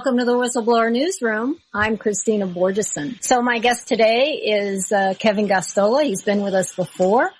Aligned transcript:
Welcome 0.00 0.16
to 0.16 0.24
the 0.24 0.32
Whistleblower 0.32 0.90
Newsroom. 0.90 1.58
I'm 1.74 1.98
Kristina 1.98 2.50
Borjesson. 2.50 3.22
So 3.22 3.42
my 3.42 3.58
guest 3.58 3.86
today 3.86 4.40
is 4.42 4.90
uh, 4.90 5.12
Kevin 5.18 5.46
Gosztola. 5.46 6.04
He's 6.04 6.22
been 6.22 6.40
with 6.40 6.54
us 6.54 6.74
before. 6.74 7.32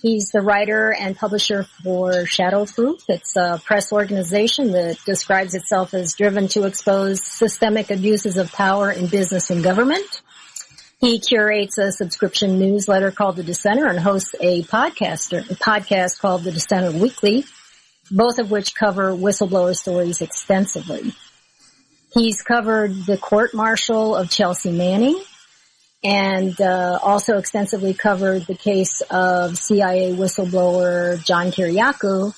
He's 0.00 0.30
the 0.30 0.40
writer 0.40 0.94
and 0.98 1.14
publisher 1.14 1.66
for 1.84 2.12
Shadowproof. 2.24 3.02
It's 3.10 3.36
a 3.36 3.60
press 3.62 3.92
organization 3.92 4.72
that 4.72 5.04
describes 5.04 5.54
itself 5.54 5.92
as 5.92 6.14
driven 6.14 6.48
to 6.48 6.64
expose 6.64 7.22
systemic 7.22 7.90
abuses 7.90 8.38
of 8.38 8.50
power 8.52 8.90
in 8.90 9.08
business 9.08 9.50
and 9.50 9.62
government. 9.62 10.22
He 10.98 11.20
curates 11.20 11.76
a 11.76 11.92
subscription 11.92 12.58
newsletter 12.58 13.10
called 13.10 13.36
The 13.36 13.42
Dissenter 13.42 13.86
and 13.86 14.00
hosts 14.00 14.34
a 14.40 14.62
podcaster, 14.62 15.40
a 15.50 15.56
podcast 15.56 16.20
called 16.20 16.44
The 16.44 16.52
Dissenter 16.52 16.98
Weekly, 16.98 17.44
both 18.10 18.38
of 18.38 18.50
which 18.50 18.74
cover 18.74 19.10
whistleblower 19.10 19.76
stories 19.76 20.22
extensively. 20.22 21.12
He's 22.14 22.42
covered 22.42 23.06
the 23.06 23.16
court 23.16 23.54
martial 23.54 24.14
of 24.14 24.30
Chelsea 24.30 24.70
Manning 24.70 25.20
and 26.04 26.60
uh, 26.60 26.98
also 27.02 27.38
extensively 27.38 27.94
covered 27.94 28.46
the 28.46 28.54
case 28.54 29.00
of 29.10 29.56
CIA 29.56 30.12
whistleblower 30.12 31.24
John 31.24 31.52
Kiriakou 31.52 32.34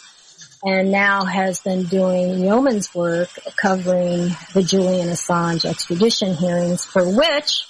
and 0.63 0.91
now 0.91 1.25
has 1.25 1.61
been 1.61 1.85
doing 1.85 2.39
yeoman's 2.41 2.95
work 2.95 3.29
covering 3.57 4.31
the 4.55 4.63
Julian 4.63 5.09
Assange 5.09 5.65
extradition 5.65 6.35
hearings 6.35 6.85
for 6.85 7.05
which 7.09 7.67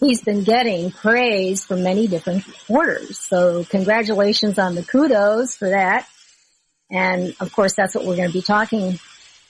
he's 0.00 0.22
been 0.22 0.44
getting 0.44 0.90
praise 0.92 1.64
from 1.64 1.82
many 1.82 2.06
different 2.06 2.44
quarters. 2.66 3.18
So 3.18 3.64
congratulations 3.64 4.58
on 4.58 4.76
the 4.76 4.84
kudos 4.84 5.56
for 5.56 5.70
that. 5.70 6.08
And 6.90 7.34
of 7.40 7.52
course, 7.52 7.74
that's 7.74 7.94
what 7.94 8.04
we're 8.04 8.16
going 8.16 8.28
to 8.28 8.32
be 8.32 8.42
talking 8.42 8.98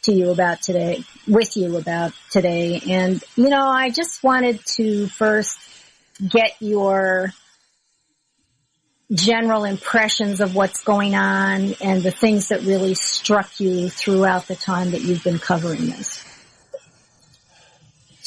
to 0.09 0.15
you 0.15 0.31
about 0.31 0.63
today, 0.63 1.05
with 1.27 1.57
you 1.57 1.77
about 1.77 2.13
today. 2.31 2.81
And, 2.89 3.23
you 3.37 3.49
know, 3.49 3.67
I 3.67 3.91
just 3.91 4.23
wanted 4.23 4.65
to 4.77 5.07
first 5.09 5.59
get 6.27 6.57
your 6.61 7.33
general 9.13 9.65
impressions 9.65 10.41
of 10.41 10.55
what's 10.55 10.83
going 10.83 11.15
on 11.15 11.75
and 11.81 12.03
the 12.03 12.11
things 12.11 12.49
that 12.49 12.63
really 12.63 12.95
struck 12.95 13.59
you 13.59 13.89
throughout 13.89 14.47
the 14.49 14.57
time 14.57 14.91
that 14.91 15.01
you've 15.01 15.25
been 15.25 15.39
covering 15.39 15.87
this 15.87 16.25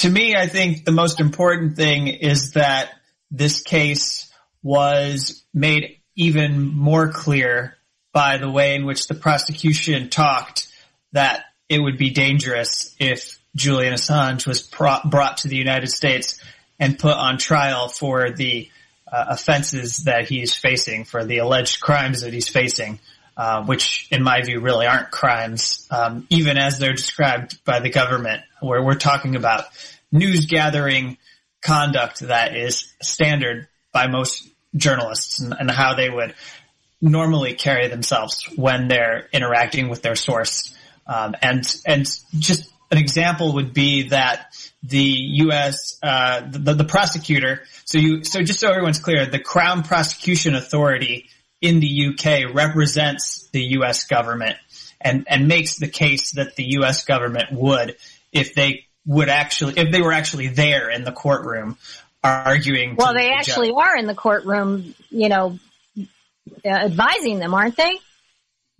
to 0.02 0.10
me, 0.10 0.36
I 0.36 0.48
think 0.48 0.84
the 0.84 0.92
most 0.92 1.20
important 1.20 1.76
thing 1.76 2.08
is 2.08 2.54
that 2.54 2.90
this 3.30 3.62
case 3.62 4.34
was 4.64 5.44
made 5.54 6.00
even 6.16 6.60
more 6.60 7.12
clear 7.12 7.76
by 8.12 8.38
the 8.38 8.50
way 8.50 8.74
in 8.74 8.86
which 8.88 9.08
the 9.08 9.14
prosecution 9.14 10.10
talked 10.10 10.68
that 11.12 11.46
it 11.72 11.80
would 11.80 11.98
be 11.98 12.10
dangerous 12.10 12.94
if 13.00 13.40
Julian 13.56 13.94
Assange 13.94 14.46
was 14.46 14.62
pro- 14.62 15.00
brought 15.06 15.38
to 15.38 15.48
the 15.48 15.56
United 15.56 15.88
States 15.88 16.44
and 16.78 17.00
put 17.00 17.16
on 17.16 17.38
trial 17.38 17.88
for 17.88 18.30
the 18.30 18.70
uh, 19.10 19.28
offenses 19.30 20.00
that 20.00 20.28
he's 20.28 20.54
facing, 20.54 21.06
for 21.06 21.24
the 21.24 21.38
alleged 21.38 21.80
crimes 21.80 22.22
that 22.22 22.34
he's 22.34 22.50
facing, 22.50 23.00
uh, 23.38 23.64
which 23.64 24.10
in 24.12 24.22
my 24.22 24.42
view 24.42 24.60
really 24.60 24.86
aren't 24.86 25.12
crimes, 25.12 25.88
um, 25.92 26.28
even 26.30 26.58
as 26.58 26.78
they're 26.78 26.92
described 26.92 27.64
by 27.64 27.80
the 27.80 27.90
government, 27.90 28.44
where 28.60 28.84
we're 28.84 28.96
talking 28.96 29.38
about 29.38 29.64
news 30.12 30.48
gathering 30.48 31.18
conduct 31.62 32.20
that 32.20 32.54
is 32.54 32.94
standard 33.02 33.70
by 33.94 34.08
most 34.08 34.46
journalists 34.76 35.40
and, 35.40 35.56
and, 35.58 35.72
how 35.72 35.94
they 35.96 36.10
would 36.10 36.34
normally 37.02 37.54
carry 37.54 37.88
themselves 37.88 38.46
when 38.58 38.90
they're 38.90 39.30
interacting 39.32 39.88
with 39.88 40.02
their 40.02 40.16
source. 40.16 40.76
Um, 41.12 41.36
and 41.42 41.82
and 41.86 42.10
just 42.40 42.72
an 42.90 42.98
example 42.98 43.56
would 43.56 43.74
be 43.74 44.10
that 44.10 44.54
the 44.82 45.18
U.S. 45.46 45.98
Uh, 46.02 46.42
the, 46.50 46.74
the 46.74 46.86
prosecutor. 46.86 47.64
So 47.86 47.98
you 47.98 48.24
so 48.24 48.42
just 48.42 48.60
so 48.60 48.70
everyone's 48.70 49.00
clear, 49.00 49.26
the 49.26 49.40
Crown 49.40 49.84
Prosecution 49.84 50.56
Authority 50.56 51.30
in 51.60 51.80
the 51.82 52.08
UK 52.08 52.54
represents 52.54 53.50
the 53.52 53.62
U.S. 53.76 54.06
government 54.06 54.58
and 55.02 55.26
and 55.28 55.48
makes 55.48 55.78
the 55.78 55.90
case 55.90 56.32
that 56.34 56.56
the 56.56 56.64
U.S. 56.78 57.04
government 57.04 57.52
would 57.52 57.98
if 58.32 58.56
they 58.56 58.86
would 59.06 59.30
actually, 59.30 59.74
if 59.78 59.92
they 59.92 60.02
were 60.02 60.14
actually 60.14 60.48
there 60.48 60.90
in 60.90 61.04
the 61.04 61.12
courtroom 61.12 61.78
arguing. 62.24 62.96
Well, 62.96 63.14
they 63.14 63.28
the 63.28 63.34
actually 63.34 63.70
judge. 63.70 63.78
are 63.78 63.98
in 63.98 64.08
the 64.08 64.16
courtroom, 64.16 64.96
you 65.10 65.28
know, 65.28 65.60
advising 66.64 67.40
them, 67.40 67.54
aren't 67.54 67.76
they? 67.76 67.98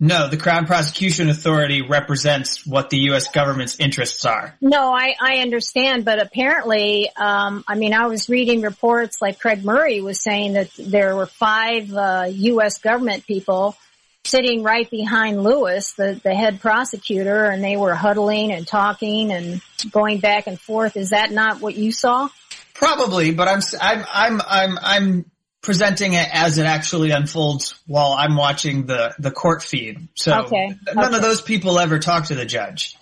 No, 0.04 0.28
the 0.28 0.36
Crown 0.36 0.66
Prosecution 0.66 1.30
Authority 1.30 1.84
represents 1.84 2.66
what 2.66 2.90
the 2.90 2.98
U.S. 3.12 3.28
government's 3.28 3.80
interests 3.80 4.26
are. 4.26 4.58
No, 4.60 4.92
I, 4.92 5.14
I 5.22 5.38
understand, 5.38 6.06
but 6.06 6.20
apparently, 6.20 7.08
um, 7.16 7.64
I 7.68 7.76
mean, 7.76 7.94
I 7.94 8.08
was 8.08 8.28
reading 8.28 8.62
reports 8.62 9.22
like 9.22 9.40
Craig 9.40 9.64
Murray 9.64 10.02
was 10.02 10.20
saying 10.20 10.54
that 10.54 10.72
there 10.80 11.16
were 11.16 11.28
five 11.28 11.94
uh, 11.94 12.26
U.S. 12.30 12.80
government 12.80 13.28
people 13.28 13.78
sitting 14.24 14.64
right 14.64 14.90
behind 14.90 15.44
Lewis, 15.44 15.94
the, 15.94 16.20
the 16.24 16.34
head 16.34 16.62
prosecutor, 16.62 17.46
and 17.46 17.64
they 17.64 17.78
were 17.78 17.94
huddling 17.94 18.52
and 18.52 18.66
talking 18.66 19.32
and 19.32 19.62
going 19.92 20.20
back 20.20 20.48
and 20.48 20.60
forth. 20.60 20.98
Is 20.98 21.12
that 21.12 21.32
not 21.32 21.62
what 21.62 21.76
you 21.76 21.92
saw? 21.92 22.28
Probably, 22.74 23.34
but 23.34 23.48
I'm 23.48 23.62
I'm 23.80 24.06
I'm 24.12 24.42
I'm 24.48 24.80
I'm 24.82 25.26
presenting 25.62 26.14
it 26.14 26.28
as 26.34 26.58
it 26.58 26.66
actually 26.66 27.12
unfolds 27.12 27.76
while 27.86 28.14
I'm 28.14 28.36
watching 28.36 28.86
the 28.86 29.14
the 29.20 29.32
court 29.32 29.64
feed. 29.64 30.10
So 30.16 30.42
okay. 30.44 30.76
none 30.94 31.06
okay. 31.06 31.16
of 31.16 31.22
those 31.22 31.42
people 31.42 31.80
ever 31.80 32.00
talk 32.00 32.26
to 32.26 32.36
the 32.36 32.46
judge. 32.46 32.98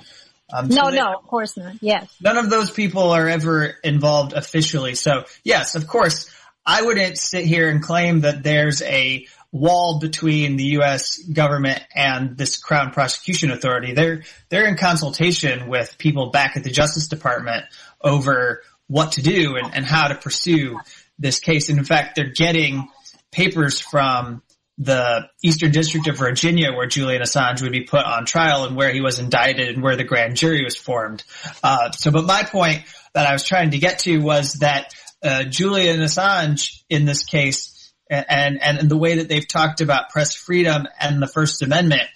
Um, 0.51 0.67
no, 0.67 0.89
they, 0.89 0.97
no, 0.97 1.13
of 1.13 1.27
course 1.27 1.55
not. 1.57 1.75
Yes. 1.79 2.13
None 2.21 2.37
of 2.37 2.49
those 2.49 2.71
people 2.71 3.11
are 3.11 3.27
ever 3.27 3.75
involved 3.83 4.33
officially. 4.33 4.95
So 4.95 5.25
yes, 5.43 5.75
of 5.75 5.87
course, 5.87 6.29
I 6.65 6.81
wouldn't 6.81 7.17
sit 7.17 7.45
here 7.45 7.69
and 7.69 7.81
claim 7.81 8.21
that 8.21 8.43
there's 8.43 8.81
a 8.81 9.27
wall 9.51 9.99
between 9.99 10.57
the 10.57 10.63
U.S. 10.63 11.17
government 11.17 11.81
and 11.95 12.37
this 12.37 12.57
Crown 12.57 12.91
Prosecution 12.91 13.51
Authority. 13.51 13.93
They're 13.93 14.23
they're 14.49 14.67
in 14.67 14.77
consultation 14.77 15.67
with 15.67 15.97
people 15.97 16.29
back 16.31 16.57
at 16.57 16.63
the 16.63 16.69
Justice 16.71 17.07
Department 17.07 17.65
over 18.01 18.63
what 18.87 19.13
to 19.13 19.21
do 19.21 19.55
and, 19.55 19.73
and 19.73 19.85
how 19.85 20.07
to 20.07 20.15
pursue 20.15 20.79
this 21.19 21.39
case. 21.39 21.69
And 21.69 21.77
in 21.77 21.85
fact, 21.85 22.15
they're 22.15 22.31
getting 22.33 22.89
papers 23.31 23.79
from 23.79 24.41
the 24.77 25.27
Eastern 25.43 25.71
District 25.71 26.07
of 26.07 26.17
Virginia 26.17 26.71
where 26.71 26.87
Julian 26.87 27.21
Assange 27.21 27.61
would 27.61 27.73
be 27.73 27.83
put 27.83 28.05
on 28.05 28.25
trial 28.25 28.63
and 28.63 28.77
where 28.77 28.91
he 28.91 29.01
was 29.01 29.19
indicted 29.19 29.67
and 29.67 29.83
where 29.83 29.97
the 29.97 30.05
grand 30.05 30.37
jury 30.37 30.63
was 30.63 30.77
formed. 30.77 31.23
Uh, 31.61 31.91
so, 31.91 32.11
but 32.11 32.23
my 32.23 32.43
point 32.43 32.83
that 33.13 33.27
I 33.27 33.33
was 33.33 33.43
trying 33.43 33.71
to 33.71 33.77
get 33.77 33.99
to 33.99 34.19
was 34.19 34.53
that 34.55 34.93
uh, 35.21 35.43
Julian 35.43 35.99
Assange 35.99 36.81
in 36.89 37.03
this 37.03 37.25
case 37.25 37.75
and, 38.09 38.61
and 38.61 38.89
the 38.89 38.97
way 38.97 39.17
that 39.17 39.29
they've 39.29 39.47
talked 39.47 39.81
about 39.81 40.09
press 40.09 40.33
freedom 40.33 40.87
and 40.99 41.21
the 41.21 41.27
First 41.27 41.61
Amendment 41.61 42.09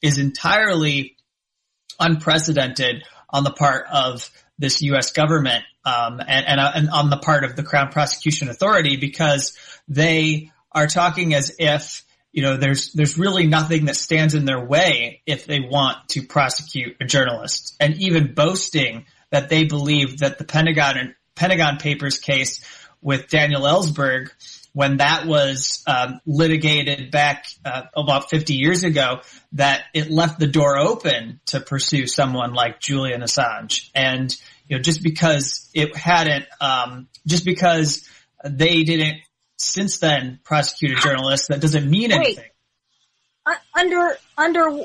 is 0.00 0.18
entirely 0.18 1.16
unprecedented 1.98 3.02
on 3.28 3.44
the 3.44 3.50
part 3.50 3.86
of 3.92 4.30
this 4.60 4.82
U.S. 4.82 5.12
government 5.12 5.64
um, 5.84 6.20
and, 6.20 6.46
and, 6.46 6.60
uh, 6.60 6.72
and 6.74 6.90
on 6.90 7.10
the 7.10 7.16
part 7.16 7.44
of 7.44 7.56
the 7.56 7.62
Crown 7.62 7.90
Prosecution 7.90 8.48
Authority 8.48 8.96
because 8.96 9.58
they 9.88 10.52
are 10.70 10.86
talking 10.86 11.34
as 11.34 11.56
if 11.58 12.04
you 12.30 12.42
know 12.42 12.56
there's 12.56 12.92
there's 12.92 13.18
really 13.18 13.46
nothing 13.46 13.86
that 13.86 13.96
stands 13.96 14.34
in 14.34 14.44
their 14.44 14.64
way 14.64 15.22
if 15.26 15.46
they 15.46 15.58
want 15.58 15.96
to 16.10 16.22
prosecute 16.22 16.96
a 17.00 17.04
journalist 17.04 17.74
and 17.80 17.96
even 17.96 18.34
boasting 18.34 19.06
that 19.30 19.48
they 19.48 19.64
believe 19.64 20.18
that 20.18 20.38
the 20.38 20.44
Pentagon 20.44 20.96
and 20.96 21.14
Pentagon 21.34 21.78
Papers 21.78 22.18
case 22.18 22.64
with 23.00 23.28
Daniel 23.28 23.62
Ellsberg 23.62 24.30
when 24.72 24.98
that 24.98 25.26
was 25.26 25.82
um, 25.86 26.20
litigated 26.26 27.10
back 27.10 27.46
uh, 27.64 27.82
about 27.96 28.30
50 28.30 28.54
years 28.54 28.84
ago, 28.84 29.20
that 29.52 29.82
it 29.94 30.10
left 30.10 30.38
the 30.38 30.46
door 30.46 30.78
open 30.78 31.40
to 31.46 31.60
pursue 31.60 32.06
someone 32.06 32.52
like 32.52 32.80
Julian 32.80 33.22
Assange. 33.22 33.90
And 33.94 34.34
you 34.70 34.76
know, 34.76 34.82
just 34.82 35.02
because 35.02 35.68
it 35.74 35.96
hadn't, 35.96 36.46
um, 36.60 37.08
just 37.26 37.44
because 37.44 38.08
they 38.44 38.84
didn't 38.84 39.18
since 39.56 39.98
then 39.98 40.38
prosecute 40.44 40.96
a 40.96 41.00
journalist, 41.00 41.48
that 41.48 41.60
doesn't 41.60 41.90
mean 41.90 42.10
Wait. 42.10 42.16
anything. 42.16 42.50
Uh, 43.44 43.54
under 43.76 44.16
under 44.38 44.84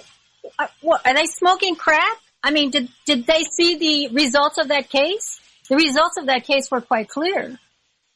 uh, 0.57 0.67
what 0.81 1.05
are 1.05 1.13
they 1.13 1.27
smoking 1.27 1.75
crack? 1.75 2.17
I 2.43 2.49
mean, 2.49 2.71
did 2.71 2.89
did 3.05 3.27
they 3.27 3.43
see 3.43 3.77
the 3.77 4.15
results 4.15 4.57
of 4.57 4.69
that 4.69 4.89
case? 4.89 5.39
The 5.69 5.75
results 5.75 6.17
of 6.17 6.25
that 6.25 6.45
case 6.45 6.69
were 6.71 6.81
quite 6.81 7.07
clear. 7.07 7.59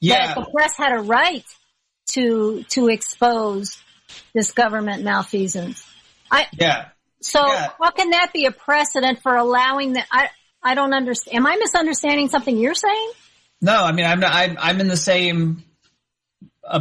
Yeah, 0.01 0.33
the 0.33 0.50
press 0.51 0.75
had 0.75 0.92
a 0.92 1.01
right 1.01 1.45
to 2.13 2.63
to 2.69 2.88
expose 2.88 3.77
this 4.33 4.51
government 4.54 5.04
malfeasance. 5.04 5.86
I 6.31 6.48
yeah. 6.54 6.89
So 7.21 7.45
yeah. 7.45 7.69
how 7.80 7.92
can 7.92 8.12
that 8.12 8.33
be 8.33 8.45
a 8.45 8.51
precedent 8.51 9.21
for 9.21 9.36
allowing 9.36 9.94
that? 9.94 10.07
I 10.12 10.30
I 10.63 10.75
don't 10.75 10.94
understand. 10.94 11.38
Am 11.38 11.47
I 11.47 11.56
misunderstanding 11.57 12.29
something 12.29 12.57
you're 12.57 12.75
saying? 12.75 13.11
No, 13.61 13.83
I 13.83 13.91
mean 13.91 14.06
I'm 14.06 14.19
not, 14.19 14.33
I'm 14.33 14.57
I'm 14.59 14.79
in 14.81 14.88
the 14.88 14.97
same 14.97 15.63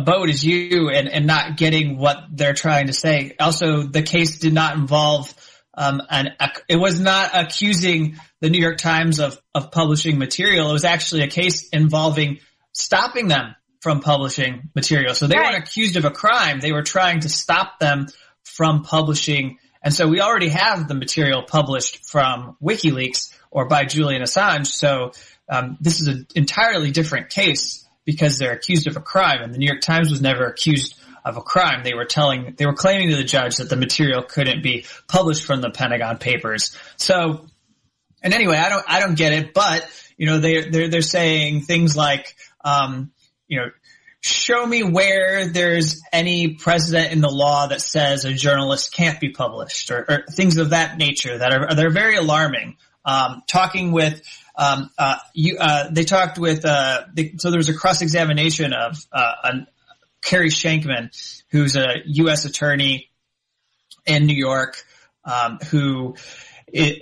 boat 0.04 0.28
as 0.28 0.44
you 0.44 0.90
and 0.90 1.08
and 1.08 1.26
not 1.26 1.56
getting 1.56 1.98
what 1.98 2.24
they're 2.30 2.54
trying 2.54 2.88
to 2.88 2.92
say. 2.92 3.34
Also, 3.40 3.82
the 3.82 4.02
case 4.02 4.38
did 4.38 4.52
not 4.52 4.76
involve 4.76 5.32
um, 5.78 6.02
and 6.10 6.30
it 6.68 6.76
was 6.76 6.98
not 6.98 7.30
accusing 7.34 8.16
the 8.40 8.50
New 8.50 8.60
York 8.60 8.78
Times 8.78 9.20
of, 9.20 9.40
of 9.54 9.70
publishing 9.70 10.18
material. 10.18 10.70
It 10.70 10.72
was 10.72 10.84
actually 10.84 11.22
a 11.22 11.28
case 11.28 11.68
involving 11.68 12.40
stopping 12.72 13.28
them 13.28 13.54
from 13.80 14.00
publishing 14.00 14.70
material. 14.74 15.14
So 15.14 15.28
they 15.28 15.36
right. 15.36 15.52
weren't 15.52 15.64
accused 15.64 15.94
of 15.96 16.04
a 16.04 16.10
crime. 16.10 16.58
They 16.58 16.72
were 16.72 16.82
trying 16.82 17.20
to 17.20 17.28
stop 17.28 17.78
them 17.78 18.08
from 18.42 18.82
publishing. 18.82 19.58
And 19.80 19.94
so 19.94 20.08
we 20.08 20.20
already 20.20 20.48
have 20.48 20.88
the 20.88 20.94
material 20.94 21.44
published 21.44 22.04
from 22.04 22.56
WikiLeaks 22.60 23.32
or 23.50 23.66
by 23.66 23.84
Julian 23.84 24.22
Assange. 24.22 24.66
So 24.66 25.12
um, 25.48 25.76
this 25.80 26.00
is 26.00 26.08
an 26.08 26.26
entirely 26.34 26.90
different 26.90 27.30
case 27.30 27.86
because 28.04 28.38
they're 28.38 28.52
accused 28.52 28.86
of 28.86 28.96
a 28.96 29.00
crime 29.00 29.42
and 29.42 29.52
the 29.52 29.58
New 29.58 29.66
York 29.66 29.80
Times 29.80 30.10
was 30.10 30.20
never 30.22 30.46
accused 30.46 30.98
of 31.24 31.36
a 31.36 31.42
crime. 31.42 31.84
They 31.84 31.94
were 31.94 32.04
telling, 32.04 32.54
they 32.56 32.66
were 32.66 32.74
claiming 32.74 33.10
to 33.10 33.16
the 33.16 33.24
judge 33.24 33.56
that 33.56 33.68
the 33.68 33.76
material 33.76 34.22
couldn't 34.22 34.62
be 34.62 34.86
published 35.08 35.44
from 35.44 35.60
the 35.60 35.70
Pentagon 35.70 36.18
Papers. 36.18 36.76
So, 36.96 37.46
and 38.22 38.32
anyway, 38.32 38.56
I 38.56 38.68
don't, 38.68 38.84
I 38.88 39.00
don't 39.00 39.16
get 39.16 39.32
it, 39.32 39.52
but 39.52 39.86
you 40.16 40.26
know, 40.26 40.38
they, 40.38 40.68
they're, 40.68 40.88
they're 40.88 41.02
saying 41.02 41.62
things 41.62 41.96
like, 41.96 42.34
um, 42.64 43.12
you 43.46 43.58
know, 43.58 43.70
show 44.20 44.66
me 44.66 44.82
where 44.82 45.48
there's 45.48 46.02
any 46.12 46.54
precedent 46.54 47.12
in 47.12 47.20
the 47.20 47.30
law 47.30 47.68
that 47.68 47.80
says 47.80 48.24
a 48.24 48.32
journalist 48.32 48.92
can't 48.92 49.20
be 49.20 49.30
published 49.30 49.90
or, 49.90 50.04
or 50.08 50.24
things 50.30 50.56
of 50.58 50.70
that 50.70 50.98
nature 50.98 51.38
that 51.38 51.52
are, 51.52 51.74
they're 51.74 51.90
very 51.90 52.16
alarming. 52.16 52.76
Um, 53.08 53.42
talking 53.46 53.92
with, 53.92 54.20
um, 54.56 54.90
uh, 54.98 55.16
you, 55.32 55.56
uh, 55.58 55.88
they 55.90 56.04
talked 56.04 56.38
with, 56.38 56.64
uh, 56.64 57.04
so 57.38 57.50
there 57.50 57.58
was 57.58 57.70
a 57.70 57.74
cross 57.74 58.02
examination 58.02 58.72
of, 58.72 58.98
uh, 59.12 59.62
Carey 60.22 60.50
Shenkman, 60.50 61.10
who's 61.50 61.76
a 61.76 62.02
U.S. 62.04 62.44
attorney 62.44 63.08
in 64.04 64.26
New 64.26 64.36
York, 64.36 64.76
um, 65.24 65.58
who 65.70 66.16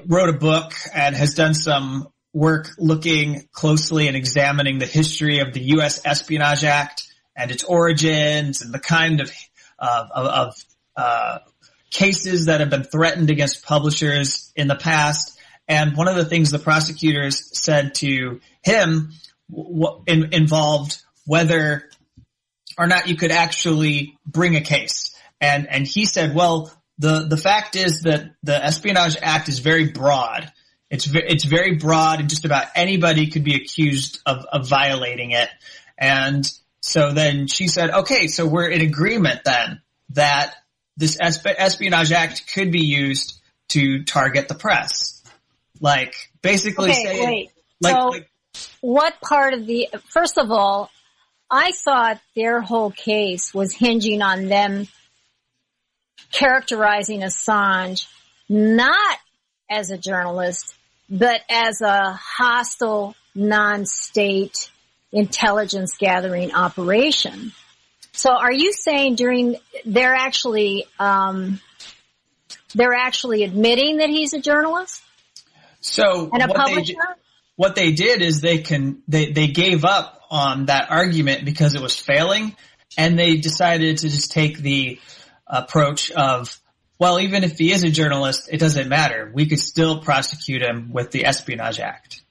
wrote 0.06 0.28
a 0.28 0.38
book 0.38 0.72
and 0.94 1.16
has 1.16 1.34
done 1.34 1.54
some 1.54 2.08
work 2.32 2.68
looking 2.78 3.48
closely 3.52 4.06
and 4.06 4.16
examining 4.16 4.78
the 4.78 4.86
history 4.86 5.40
of 5.40 5.52
the 5.54 5.60
U.S. 5.60 6.02
Espionage 6.04 6.62
Act 6.62 7.02
and 7.34 7.50
its 7.50 7.64
origins 7.64 8.62
and 8.62 8.72
the 8.72 8.78
kind 8.78 9.20
of 9.20 9.32
of, 9.78 10.08
of 10.14 10.54
uh, 10.96 11.38
cases 11.90 12.46
that 12.46 12.60
have 12.60 12.70
been 12.70 12.84
threatened 12.84 13.30
against 13.30 13.64
publishers 13.64 14.52
in 14.56 14.68
the 14.68 14.76
past. 14.76 15.35
And 15.68 15.96
one 15.96 16.08
of 16.08 16.16
the 16.16 16.24
things 16.24 16.50
the 16.50 16.58
prosecutors 16.58 17.58
said 17.58 17.94
to 17.96 18.40
him 18.62 19.12
w- 19.50 20.02
in, 20.06 20.32
involved 20.32 20.98
whether 21.24 21.88
or 22.78 22.86
not 22.86 23.08
you 23.08 23.16
could 23.16 23.32
actually 23.32 24.16
bring 24.26 24.56
a 24.56 24.60
case. 24.60 25.14
And, 25.40 25.68
and 25.68 25.86
he 25.86 26.04
said, 26.04 26.34
well, 26.34 26.72
the, 26.98 27.26
the 27.28 27.36
fact 27.36 27.76
is 27.76 28.02
that 28.02 28.30
the 28.42 28.64
Espionage 28.64 29.16
Act 29.20 29.48
is 29.48 29.58
very 29.58 29.90
broad. 29.90 30.52
It's, 30.88 31.08
it's 31.12 31.44
very 31.44 31.76
broad 31.76 32.20
and 32.20 32.28
just 32.28 32.44
about 32.44 32.66
anybody 32.74 33.28
could 33.28 33.44
be 33.44 33.56
accused 33.56 34.20
of, 34.24 34.44
of 34.52 34.68
violating 34.68 35.32
it. 35.32 35.48
And 35.98 36.48
so 36.80 37.12
then 37.12 37.48
she 37.48 37.66
said, 37.66 37.90
okay, 37.90 38.28
so 38.28 38.46
we're 38.46 38.68
in 38.68 38.80
agreement 38.82 39.40
then 39.44 39.82
that 40.10 40.54
this 40.96 41.18
Espionage 41.20 42.12
Act 42.12 42.52
could 42.54 42.70
be 42.70 42.84
used 42.84 43.40
to 43.68 44.04
target 44.04 44.48
the 44.48 44.54
press. 44.54 45.15
Like 45.80 46.14
basically 46.42 46.90
okay, 46.90 47.02
saying, 47.04 47.28
wait. 47.28 47.50
like, 47.80 47.94
so 47.94 48.06
like, 48.08 48.30
what 48.80 49.20
part 49.20 49.54
of 49.54 49.66
the, 49.66 49.88
first 50.08 50.38
of 50.38 50.50
all, 50.50 50.90
I 51.50 51.72
thought 51.72 52.20
their 52.34 52.60
whole 52.60 52.90
case 52.90 53.54
was 53.54 53.72
hinging 53.72 54.22
on 54.22 54.46
them 54.46 54.88
characterizing 56.32 57.20
Assange 57.20 58.06
not 58.48 59.18
as 59.70 59.90
a 59.90 59.98
journalist, 59.98 60.74
but 61.08 61.40
as 61.48 61.80
a 61.80 62.12
hostile 62.12 63.14
non-state 63.34 64.70
intelligence 65.12 65.96
gathering 65.98 66.54
operation. 66.54 67.52
So 68.12 68.30
are 68.30 68.52
you 68.52 68.72
saying 68.72 69.16
during, 69.16 69.56
they're 69.84 70.14
actually, 70.14 70.86
um, 70.98 71.60
they're 72.74 72.94
actually 72.94 73.44
admitting 73.44 73.98
that 73.98 74.08
he's 74.08 74.32
a 74.32 74.40
journalist? 74.40 75.02
So 75.86 76.30
and 76.32 76.42
a 76.42 76.48
publisher? 76.48 76.94
They, 76.94 77.14
what 77.56 77.74
they 77.74 77.92
did 77.92 78.22
is 78.22 78.40
they 78.40 78.58
can, 78.58 79.02
they, 79.08 79.32
they 79.32 79.48
gave 79.48 79.84
up 79.84 80.20
on 80.30 80.66
that 80.66 80.90
argument 80.90 81.44
because 81.44 81.74
it 81.74 81.80
was 81.80 81.96
failing 81.98 82.54
and 82.98 83.18
they 83.18 83.36
decided 83.36 83.98
to 83.98 84.08
just 84.08 84.32
take 84.32 84.58
the 84.58 85.00
approach 85.46 86.10
of, 86.10 86.60
well, 86.98 87.20
even 87.20 87.44
if 87.44 87.58
he 87.58 87.72
is 87.72 87.84
a 87.84 87.90
journalist, 87.90 88.48
it 88.50 88.58
doesn't 88.58 88.88
matter. 88.88 89.30
We 89.32 89.46
could 89.46 89.60
still 89.60 90.00
prosecute 90.00 90.62
him 90.62 90.92
with 90.92 91.10
the 91.10 91.26
Espionage 91.26 91.78
Act. 91.78 92.22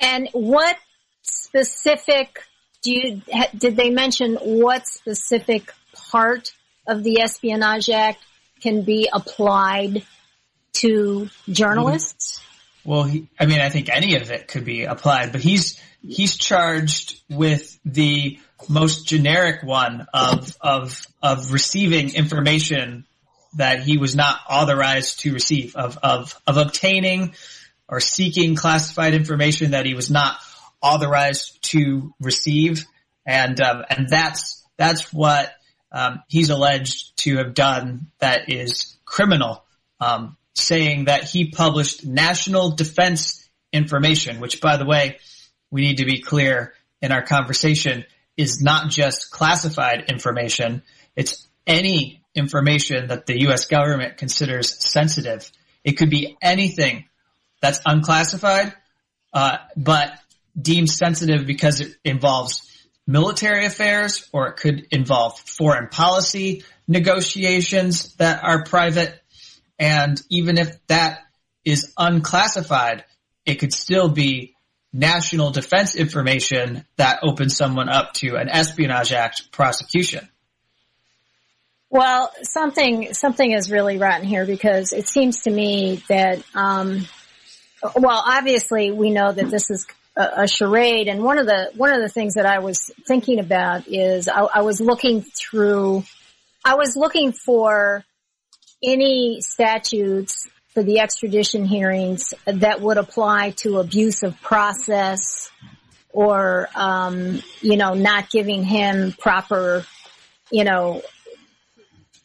And 0.00 0.28
what 0.32 0.76
specific 1.22 2.42
do 2.82 2.92
you, 2.92 3.22
did 3.56 3.76
they 3.76 3.90
mention 3.90 4.36
what 4.36 4.86
specific 4.86 5.72
part 5.92 6.52
of 6.86 7.02
the 7.02 7.20
Espionage 7.20 7.90
Act 7.90 8.18
can 8.60 8.82
be 8.82 9.08
applied 9.12 10.06
to 10.74 10.88
mm-hmm. 10.88 11.52
journalists? 11.52 12.40
Well, 12.84 13.04
he, 13.04 13.28
I 13.38 13.46
mean, 13.46 13.60
I 13.60 13.68
think 13.68 13.88
any 13.88 14.16
of 14.16 14.30
it 14.30 14.48
could 14.48 14.64
be 14.64 14.84
applied, 14.84 15.32
but 15.32 15.40
he's 15.40 15.80
he's 16.06 16.36
charged 16.36 17.20
with 17.28 17.78
the 17.84 18.38
most 18.68 19.06
generic 19.06 19.62
one 19.62 20.06
of 20.14 20.56
of 20.60 21.06
of 21.22 21.52
receiving 21.52 22.14
information 22.14 23.04
that 23.56 23.82
he 23.82 23.98
was 23.98 24.14
not 24.14 24.38
authorized 24.48 25.20
to 25.20 25.32
receive 25.32 25.76
of 25.76 25.98
of 26.02 26.40
of 26.46 26.56
obtaining 26.56 27.34
or 27.88 28.00
seeking 28.00 28.54
classified 28.54 29.14
information 29.14 29.70
that 29.70 29.86
he 29.86 29.94
was 29.94 30.10
not 30.10 30.38
authorized 30.82 31.62
to 31.62 32.14
receive. 32.20 32.84
And 33.26 33.60
um, 33.60 33.84
and 33.90 34.08
that's 34.08 34.64
that's 34.76 35.12
what 35.12 35.52
um, 35.92 36.22
he's 36.28 36.50
alleged 36.50 37.16
to 37.18 37.38
have 37.38 37.54
done 37.54 38.08
that 38.20 38.50
is 38.50 38.96
criminal. 39.04 39.64
Um, 40.00 40.36
saying 40.58 41.06
that 41.06 41.24
he 41.24 41.50
published 41.50 42.04
national 42.04 42.72
defense 42.72 43.48
information 43.72 44.40
which 44.40 44.60
by 44.60 44.76
the 44.76 44.86
way 44.86 45.18
we 45.70 45.82
need 45.82 45.98
to 45.98 46.04
be 46.04 46.20
clear 46.20 46.72
in 47.00 47.12
our 47.12 47.22
conversation 47.22 48.04
is 48.36 48.62
not 48.62 48.90
just 48.90 49.30
classified 49.30 50.04
information. 50.08 50.82
It's 51.16 51.46
any 51.66 52.22
information 52.34 53.08
that 53.08 53.26
the 53.26 53.42
U.S. 53.42 53.66
government 53.66 54.16
considers 54.16 54.72
sensitive. 54.88 55.50
It 55.84 55.92
could 55.92 56.08
be 56.08 56.36
anything 56.40 57.06
that's 57.60 57.80
unclassified, 57.84 58.72
uh, 59.32 59.58
but 59.76 60.12
deemed 60.60 60.88
sensitive 60.88 61.46
because 61.46 61.80
it 61.80 61.96
involves 62.04 62.64
military 63.06 63.66
affairs 63.66 64.28
or 64.32 64.48
it 64.48 64.56
could 64.56 64.86
involve 64.90 65.38
foreign 65.38 65.88
policy 65.88 66.62
negotiations 66.86 68.14
that 68.16 68.42
are 68.44 68.64
private. 68.64 69.20
And 69.78 70.20
even 70.28 70.58
if 70.58 70.84
that 70.88 71.20
is 71.64 71.92
unclassified, 71.96 73.04
it 73.46 73.56
could 73.56 73.72
still 73.72 74.08
be 74.08 74.54
national 74.92 75.50
defense 75.50 75.94
information 75.94 76.84
that 76.96 77.20
opens 77.22 77.56
someone 77.56 77.88
up 77.88 78.14
to 78.14 78.36
an 78.36 78.48
Espionage 78.48 79.12
Act 79.12 79.52
prosecution. 79.52 80.28
Well, 81.90 82.32
something 82.42 83.14
something 83.14 83.50
is 83.50 83.70
really 83.70 83.96
rotten 83.96 84.26
here 84.26 84.44
because 84.44 84.92
it 84.92 85.08
seems 85.08 85.42
to 85.42 85.50
me 85.50 86.02
that, 86.08 86.42
um, 86.54 87.06
well, 87.96 88.22
obviously 88.26 88.90
we 88.90 89.10
know 89.10 89.32
that 89.32 89.48
this 89.48 89.70
is 89.70 89.86
a, 90.14 90.42
a, 90.42 90.48
charade, 90.48 91.08
and 91.08 91.22
one 91.22 91.38
of 91.38 91.46
the 91.46 91.70
one 91.76 91.90
of 91.90 92.02
the 92.02 92.10
things 92.10 92.34
that 92.34 92.44
I 92.44 92.58
was 92.58 92.90
thinking 93.06 93.38
about 93.38 93.88
is 93.88 94.28
I, 94.28 94.40
I 94.40 94.62
was 94.62 94.82
looking 94.82 95.22
through, 95.22 96.04
I 96.62 96.74
was 96.74 96.94
looking 96.94 97.32
for 97.32 98.04
any 98.82 99.40
statutes 99.40 100.48
for 100.68 100.82
the 100.82 101.00
extradition 101.00 101.64
hearings 101.64 102.34
that 102.44 102.80
would 102.80 102.98
apply 102.98 103.50
to 103.50 103.78
abuse 103.78 104.22
of 104.22 104.40
process 104.40 105.50
or, 106.10 106.68
um, 106.74 107.42
you 107.60 107.76
know, 107.76 107.94
not 107.94 108.30
giving 108.30 108.62
him 108.64 109.12
proper, 109.12 109.84
you 110.50 110.64
know, 110.64 111.02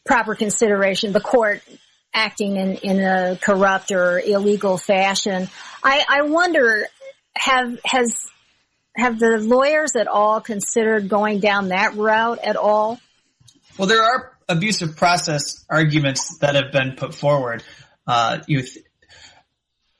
proper 0.04 0.34
consideration, 0.34 1.12
the 1.12 1.20
court 1.20 1.62
acting 2.12 2.56
in, 2.56 2.74
in 2.76 3.00
a 3.00 3.36
corrupt 3.40 3.90
or 3.90 4.20
illegal 4.20 4.78
fashion. 4.78 5.48
I, 5.82 6.04
I 6.08 6.22
wonder, 6.22 6.86
have, 7.34 7.78
has, 7.84 8.14
have 8.96 9.18
the 9.18 9.38
lawyers 9.38 9.96
at 9.96 10.06
all 10.06 10.40
considered 10.40 11.08
going 11.08 11.40
down 11.40 11.68
that 11.68 11.94
route 11.94 12.38
at 12.44 12.56
all? 12.56 13.00
Well, 13.76 13.88
there 13.88 14.02
are 14.02 14.33
abuse 14.48 14.82
of 14.82 14.96
process 14.96 15.64
arguments 15.68 16.38
that 16.38 16.54
have 16.54 16.72
been 16.72 16.96
put 16.96 17.14
forward 17.14 17.62
uh, 18.06 18.38
youth. 18.46 18.76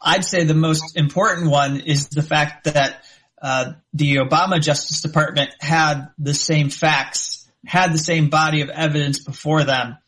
I'd 0.01 0.25
say 0.25 0.45
the 0.45 0.55
most 0.55 0.97
important 0.97 1.51
one 1.51 1.81
is 1.81 2.09
the 2.09 2.23
fact 2.23 2.65
that 2.65 3.05
uh, 3.41 3.73
the 3.93 4.17
Obama 4.17 4.61
Justice 4.61 5.01
Department 5.01 5.51
had 5.61 6.09
the 6.19 6.35
same 6.35 6.71
facts, 6.71 7.49
had 7.67 7.93
the 7.93 7.99
same 7.99 8.29
body 8.29 8.61
of 8.61 8.69
evidence 8.69 9.19
before 9.19 9.65
them, 9.65 9.99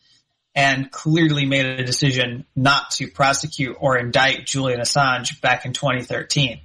and 0.55 0.91
clearly 0.91 1.45
made 1.45 1.65
a 1.65 1.85
decision 1.85 2.45
not 2.55 2.91
to 2.91 3.07
prosecute 3.07 3.77
or 3.79 3.97
indict 3.97 4.45
Julian 4.45 4.79
Assange 4.79 5.39
back 5.39 5.65
in 5.65 5.73
2013. 5.73 6.61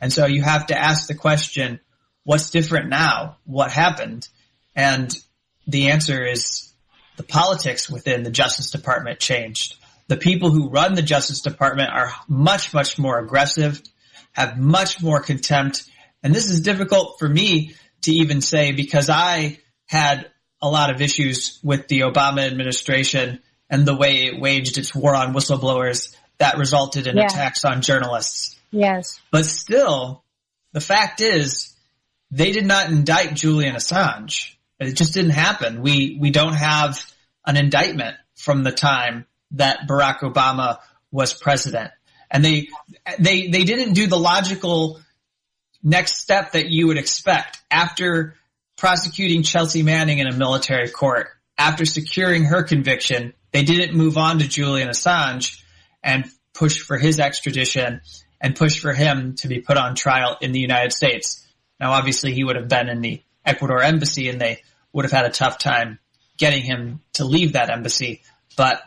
And 0.00 0.12
so 0.12 0.26
you 0.26 0.42
have 0.42 0.66
to 0.66 0.78
ask 0.78 1.08
the 1.08 1.14
question, 1.14 1.80
what's 2.22 2.50
different 2.50 2.88
now? 2.88 3.38
What 3.44 3.72
happened? 3.72 4.28
And 4.76 5.12
the 5.66 5.90
answer 5.90 6.24
is 6.24 6.72
the 7.16 7.22
politics 7.22 7.90
within 7.90 8.22
the 8.22 8.30
Justice 8.30 8.70
Department 8.70 9.18
changed. 9.18 9.76
The 10.08 10.16
people 10.16 10.50
who 10.50 10.68
run 10.68 10.94
the 10.94 11.02
Justice 11.02 11.40
Department 11.40 11.90
are 11.90 12.12
much, 12.28 12.72
much 12.72 12.98
more 12.98 13.18
aggressive, 13.18 13.82
have 14.32 14.58
much 14.58 15.02
more 15.02 15.20
contempt. 15.20 15.84
And 16.22 16.34
this 16.34 16.50
is 16.50 16.60
difficult 16.60 17.18
for 17.18 17.28
me 17.28 17.74
to 18.02 18.12
even 18.12 18.40
say 18.40 18.72
because 18.72 19.08
I 19.08 19.58
had 19.86 20.30
a 20.60 20.68
lot 20.68 20.90
of 20.90 21.00
issues 21.00 21.58
with 21.62 21.88
the 21.88 22.00
Obama 22.00 22.46
administration 22.46 23.40
and 23.68 23.86
the 23.86 23.96
way 23.96 24.26
it 24.26 24.40
waged 24.40 24.78
its 24.78 24.94
war 24.94 25.14
on 25.14 25.34
whistleblowers 25.34 26.14
that 26.38 26.58
resulted 26.58 27.06
in 27.06 27.16
yeah. 27.16 27.26
attacks 27.26 27.64
on 27.64 27.82
journalists. 27.82 28.56
Yes. 28.70 29.20
But 29.30 29.44
still, 29.46 30.22
the 30.72 30.80
fact 30.80 31.20
is, 31.20 31.74
they 32.30 32.52
did 32.52 32.66
not 32.66 32.90
indict 32.90 33.34
Julian 33.34 33.76
Assange. 33.76 34.55
It 34.78 34.92
just 34.94 35.14
didn't 35.14 35.30
happen. 35.30 35.82
We, 35.82 36.18
we 36.20 36.30
don't 36.30 36.54
have 36.54 37.02
an 37.46 37.56
indictment 37.56 38.16
from 38.34 38.62
the 38.62 38.72
time 38.72 39.26
that 39.52 39.88
Barack 39.88 40.20
Obama 40.20 40.78
was 41.10 41.32
president. 41.32 41.92
And 42.30 42.44
they, 42.44 42.68
they, 43.18 43.48
they 43.48 43.64
didn't 43.64 43.94
do 43.94 44.06
the 44.06 44.18
logical 44.18 45.00
next 45.82 46.16
step 46.16 46.52
that 46.52 46.68
you 46.68 46.88
would 46.88 46.98
expect 46.98 47.60
after 47.70 48.34
prosecuting 48.76 49.42
Chelsea 49.42 49.82
Manning 49.82 50.18
in 50.18 50.26
a 50.26 50.32
military 50.32 50.90
court. 50.90 51.28
After 51.56 51.86
securing 51.86 52.44
her 52.44 52.64
conviction, 52.64 53.32
they 53.52 53.62
didn't 53.62 53.96
move 53.96 54.18
on 54.18 54.40
to 54.40 54.48
Julian 54.48 54.88
Assange 54.88 55.62
and 56.02 56.26
push 56.52 56.80
for 56.80 56.98
his 56.98 57.18
extradition 57.18 58.02
and 58.40 58.54
push 58.54 58.78
for 58.78 58.92
him 58.92 59.34
to 59.36 59.48
be 59.48 59.60
put 59.60 59.78
on 59.78 59.94
trial 59.94 60.36
in 60.40 60.52
the 60.52 60.60
United 60.60 60.92
States. 60.92 61.46
Now, 61.80 61.92
obviously, 61.92 62.34
he 62.34 62.44
would 62.44 62.56
have 62.56 62.68
been 62.68 62.88
in 62.88 63.00
the 63.00 63.22
Ecuador 63.46 63.82
embassy 63.82 64.28
and 64.28 64.40
they 64.40 64.62
would 64.92 65.04
have 65.04 65.12
had 65.12 65.24
a 65.24 65.30
tough 65.30 65.58
time 65.58 65.98
getting 66.36 66.62
him 66.62 67.00
to 67.14 67.24
leave 67.24 67.54
that 67.54 67.70
embassy, 67.70 68.22
but 68.56 68.82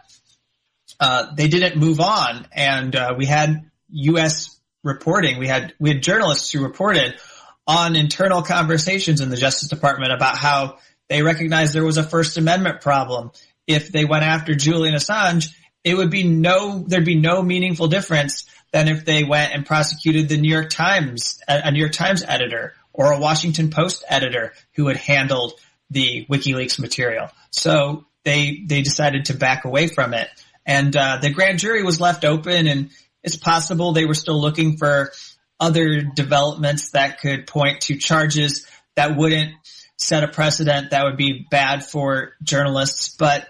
uh, 0.99 1.33
they 1.35 1.47
didn't 1.47 1.77
move 1.79 1.99
on, 1.99 2.47
and 2.51 2.95
uh, 2.95 3.15
we 3.17 3.25
had 3.25 3.69
U.S. 3.91 4.59
reporting. 4.83 5.39
We 5.39 5.47
had 5.47 5.73
we 5.79 5.89
had 5.89 6.03
journalists 6.03 6.51
who 6.51 6.63
reported 6.63 7.19
on 7.65 7.95
internal 7.95 8.41
conversations 8.41 9.21
in 9.21 9.29
the 9.29 9.37
Justice 9.37 9.69
Department 9.69 10.11
about 10.11 10.37
how 10.37 10.77
they 11.07 11.21
recognized 11.21 11.73
there 11.73 11.85
was 11.85 11.97
a 11.97 12.03
First 12.03 12.37
Amendment 12.37 12.81
problem. 12.81 13.31
If 13.67 13.91
they 13.91 14.05
went 14.05 14.23
after 14.23 14.55
Julian 14.55 14.95
Assange, 14.95 15.53
it 15.83 15.95
would 15.95 16.09
be 16.09 16.23
no 16.23 16.79
there'd 16.79 17.05
be 17.05 17.15
no 17.15 17.41
meaningful 17.41 17.87
difference 17.87 18.45
than 18.71 18.87
if 18.87 19.05
they 19.05 19.23
went 19.23 19.53
and 19.53 19.65
prosecuted 19.65 20.29
the 20.29 20.37
New 20.37 20.51
York 20.51 20.69
Times, 20.69 21.39
a 21.47 21.71
New 21.71 21.79
York 21.79 21.93
Times 21.93 22.23
editor 22.27 22.73
or 22.99 23.13
a 23.13 23.19
Washington 23.19 23.69
Post 23.69 24.03
editor 24.09 24.51
who 24.73 24.87
had 24.87 24.97
handled 24.97 25.53
the 25.89 26.25
WikiLeaks 26.29 26.79
material. 26.79 27.29
So 27.49 28.05
they 28.25 28.61
they 28.67 28.81
decided 28.81 29.25
to 29.25 29.33
back 29.33 29.63
away 29.63 29.87
from 29.87 30.13
it, 30.13 30.27
and 30.65 30.95
uh, 30.95 31.17
the 31.21 31.31
grand 31.31 31.59
jury 31.59 31.81
was 31.81 32.01
left 32.01 32.25
open, 32.25 32.67
and 32.67 32.89
it's 33.23 33.37
possible 33.37 33.93
they 33.93 34.05
were 34.05 34.13
still 34.13 34.39
looking 34.39 34.75
for 34.75 35.13
other 35.61 36.01
developments 36.01 36.91
that 36.91 37.21
could 37.21 37.47
point 37.47 37.81
to 37.81 37.97
charges 37.97 38.67
that 38.95 39.15
wouldn't 39.15 39.53
set 39.95 40.25
a 40.25 40.27
precedent 40.27 40.91
that 40.91 41.05
would 41.05 41.17
be 41.17 41.47
bad 41.49 41.83
for 41.83 42.33
journalists, 42.43 43.15
but. 43.17 43.47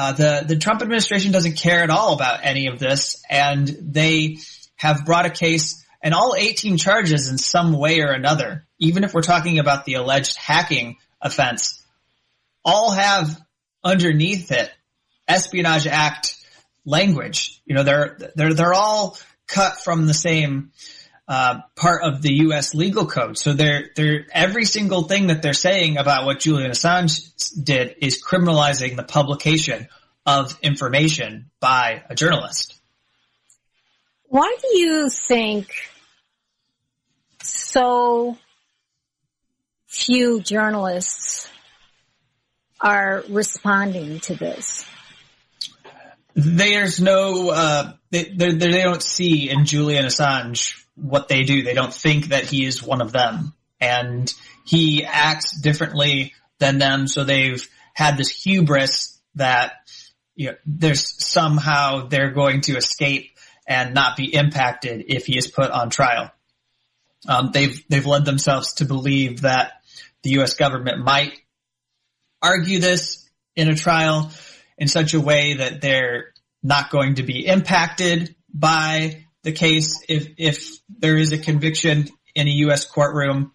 Uh, 0.00 0.12
the 0.12 0.44
the 0.46 0.56
Trump 0.56 0.80
administration 0.80 1.32
doesn't 1.32 1.56
care 1.56 1.82
at 1.82 1.90
all 1.90 2.14
about 2.14 2.38
any 2.44 2.68
of 2.68 2.78
this, 2.78 3.20
and 3.28 3.66
they 3.66 4.38
have 4.76 5.04
brought 5.04 5.26
a 5.26 5.30
case 5.30 5.84
and 6.00 6.14
all 6.14 6.36
18 6.38 6.76
charges 6.76 7.28
in 7.28 7.36
some 7.36 7.72
way 7.72 8.00
or 8.00 8.12
another. 8.12 8.67
Even 8.78 9.04
if 9.04 9.14
we're 9.14 9.22
talking 9.22 9.58
about 9.58 9.84
the 9.84 9.94
alleged 9.94 10.36
hacking 10.36 10.96
offense, 11.20 11.82
all 12.64 12.92
have 12.92 13.40
underneath 13.82 14.52
it 14.52 14.70
Espionage 15.26 15.86
Act 15.86 16.36
language. 16.84 17.60
You 17.66 17.74
know, 17.74 17.82
they're 17.82 18.18
they're 18.34 18.54
they're 18.54 18.74
all 18.74 19.18
cut 19.46 19.82
from 19.82 20.06
the 20.06 20.14
same 20.14 20.72
uh, 21.28 21.60
part 21.76 22.02
of 22.02 22.22
the 22.22 22.32
U.S. 22.44 22.74
legal 22.74 23.06
code. 23.06 23.36
So 23.36 23.52
they're 23.52 23.90
they're 23.94 24.26
every 24.32 24.64
single 24.64 25.02
thing 25.02 25.28
that 25.28 25.42
they're 25.42 25.52
saying 25.52 25.98
about 25.98 26.24
what 26.24 26.40
Julian 26.40 26.70
Assange 26.70 27.62
did 27.62 27.96
is 28.00 28.22
criminalizing 28.22 28.96
the 28.96 29.02
publication 29.02 29.88
of 30.24 30.58
information 30.62 31.50
by 31.60 32.02
a 32.08 32.14
journalist. 32.14 32.78
Why 34.24 34.56
do 34.60 34.78
you 34.78 35.08
think 35.08 35.68
so 37.42 38.36
few 39.88 40.40
journalists 40.40 41.50
are 42.80 43.24
responding 43.28 44.20
to 44.20 44.36
this? 44.36 44.86
There's 46.34 47.00
no, 47.00 47.50
uh, 47.50 47.92
they, 48.10 48.24
they, 48.24 48.52
they 48.52 48.82
don't 48.82 49.02
see 49.02 49.50
in 49.50 49.64
Julian 49.64 50.04
Assange 50.04 50.84
what 50.94 51.26
they 51.26 51.42
do. 51.42 51.62
They 51.62 51.74
don't 51.74 51.92
think 51.92 52.26
that 52.26 52.44
he 52.44 52.64
is 52.64 52.82
one 52.82 53.00
of 53.00 53.10
them. 53.10 53.54
And 53.80 54.32
he 54.64 55.04
acts 55.04 55.60
differently 55.60 56.34
than 56.58 56.78
them, 56.78 57.08
so 57.08 57.24
they've 57.24 57.66
had 57.94 58.16
this 58.16 58.30
hubris 58.30 59.18
that 59.36 59.72
you 60.34 60.50
know, 60.50 60.56
there's 60.66 61.24
somehow 61.24 62.06
they're 62.06 62.30
going 62.30 62.60
to 62.62 62.76
escape 62.76 63.36
and 63.66 63.94
not 63.94 64.16
be 64.16 64.32
impacted 64.34 65.04
if 65.08 65.26
he 65.26 65.36
is 65.36 65.48
put 65.48 65.70
on 65.70 65.90
trial. 65.90 66.30
Um, 67.28 67.50
they've 67.52 67.82
they've 67.88 68.06
led 68.06 68.24
themselves 68.24 68.74
to 68.74 68.84
believe 68.84 69.42
that 69.42 69.72
the 70.22 70.30
U.S. 70.30 70.54
government 70.54 71.04
might 71.04 71.32
argue 72.42 72.78
this 72.78 73.28
in 73.56 73.68
a 73.68 73.74
trial 73.74 74.30
in 74.76 74.88
such 74.88 75.14
a 75.14 75.20
way 75.20 75.54
that 75.54 75.80
they're 75.80 76.32
not 76.62 76.90
going 76.90 77.16
to 77.16 77.22
be 77.22 77.46
impacted 77.46 78.34
by 78.52 79.24
the 79.42 79.52
case 79.52 80.04
if, 80.08 80.28
if 80.36 80.78
there 80.88 81.16
is 81.16 81.32
a 81.32 81.38
conviction 81.38 82.08
in 82.34 82.46
a 82.46 82.52
U.S. 82.66 82.84
courtroom. 82.84 83.52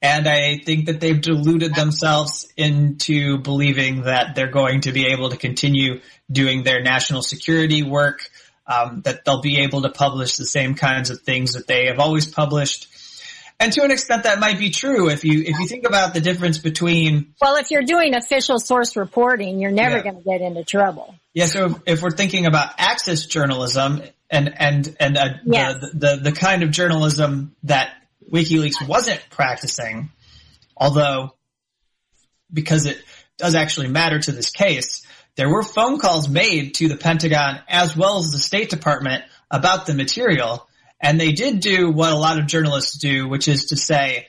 And 0.00 0.28
I 0.28 0.58
think 0.58 0.86
that 0.86 1.00
they've 1.00 1.20
deluded 1.20 1.74
themselves 1.74 2.50
into 2.56 3.38
believing 3.38 4.02
that 4.02 4.34
they're 4.34 4.50
going 4.50 4.82
to 4.82 4.92
be 4.92 5.06
able 5.06 5.30
to 5.30 5.36
continue 5.36 6.00
doing 6.30 6.62
their 6.62 6.82
national 6.82 7.22
security 7.22 7.82
work, 7.82 8.28
um, 8.66 9.02
that 9.02 9.24
they'll 9.24 9.40
be 9.40 9.60
able 9.60 9.82
to 9.82 9.88
publish 9.88 10.36
the 10.36 10.46
same 10.46 10.74
kinds 10.74 11.10
of 11.10 11.22
things 11.22 11.54
that 11.54 11.66
they 11.66 11.86
have 11.86 11.98
always 11.98 12.26
published 12.26 12.86
and 13.60 13.72
to 13.72 13.82
an 13.82 13.90
extent 13.90 14.24
that 14.24 14.38
might 14.38 14.58
be 14.58 14.70
true 14.70 15.08
if 15.08 15.24
you 15.24 15.40
if 15.40 15.58
you 15.58 15.66
think 15.66 15.86
about 15.86 16.14
the 16.14 16.20
difference 16.20 16.58
between 16.58 17.34
well 17.40 17.56
if 17.56 17.70
you're 17.70 17.82
doing 17.82 18.14
official 18.14 18.58
source 18.58 18.96
reporting 18.96 19.58
you're 19.58 19.70
never 19.70 19.96
yeah. 19.96 20.02
going 20.02 20.16
to 20.16 20.22
get 20.22 20.40
into 20.40 20.64
trouble 20.64 21.14
yeah 21.34 21.46
so 21.46 21.80
if 21.86 22.02
we're 22.02 22.10
thinking 22.10 22.46
about 22.46 22.72
access 22.78 23.26
journalism 23.26 24.02
and 24.30 24.52
and 24.60 24.96
and 25.00 25.16
uh, 25.16 25.28
yes. 25.44 25.76
the, 25.80 25.90
the 25.94 26.30
the 26.30 26.32
kind 26.32 26.62
of 26.62 26.70
journalism 26.70 27.54
that 27.64 27.92
WikiLeaks 28.30 28.86
wasn't 28.86 29.24
practicing 29.30 30.10
although 30.76 31.34
because 32.52 32.86
it 32.86 33.02
does 33.36 33.54
actually 33.54 33.88
matter 33.88 34.18
to 34.18 34.32
this 34.32 34.50
case 34.50 35.06
there 35.36 35.48
were 35.48 35.62
phone 35.62 35.98
calls 35.98 36.28
made 36.28 36.74
to 36.74 36.88
the 36.88 36.96
Pentagon 36.96 37.60
as 37.68 37.96
well 37.96 38.18
as 38.18 38.32
the 38.32 38.38
State 38.38 38.70
Department 38.70 39.24
about 39.50 39.86
the 39.86 39.94
material 39.94 40.67
and 41.00 41.20
they 41.20 41.32
did 41.32 41.60
do 41.60 41.90
what 41.90 42.12
a 42.12 42.16
lot 42.16 42.38
of 42.38 42.46
journalists 42.46 42.98
do, 42.98 43.28
which 43.28 43.48
is 43.48 43.66
to 43.66 43.76
say, 43.76 44.28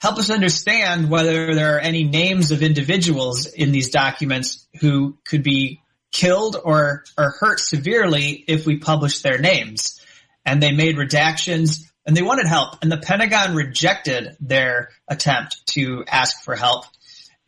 help 0.00 0.18
us 0.18 0.30
understand 0.30 1.10
whether 1.10 1.54
there 1.54 1.76
are 1.76 1.80
any 1.80 2.04
names 2.04 2.50
of 2.50 2.62
individuals 2.62 3.46
in 3.46 3.72
these 3.72 3.90
documents 3.90 4.66
who 4.80 5.18
could 5.24 5.42
be 5.42 5.80
killed 6.12 6.56
or, 6.62 7.04
or 7.18 7.34
hurt 7.40 7.58
severely 7.58 8.44
if 8.46 8.66
we 8.66 8.78
publish 8.78 9.22
their 9.22 9.38
names. 9.38 10.00
And 10.44 10.62
they 10.62 10.72
made 10.72 10.96
redactions 10.96 11.90
and 12.06 12.16
they 12.16 12.22
wanted 12.22 12.46
help 12.46 12.76
and 12.82 12.92
the 12.92 12.98
Pentagon 12.98 13.54
rejected 13.54 14.36
their 14.40 14.90
attempt 15.08 15.66
to 15.68 16.04
ask 16.06 16.44
for 16.44 16.54
help. 16.54 16.84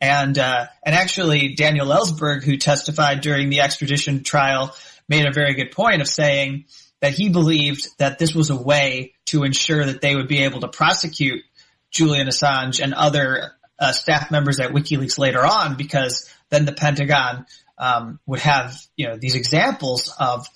And, 0.01 0.37
uh, 0.37 0.65
and 0.83 0.95
actually 0.95 1.55
Daniel 1.55 1.87
Ellsberg, 1.87 2.43
who 2.43 2.57
testified 2.57 3.21
during 3.21 3.49
the 3.49 3.61
extradition 3.61 4.23
trial, 4.23 4.75
made 5.07 5.25
a 5.25 5.31
very 5.31 5.53
good 5.53 5.71
point 5.71 6.01
of 6.01 6.07
saying, 6.07 6.65
that 7.01 7.13
he 7.13 7.29
believed 7.29 7.87
that 7.99 8.19
this 8.19 8.33
was 8.33 8.49
a 8.49 8.55
way 8.55 9.13
to 9.25 9.43
ensure 9.43 9.85
that 9.85 10.01
they 10.01 10.15
would 10.15 10.27
be 10.27 10.43
able 10.43 10.61
to 10.61 10.67
prosecute 10.67 11.43
Julian 11.91 12.27
Assange 12.27 12.81
and 12.83 12.93
other 12.93 13.51
uh, 13.79 13.91
staff 13.91 14.31
members 14.31 14.59
at 14.59 14.71
WikiLeaks 14.71 15.19
later 15.19 15.45
on, 15.45 15.75
because 15.75 16.29
then 16.49 16.65
the 16.65 16.73
Pentagon 16.73 17.45
um, 17.77 18.19
would 18.25 18.39
have 18.39 18.75
you 18.95 19.07
know 19.07 19.17
these 19.17 19.35
examples 19.35 20.13
of 20.19 20.47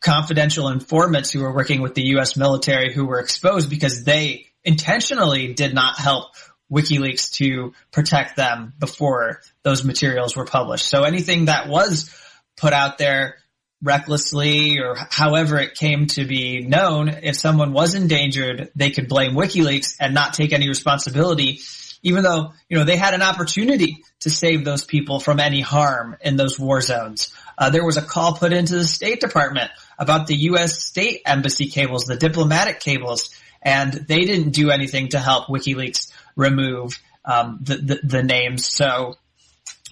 confidential 0.00 0.68
informants 0.68 1.30
who 1.30 1.40
were 1.40 1.54
working 1.54 1.80
with 1.80 1.94
the 1.94 2.06
U.S. 2.08 2.36
military 2.36 2.92
who 2.92 3.06
were 3.06 3.18
exposed 3.18 3.70
because 3.70 4.04
they 4.04 4.46
intentionally 4.62 5.54
did 5.54 5.74
not 5.74 5.98
help 5.98 6.34
WikiLeaks 6.70 7.32
to 7.34 7.72
protect 7.92 8.36
them 8.36 8.74
before 8.78 9.40
those 9.62 9.84
materials 9.84 10.36
were 10.36 10.44
published. 10.44 10.86
So 10.86 11.04
anything 11.04 11.46
that 11.46 11.68
was 11.68 12.14
put 12.56 12.72
out 12.72 12.98
there 12.98 13.36
recklessly 13.82 14.78
or 14.78 14.96
however 15.10 15.58
it 15.58 15.74
came 15.74 16.06
to 16.06 16.24
be 16.24 16.60
known, 16.60 17.08
if 17.08 17.36
someone 17.36 17.72
was 17.72 17.94
endangered, 17.94 18.70
they 18.74 18.90
could 18.90 19.08
blame 19.08 19.32
WikiLeaks 19.32 19.96
and 20.00 20.14
not 20.14 20.34
take 20.34 20.52
any 20.52 20.68
responsibility, 20.68 21.60
even 22.02 22.22
though, 22.22 22.52
you 22.68 22.78
know, 22.78 22.84
they 22.84 22.96
had 22.96 23.14
an 23.14 23.22
opportunity 23.22 24.02
to 24.20 24.30
save 24.30 24.64
those 24.64 24.84
people 24.84 25.20
from 25.20 25.40
any 25.40 25.60
harm 25.60 26.16
in 26.20 26.36
those 26.36 26.58
war 26.58 26.80
zones. 26.80 27.34
Uh, 27.58 27.70
there 27.70 27.84
was 27.84 27.96
a 27.96 28.02
call 28.02 28.34
put 28.34 28.52
into 28.52 28.76
the 28.76 28.84
State 28.84 29.20
Department 29.20 29.70
about 29.98 30.26
the 30.26 30.36
U.S. 30.36 30.82
state 30.82 31.22
embassy 31.26 31.66
cables, 31.68 32.04
the 32.04 32.16
diplomatic 32.16 32.80
cables, 32.80 33.34
and 33.62 33.92
they 33.92 34.24
didn't 34.24 34.50
do 34.50 34.70
anything 34.70 35.08
to 35.08 35.18
help 35.18 35.46
WikiLeaks 35.48 36.12
remove 36.34 37.00
um, 37.24 37.58
the, 37.62 37.76
the, 37.76 38.00
the 38.02 38.22
names. 38.22 38.66
So 38.66 39.16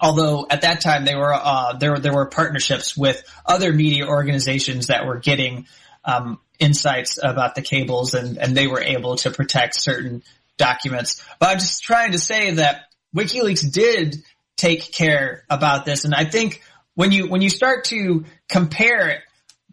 although 0.01 0.45
at 0.49 0.61
that 0.61 0.81
time 0.81 1.05
they 1.05 1.15
were 1.15 1.33
uh, 1.33 1.73
there 1.77 1.97
there 1.99 2.13
were 2.13 2.27
partnerships 2.27 2.95
with 2.95 3.23
other 3.45 3.73
media 3.73 4.07
organizations 4.07 4.87
that 4.87 5.05
were 5.05 5.19
getting 5.19 5.67
um, 6.03 6.39
insights 6.59 7.19
about 7.21 7.55
the 7.55 7.61
cables 7.61 8.13
and 8.13 8.37
and 8.37 8.55
they 8.55 8.67
were 8.67 8.81
able 8.81 9.15
to 9.17 9.31
protect 9.31 9.75
certain 9.75 10.23
documents. 10.57 11.23
But 11.39 11.49
I'm 11.49 11.59
just 11.59 11.83
trying 11.83 12.13
to 12.13 12.19
say 12.19 12.51
that 12.51 12.85
WikiLeaks 13.15 13.71
did 13.71 14.23
take 14.57 14.91
care 14.91 15.43
about 15.49 15.85
this, 15.85 16.05
and 16.05 16.13
I 16.13 16.25
think 16.25 16.61
when 16.93 17.11
you 17.11 17.27
when 17.27 17.41
you 17.41 17.49
start 17.49 17.85
to 17.85 18.25
compare 18.49 19.23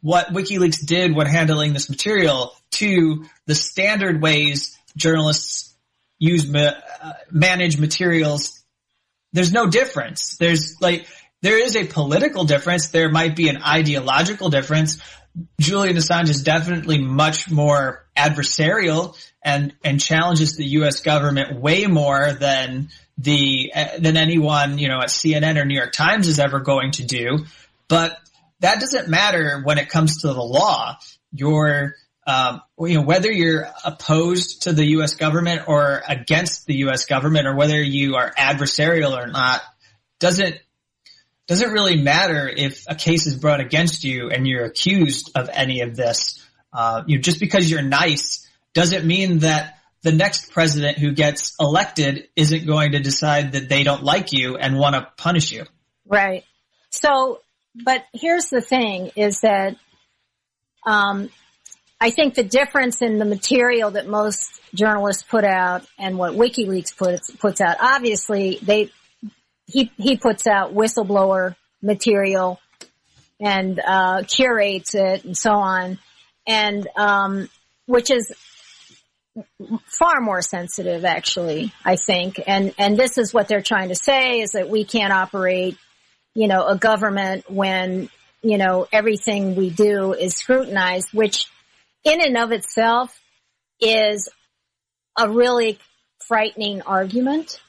what 0.01 0.29
WikiLeaks 0.29 0.85
did 0.85 1.15
when 1.15 1.27
handling 1.27 1.73
this 1.73 1.89
material 1.89 2.53
to 2.73 3.25
the 3.47 3.55
standard 3.55 4.21
ways 4.21 4.77
journalists 4.97 5.75
use 6.19 6.47
ma- 6.49 6.73
uh, 7.03 7.13
manage 7.31 7.79
materials 7.79 8.62
there's 9.33 9.53
no 9.53 9.67
difference. 9.67 10.37
There's 10.37 10.77
like, 10.81 11.07
there 11.41 11.59
is 11.59 11.77
a 11.77 11.85
political 11.85 12.45
difference. 12.45 12.89
There 12.89 13.11
might 13.11 13.35
be 13.35 13.49
an 13.49 13.63
ideological 13.63 14.51
difference. 14.51 14.99
Julian 15.61 15.97
Assange 15.97 16.29
is 16.29 16.43
definitely 16.43 16.99
much 16.99 17.51
more 17.51 18.07
adversarial 18.17 19.17
and, 19.43 19.75
and 19.83 20.01
challenges 20.01 20.57
the 20.57 20.67
U.S. 20.67 21.01
government 21.01 21.59
way 21.61 21.87
more 21.87 22.33
than 22.33 22.91
the, 23.19 23.73
uh, 23.75 23.99
than 23.99 24.17
anyone, 24.17 24.79
you 24.79 24.89
know, 24.89 24.99
at 24.99 25.09
CNN 25.09 25.59
or 25.59 25.65
New 25.65 25.77
York 25.77 25.93
Times 25.93 26.29
is 26.29 26.39
ever 26.39 26.61
going 26.61 26.93
to 26.93 27.05
do. 27.05 27.45
But 27.89 28.17
that 28.61 28.81
doesn't 28.81 29.09
matter 29.09 29.61
when 29.65 29.79
it 29.79 29.89
comes 29.89 30.23
to 30.23 30.29
the 30.29 30.43
law. 30.43 30.97
Your 31.33 31.95
um, 32.27 32.63
you 32.79 32.95
know, 32.95 33.03
whether 33.03 33.31
you're 33.31 33.69
opposed 33.85 34.63
to 34.63 34.73
the 34.73 34.85
U.S. 34.91 35.15
government 35.15 35.63
or 35.67 36.03
against 36.07 36.67
the 36.67 36.75
U.S. 36.77 37.07
government, 37.07 37.47
or 37.47 37.55
whether 37.57 37.81
you 37.81 38.15
are 38.15 38.33
adversarial 38.33 39.17
or 39.17 39.27
not, 39.27 39.61
doesn't 40.21 40.57
doesn't 41.49 41.73
really 41.73 42.01
matter 42.01 42.49
if 42.49 42.85
a 42.89 42.95
case 42.95 43.27
is 43.27 43.35
brought 43.35 43.61
against 43.61 44.05
you 44.05 44.31
and 44.31 44.47
you're 44.47 44.65
accused 44.65 45.33
of 45.35 45.51
any 45.53 45.81
of 45.81 45.97
this. 45.97 46.41
Uh, 46.73 47.03
you 47.07 47.17
know, 47.17 47.23
just 47.23 47.41
because 47.41 47.71
you're 47.71 47.83
nice 47.83 48.49
doesn't 48.73 49.05
mean 49.05 49.41
that 49.41 49.79
the 50.03 50.13
next 50.13 50.53
president 50.53 50.99
who 50.99 51.13
gets 51.13 51.55
elected 51.61 52.29
isn't 52.37 52.67
going 52.67 52.93
to 52.93 53.01
decide 53.01 53.53
that 53.53 53.69
they 53.69 53.83
don't 53.83 54.03
like 54.03 54.33
you 54.33 54.57
and 54.57 54.79
want 54.79 54.95
to 54.95 55.09
punish 55.17 55.53
you. 55.53 55.65
Right. 56.07 56.45
So, 56.91 57.41
but 57.75 58.05
here's 58.13 58.47
the 58.47 58.61
thing: 58.61 59.11
is 59.17 59.41
that 59.41 59.77
um, 60.87 61.31
I 62.03 62.11
think 62.11 62.35
the 62.35 62.43
difference 62.43 63.01
in 63.01 63.19
the 63.19 63.25
material 63.25 63.93
that 63.93 64.09
most 64.09 64.61
journalists 64.75 65.23
put 65.23 65.45
out 65.45 65.87
and 66.01 66.19
what 66.19 66.33
WikiLeaks 66.33 66.97
puts 66.97 67.31
puts 67.31 67.61
out, 67.61 67.77
obviously 67.81 68.59
they 68.61 68.91
he 69.67 69.93
he 69.99 70.17
puts 70.17 70.49
out 70.49 70.75
whistleblower 70.75 71.55
material 71.81 72.61
and 73.39 73.79
uh, 73.79 74.25
curates 74.27 74.97
it 74.97 75.25
and 75.25 75.39
so 75.39 75.53
on, 75.53 76.01
and 76.45 76.89
um, 76.97 77.49
which 77.87 78.11
is 78.11 78.33
far 79.87 80.21
more 80.21 80.43
sensitive 80.43 81.05
actually 81.05 81.73
i 81.85 81.95
think. 81.95 82.43
And 82.45 82.75
and 82.79 82.99
this 82.99 83.17
is 83.17 83.33
what 83.33 83.47
they're 83.47 83.63
trying 83.63 83.91
to 83.91 83.95
say 83.95 84.41
is 84.41 84.53
that 84.53 84.69
we 84.69 84.85
can't 84.85 85.13
operate 85.13 85.79
you 86.35 86.49
know 86.49 86.67
a 86.67 86.77
government 86.77 87.49
when 87.49 88.11
you 88.43 88.59
know 88.59 88.89
everything 88.91 89.55
we 89.55 89.71
do 89.71 90.15
is 90.15 90.35
scrutinized 90.35 91.11
which 91.13 91.47
in 92.05 92.21
and 92.21 92.37
of 92.37 92.53
itself 92.53 93.19
is 93.81 94.29
a 95.19 95.29
really 95.31 95.79
frightening 96.27 96.83
argument 96.83 97.61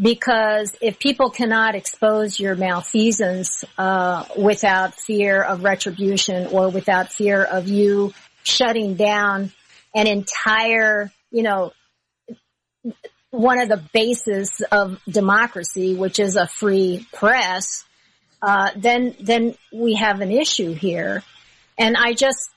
because 0.00 0.74
if 0.80 0.98
people 0.98 1.30
cannot 1.30 1.74
expose 1.74 2.40
your 2.40 2.56
malfeasance 2.56 3.64
uh, 3.78 4.24
without 4.36 4.94
fear 4.94 5.42
of 5.42 5.62
retribution 5.62 6.46
or 6.48 6.70
without 6.70 7.12
fear 7.12 7.44
of 7.44 7.68
you 7.68 8.12
shutting 8.42 8.94
down 8.94 9.52
an 9.94 10.06
entire, 10.06 11.12
you 11.30 11.42
know, 11.42 11.72
one 13.30 13.60
of 13.60 13.68
the 13.68 13.82
bases 13.92 14.62
of 14.72 14.98
democracy, 15.08 15.94
which 15.94 16.18
is 16.18 16.36
a 16.36 16.46
free 16.46 17.06
press, 17.12 17.84
uh, 18.42 18.70
then 18.76 19.14
then 19.20 19.54
we 19.72 19.94
have 19.94 20.20
an 20.20 20.32
issue 20.32 20.72
here. 20.72 21.22
And 21.78 21.96
I 21.96 22.12
just 22.12 22.50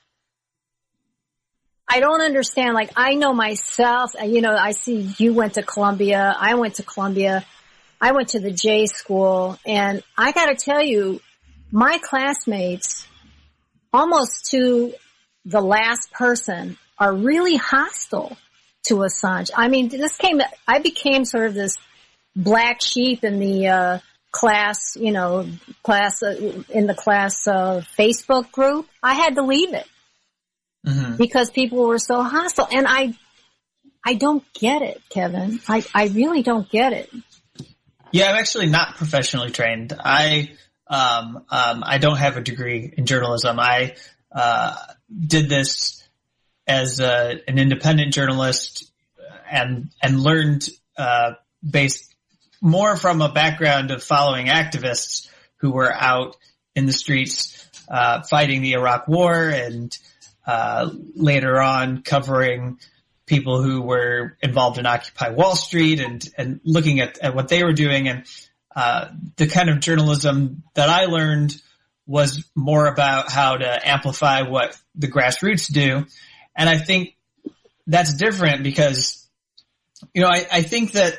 I 1.87 1.99
don't 1.99 2.21
understand. 2.21 2.73
Like, 2.73 2.91
I 2.95 3.15
know 3.15 3.33
myself, 3.33 4.11
you 4.23 4.41
know, 4.41 4.55
I 4.55 4.71
see 4.71 5.13
you 5.17 5.33
went 5.33 5.53
to 5.53 5.63
Columbia. 5.63 6.35
I 6.37 6.55
went 6.55 6.75
to 6.75 6.83
Columbia. 6.83 7.45
I 8.01 8.11
went 8.11 8.29
to 8.29 8.39
the 8.39 8.51
J 8.51 8.87
school 8.87 9.57
and 9.65 10.03
I 10.17 10.31
gotta 10.31 10.55
tell 10.55 10.83
you, 10.83 11.21
my 11.71 11.97
classmates, 12.01 13.07
almost 13.93 14.51
to 14.51 14.93
the 15.45 15.61
last 15.61 16.11
person, 16.11 16.77
are 16.97 17.13
really 17.13 17.55
hostile 17.55 18.37
to 18.83 18.95
Assange. 18.95 19.51
I 19.55 19.67
mean, 19.67 19.89
this 19.89 20.17
came, 20.17 20.41
I 20.67 20.79
became 20.79 21.25
sort 21.25 21.47
of 21.47 21.53
this 21.53 21.77
black 22.35 22.81
sheep 22.81 23.23
in 23.23 23.39
the, 23.39 23.67
uh, 23.67 23.99
class, 24.31 24.97
you 24.99 25.11
know, 25.11 25.47
class, 25.83 26.21
uh, 26.21 26.63
in 26.69 26.87
the 26.87 26.93
class, 26.93 27.47
uh, 27.47 27.81
Facebook 27.97 28.51
group. 28.51 28.87
I 29.01 29.13
had 29.13 29.35
to 29.35 29.43
leave 29.43 29.73
it 29.73 29.87
mm-hmm. 30.85 31.15
because 31.17 31.49
people 31.49 31.87
were 31.87 31.99
so 31.99 32.21
hostile. 32.21 32.67
And 32.71 32.85
I, 32.87 33.13
I 34.05 34.13
don't 34.13 34.43
get 34.53 34.81
it, 34.81 35.01
Kevin. 35.09 35.59
I, 35.67 35.83
I 35.93 36.07
really 36.07 36.43
don't 36.43 36.69
get 36.69 36.93
it. 36.93 37.11
Yeah, 38.11 38.29
I'm 38.29 38.35
actually 38.35 38.67
not 38.67 38.95
professionally 38.95 39.51
trained. 39.51 39.93
I, 39.99 40.51
um, 40.87 41.43
um, 41.49 41.83
I 41.85 41.97
don't 41.97 42.17
have 42.17 42.37
a 42.37 42.41
degree 42.41 42.93
in 42.95 43.05
journalism. 43.05 43.59
I, 43.59 43.95
uh, 44.31 44.75
did 45.27 45.49
this 45.49 46.03
as 46.67 46.99
a, 46.99 47.39
an 47.47 47.57
independent 47.57 48.13
journalist 48.13 48.91
and, 49.49 49.89
and 50.01 50.21
learned, 50.21 50.69
uh, 50.97 51.31
based 51.67 52.13
more 52.61 52.95
from 52.95 53.21
a 53.21 53.31
background 53.31 53.91
of 53.91 54.03
following 54.03 54.47
activists 54.47 55.29
who 55.57 55.71
were 55.71 55.93
out 55.93 56.37
in 56.75 56.85
the 56.85 56.93
streets, 56.93 57.67
uh, 57.89 58.21
fighting 58.23 58.61
the 58.61 58.73
Iraq 58.73 59.07
war 59.07 59.49
and, 59.49 59.97
uh, 60.45 60.89
later 61.15 61.61
on 61.61 62.01
covering 62.01 62.79
people 63.25 63.61
who 63.61 63.81
were 63.81 64.37
involved 64.41 64.77
in 64.77 64.85
Occupy 64.85 65.29
Wall 65.29 65.55
Street 65.55 65.99
and, 65.99 66.27
and 66.37 66.59
looking 66.63 66.99
at, 66.99 67.17
at 67.19 67.35
what 67.35 67.47
they 67.47 67.63
were 67.63 67.73
doing. 67.73 68.07
And, 68.07 68.25
uh, 68.75 69.07
the 69.37 69.47
kind 69.47 69.69
of 69.69 69.79
journalism 69.79 70.63
that 70.73 70.89
I 70.89 71.05
learned 71.05 71.55
was 72.05 72.47
more 72.55 72.87
about 72.87 73.31
how 73.31 73.57
to 73.57 73.89
amplify 73.89 74.43
what 74.43 74.77
the 74.95 75.07
grassroots 75.07 75.71
do. 75.71 76.05
And 76.55 76.69
I 76.69 76.77
think 76.77 77.15
that's 77.87 78.13
different 78.13 78.63
because, 78.63 79.27
you 80.13 80.21
know, 80.21 80.27
I, 80.27 80.45
I 80.51 80.61
think 80.61 80.91
that 80.91 81.17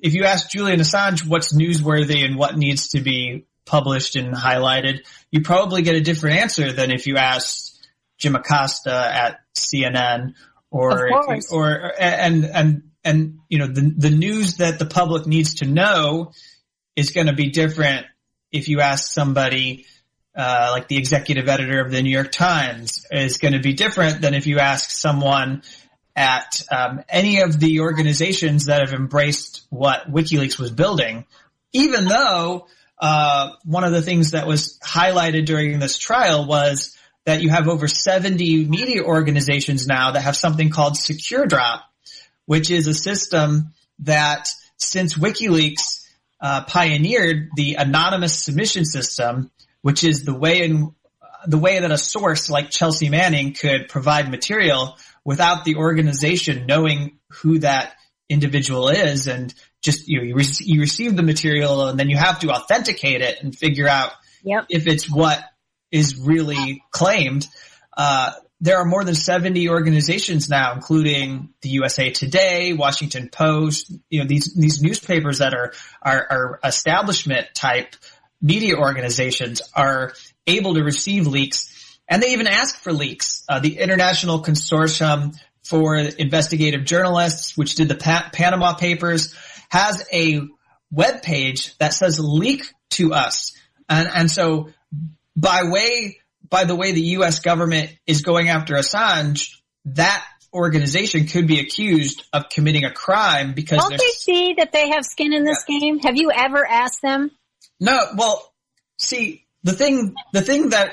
if 0.00 0.14
you 0.14 0.24
ask 0.24 0.50
Julian 0.50 0.80
Assange 0.80 1.26
what's 1.26 1.54
newsworthy 1.54 2.24
and 2.24 2.36
what 2.36 2.56
needs 2.56 2.88
to 2.88 3.00
be 3.00 3.46
published 3.64 4.16
and 4.16 4.34
highlighted, 4.34 5.06
you 5.30 5.42
probably 5.42 5.82
get 5.82 5.94
a 5.94 6.00
different 6.00 6.40
answer 6.40 6.72
than 6.72 6.90
if 6.90 7.06
you 7.06 7.16
ask 7.16 7.73
Jim 8.18 8.36
Acosta 8.36 8.92
at 8.92 9.40
CNN 9.54 10.34
or 10.70 11.10
or 11.50 11.92
and 11.98 12.44
and 12.44 12.82
and 13.04 13.38
you 13.48 13.58
know 13.58 13.66
the 13.66 13.94
the 13.96 14.10
news 14.10 14.56
that 14.58 14.78
the 14.78 14.86
public 14.86 15.26
needs 15.26 15.54
to 15.56 15.66
know 15.66 16.32
is 16.96 17.10
going 17.10 17.26
to 17.26 17.32
be 17.32 17.50
different 17.50 18.06
if 18.50 18.68
you 18.68 18.80
ask 18.80 19.12
somebody 19.12 19.86
uh, 20.36 20.70
like 20.72 20.88
the 20.88 20.96
executive 20.96 21.48
editor 21.48 21.80
of 21.80 21.90
the 21.90 22.02
New 22.02 22.10
York 22.10 22.32
Times 22.32 23.06
is 23.10 23.38
going 23.38 23.54
to 23.54 23.60
be 23.60 23.72
different 23.72 24.20
than 24.20 24.34
if 24.34 24.46
you 24.46 24.58
ask 24.58 24.90
someone 24.90 25.62
at 26.16 26.62
um, 26.70 27.02
any 27.08 27.40
of 27.40 27.58
the 27.58 27.80
organizations 27.80 28.66
that 28.66 28.80
have 28.80 28.92
embraced 28.92 29.62
what 29.70 30.10
WikiLeaks 30.10 30.58
was 30.58 30.70
building, 30.70 31.26
even 31.72 32.06
though 32.06 32.66
uh, 32.98 33.50
one 33.64 33.84
of 33.84 33.92
the 33.92 34.02
things 34.02 34.32
that 34.32 34.46
was 34.46 34.78
highlighted 34.78 35.46
during 35.46 35.78
this 35.78 35.98
trial 35.98 36.46
was 36.46 36.96
that 37.26 37.42
you 37.42 37.48
have 37.48 37.68
over 37.68 37.88
70 37.88 38.66
media 38.66 39.02
organizations 39.02 39.86
now 39.86 40.12
that 40.12 40.20
have 40.20 40.36
something 40.36 40.70
called 40.70 40.94
SecureDrop, 40.94 41.80
which 42.46 42.70
is 42.70 42.86
a 42.86 42.94
system 42.94 43.72
that 44.00 44.48
since 44.76 45.14
WikiLeaks, 45.14 46.04
uh, 46.40 46.62
pioneered 46.64 47.48
the 47.56 47.76
anonymous 47.76 48.36
submission 48.36 48.84
system, 48.84 49.50
which 49.80 50.04
is 50.04 50.24
the 50.24 50.34
way 50.34 50.62
in 50.62 50.94
the 51.46 51.58
way 51.58 51.80
that 51.80 51.90
a 51.90 51.98
source 51.98 52.50
like 52.50 52.70
Chelsea 52.70 53.08
Manning 53.08 53.52
could 53.52 53.88
provide 53.88 54.30
material 54.30 54.96
without 55.24 55.64
the 55.64 55.76
organization 55.76 56.66
knowing 56.66 57.18
who 57.28 57.58
that 57.58 57.94
individual 58.28 58.88
is 58.88 59.26
and 59.26 59.52
just 59.82 60.08
you 60.08 60.18
know, 60.18 60.24
you, 60.24 60.34
re- 60.34 60.44
you 60.60 60.80
receive 60.80 61.16
the 61.16 61.22
material 61.22 61.86
and 61.86 61.98
then 61.98 62.08
you 62.08 62.16
have 62.16 62.38
to 62.40 62.50
authenticate 62.50 63.20
it 63.20 63.42
and 63.42 63.56
figure 63.56 63.86
out 63.86 64.12
yep. 64.42 64.64
if 64.70 64.86
it's 64.86 65.10
what 65.10 65.42
is 65.94 66.18
really 66.18 66.82
claimed. 66.90 67.46
Uh, 67.96 68.32
there 68.60 68.78
are 68.78 68.84
more 68.84 69.04
than 69.04 69.14
70 69.14 69.68
organizations 69.68 70.48
now, 70.48 70.72
including 70.74 71.50
the 71.60 71.68
USA 71.70 72.10
Today, 72.10 72.72
Washington 72.72 73.28
Post, 73.28 73.92
you 74.10 74.20
know, 74.20 74.26
these, 74.26 74.52
these 74.54 74.82
newspapers 74.82 75.38
that 75.38 75.54
are, 75.54 75.72
are, 76.02 76.26
are 76.30 76.60
establishment 76.64 77.46
type 77.54 77.94
media 78.42 78.76
organizations 78.76 79.62
are 79.74 80.14
able 80.46 80.74
to 80.74 80.82
receive 80.82 81.26
leaks 81.26 81.70
and 82.08 82.22
they 82.22 82.32
even 82.32 82.46
ask 82.46 82.76
for 82.76 82.92
leaks. 82.92 83.44
Uh, 83.48 83.60
the 83.60 83.78
International 83.78 84.42
Consortium 84.42 85.38
for 85.62 85.96
Investigative 85.96 86.84
Journalists, 86.84 87.56
which 87.56 87.76
did 87.76 87.88
the 87.88 87.94
pa- 87.94 88.28
Panama 88.32 88.74
Papers, 88.74 89.34
has 89.70 90.06
a 90.12 90.40
web 90.90 91.22
page 91.22 91.76
that 91.78 91.94
says 91.94 92.20
leak 92.20 92.64
to 92.90 93.14
us. 93.14 93.56
And, 93.88 94.08
and 94.12 94.30
so 94.30 94.70
by 95.36 95.64
way, 95.64 96.18
by 96.48 96.64
the 96.64 96.76
way 96.76 96.92
the 96.92 97.02
U.S. 97.18 97.40
government 97.40 97.96
is 98.06 98.22
going 98.22 98.48
after 98.48 98.74
Assange, 98.74 99.56
that 99.86 100.24
organization 100.52 101.26
could 101.26 101.46
be 101.46 101.60
accused 101.60 102.22
of 102.32 102.48
committing 102.48 102.84
a 102.84 102.92
crime 102.92 103.54
because 103.54 103.78
don't 103.78 103.98
they 103.98 104.10
see 104.10 104.54
that 104.58 104.72
they 104.72 104.90
have 104.90 105.04
skin 105.04 105.32
in 105.32 105.44
this 105.44 105.64
yeah. 105.68 105.78
game? 105.78 105.98
Have 106.00 106.16
you 106.16 106.30
ever 106.30 106.64
asked 106.64 107.02
them? 107.02 107.30
No. 107.80 107.98
Well, 108.16 108.52
see, 108.98 109.46
the 109.64 109.72
thing, 109.72 110.14
the 110.32 110.42
thing 110.42 110.70
that 110.70 110.92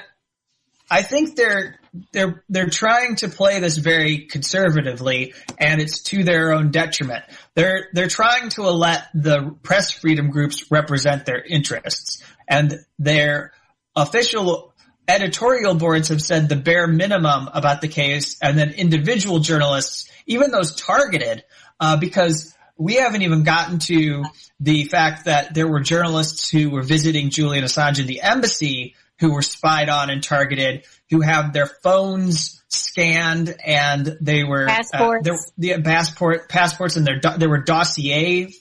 I 0.90 1.04
think 1.04 1.38
they're 1.38 1.80
they're 2.12 2.44
they're 2.50 2.70
trying 2.70 3.16
to 3.18 3.30
play 3.30 3.60
this 3.60 3.78
very 3.78 4.26
conservatively, 4.26 5.34
and 5.58 5.80
it's 5.80 6.02
to 6.04 6.24
their 6.24 6.52
own 6.52 6.72
detriment. 6.72 7.24
They're 7.56 7.88
they're 7.94 8.08
trying 8.08 8.50
to 8.52 8.64
let 8.64 9.08
the 9.14 9.56
press 9.64 9.92
freedom 9.92 10.32
groups 10.32 10.70
represent 10.70 11.26
their 11.26 11.42
interests, 11.42 12.24
and 12.48 12.80
their 13.00 13.54
official 13.96 14.74
editorial 15.08 15.76
boards 15.76 16.10
have 16.10 16.22
said 16.22 16.48
the 16.48 16.56
bare 16.56 16.88
minimum 16.88 17.50
about 17.54 17.82
the 17.82 17.88
case, 17.88 18.38
and 18.42 18.58
then 18.58 18.72
individual 18.72 19.40
journalists, 19.40 20.10
even 20.26 20.52
those 20.52 20.76
targeted, 20.76 21.44
uh, 21.80 21.98
because 21.98 22.56
we 22.78 22.96
haven't 22.96 23.22
even 23.22 23.44
gotten 23.44 23.80
to 23.80 24.24
the 24.60 24.86
fact 24.86 25.26
that 25.26 25.54
there 25.54 25.68
were 25.68 25.80
journalists 25.82 26.50
who 26.50 26.70
were 26.70 26.84
visiting 26.84 27.30
Julian 27.30 27.64
Assange 27.64 28.00
in 28.00 28.08
the 28.08 28.22
embassy 28.22 28.96
who 29.20 29.34
were 29.34 29.44
spied 29.44 29.88
on 29.88 30.10
and 30.10 30.24
targeted, 30.24 30.84
who 31.10 31.22
have 31.22 31.54
their 31.54 31.68
phones 31.68 32.62
scanned 32.70 33.56
and 33.64 34.18
they 34.20 34.44
were 34.44 34.68
uh, 34.68 34.76
passports, 34.76 35.30
uh, 35.30 35.36
the 35.58 35.82
passport 35.82 36.50
passports 36.50 36.96
and 36.96 37.06
their 37.06 37.20
there 37.38 37.50
were 37.50 37.62
dossier, 37.62 38.52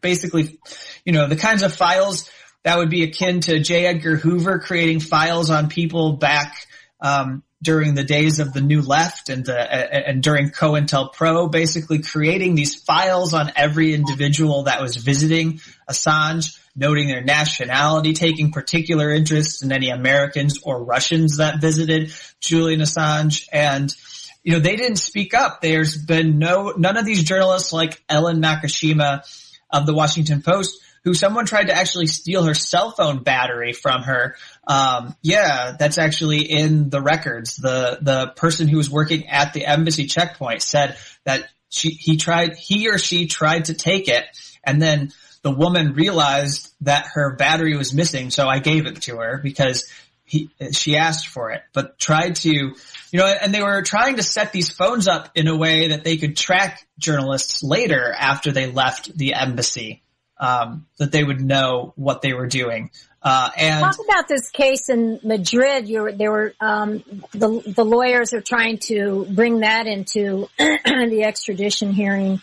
basically, 0.00 0.58
you 1.04 1.12
know, 1.12 1.28
the 1.28 1.36
kinds 1.36 1.62
of 1.62 1.74
files 1.74 2.30
that 2.66 2.78
would 2.78 2.90
be 2.90 3.04
akin 3.04 3.42
to 3.42 3.60
J. 3.60 3.86
Edgar 3.86 4.16
Hoover 4.16 4.58
creating 4.58 4.98
files 4.98 5.50
on 5.50 5.68
people 5.68 6.14
back 6.14 6.66
um, 7.00 7.44
during 7.62 7.94
the 7.94 8.02
days 8.02 8.40
of 8.40 8.52
the 8.52 8.60
New 8.60 8.82
Left 8.82 9.28
and 9.28 9.48
uh, 9.48 9.52
and 9.52 10.20
during 10.20 10.50
COINTELPRO, 10.50 11.52
basically 11.52 12.00
creating 12.02 12.56
these 12.56 12.74
files 12.74 13.34
on 13.34 13.52
every 13.54 13.94
individual 13.94 14.64
that 14.64 14.82
was 14.82 14.96
visiting 14.96 15.60
Assange 15.88 16.58
noting 16.74 17.06
their 17.06 17.22
nationality, 17.22 18.14
taking 18.14 18.50
particular 18.50 19.12
interest 19.12 19.62
in 19.62 19.70
any 19.70 19.90
Americans 19.90 20.58
or 20.60 20.82
Russians 20.82 21.36
that 21.36 21.60
visited 21.60 22.12
Julian 22.40 22.80
Assange. 22.80 23.46
And, 23.52 23.94
you 24.42 24.54
know, 24.54 24.58
they 24.58 24.74
didn't 24.74 24.96
speak 24.98 25.34
up. 25.34 25.60
There's 25.60 25.96
been 25.96 26.40
no, 26.40 26.74
none 26.76 26.96
of 26.96 27.06
these 27.06 27.22
journalists 27.22 27.72
like 27.72 28.02
Ellen 28.08 28.42
Nakashima 28.42 29.22
of 29.70 29.86
the 29.86 29.94
Washington 29.94 30.42
Post 30.42 30.82
who 31.06 31.14
someone 31.14 31.46
tried 31.46 31.68
to 31.68 31.72
actually 31.72 32.08
steal 32.08 32.42
her 32.42 32.52
cell 32.52 32.90
phone 32.90 33.22
battery 33.22 33.72
from 33.72 34.02
her. 34.02 34.34
Um, 34.66 35.14
yeah, 35.22 35.76
that's 35.78 35.98
actually 35.98 36.40
in 36.40 36.90
the 36.90 37.00
records. 37.00 37.56
The, 37.56 37.98
the 38.02 38.32
person 38.34 38.66
who 38.66 38.76
was 38.76 38.90
working 38.90 39.28
at 39.28 39.52
the 39.52 39.66
embassy 39.66 40.06
checkpoint 40.06 40.62
said 40.62 40.98
that 41.22 41.48
she, 41.68 41.90
he 41.90 42.16
tried, 42.16 42.56
he 42.56 42.88
or 42.88 42.98
she 42.98 43.28
tried 43.28 43.66
to 43.66 43.74
take 43.74 44.08
it 44.08 44.24
and 44.64 44.82
then 44.82 45.12
the 45.42 45.52
woman 45.52 45.92
realized 45.92 46.74
that 46.80 47.06
her 47.14 47.36
battery 47.36 47.76
was 47.76 47.94
missing, 47.94 48.30
so 48.30 48.48
I 48.48 48.58
gave 48.58 48.86
it 48.86 49.02
to 49.02 49.18
her 49.18 49.38
because 49.40 49.88
he, 50.24 50.50
she 50.72 50.96
asked 50.96 51.28
for 51.28 51.52
it, 51.52 51.62
but 51.72 52.00
tried 52.00 52.34
to, 52.34 52.50
you 52.50 52.74
know, 53.12 53.26
and 53.26 53.54
they 53.54 53.62
were 53.62 53.82
trying 53.82 54.16
to 54.16 54.24
set 54.24 54.52
these 54.52 54.70
phones 54.70 55.06
up 55.06 55.30
in 55.36 55.46
a 55.46 55.56
way 55.56 55.88
that 55.88 56.02
they 56.02 56.16
could 56.16 56.36
track 56.36 56.84
journalists 56.98 57.62
later 57.62 58.12
after 58.12 58.50
they 58.50 58.66
left 58.66 59.16
the 59.16 59.34
embassy, 59.34 60.02
um, 60.38 60.86
that 60.98 61.12
they 61.12 61.24
would 61.24 61.40
know 61.40 61.92
what 61.96 62.22
they 62.22 62.32
were 62.32 62.46
doing. 62.46 62.90
Uh, 63.22 63.50
and 63.56 63.82
talk 63.82 63.98
about 64.04 64.28
this 64.28 64.50
case 64.50 64.88
in 64.88 65.18
Madrid. 65.24 65.88
You 65.88 66.02
were, 66.02 66.12
there 66.12 66.30
were 66.30 66.54
um, 66.60 67.02
the 67.32 67.60
the 67.66 67.84
lawyers 67.84 68.32
are 68.32 68.40
trying 68.40 68.78
to 68.86 69.26
bring 69.28 69.60
that 69.60 69.86
into 69.86 70.48
the 70.58 71.24
extradition 71.26 71.92
hearing. 71.92 72.40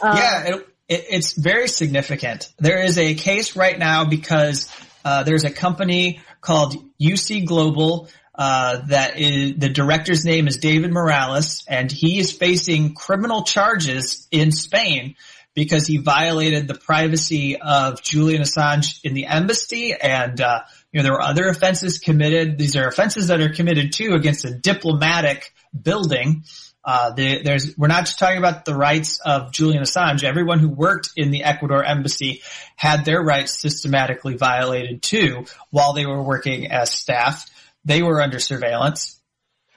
Uh, 0.00 0.14
yeah, 0.16 0.56
it, 0.56 0.68
it, 0.88 1.04
it's 1.10 1.32
very 1.34 1.68
significant. 1.68 2.52
There 2.58 2.82
is 2.82 2.98
a 2.98 3.14
case 3.14 3.54
right 3.54 3.78
now 3.78 4.06
because 4.06 4.68
uh, 5.04 5.22
there's 5.22 5.44
a 5.44 5.50
company 5.50 6.20
called 6.40 6.74
UC 7.00 7.46
Global 7.46 8.08
uh, 8.34 8.78
that 8.86 9.18
is 9.18 9.54
the 9.56 9.68
director's 9.68 10.24
name 10.24 10.46
is 10.46 10.58
David 10.58 10.92
Morales, 10.92 11.64
and 11.68 11.90
he 11.90 12.18
is 12.18 12.32
facing 12.32 12.94
criminal 12.94 13.42
charges 13.42 14.26
in 14.30 14.52
Spain 14.52 15.16
because 15.58 15.88
he 15.88 15.96
violated 15.96 16.68
the 16.68 16.74
privacy 16.74 17.60
of 17.60 18.00
Julian 18.00 18.42
Assange 18.42 19.00
in 19.02 19.12
the 19.12 19.26
embassy, 19.26 19.92
and 19.92 20.40
uh, 20.40 20.60
you 20.92 20.98
know 20.98 21.02
there 21.02 21.10
were 21.10 21.20
other 21.20 21.48
offenses 21.48 21.98
committed. 21.98 22.58
These 22.58 22.76
are 22.76 22.86
offenses 22.86 23.26
that 23.26 23.40
are 23.40 23.52
committed 23.52 23.92
too 23.92 24.12
against 24.12 24.44
a 24.44 24.54
diplomatic 24.54 25.52
building. 25.82 26.44
Uh, 26.84 27.10
the, 27.10 27.42
there's, 27.42 27.76
we're 27.76 27.88
not 27.88 28.06
just 28.06 28.20
talking 28.20 28.38
about 28.38 28.66
the 28.66 28.74
rights 28.76 29.18
of 29.18 29.50
Julian 29.50 29.82
Assange. 29.82 30.22
Everyone 30.22 30.60
who 30.60 30.68
worked 30.68 31.10
in 31.16 31.32
the 31.32 31.42
Ecuador 31.42 31.82
embassy 31.82 32.40
had 32.76 33.04
their 33.04 33.20
rights 33.20 33.60
systematically 33.60 34.36
violated 34.36 35.02
too 35.02 35.44
while 35.70 35.92
they 35.92 36.06
were 36.06 36.22
working 36.22 36.70
as 36.70 36.92
staff. 36.92 37.50
They 37.84 38.00
were 38.00 38.22
under 38.22 38.38
surveillance. 38.38 39.17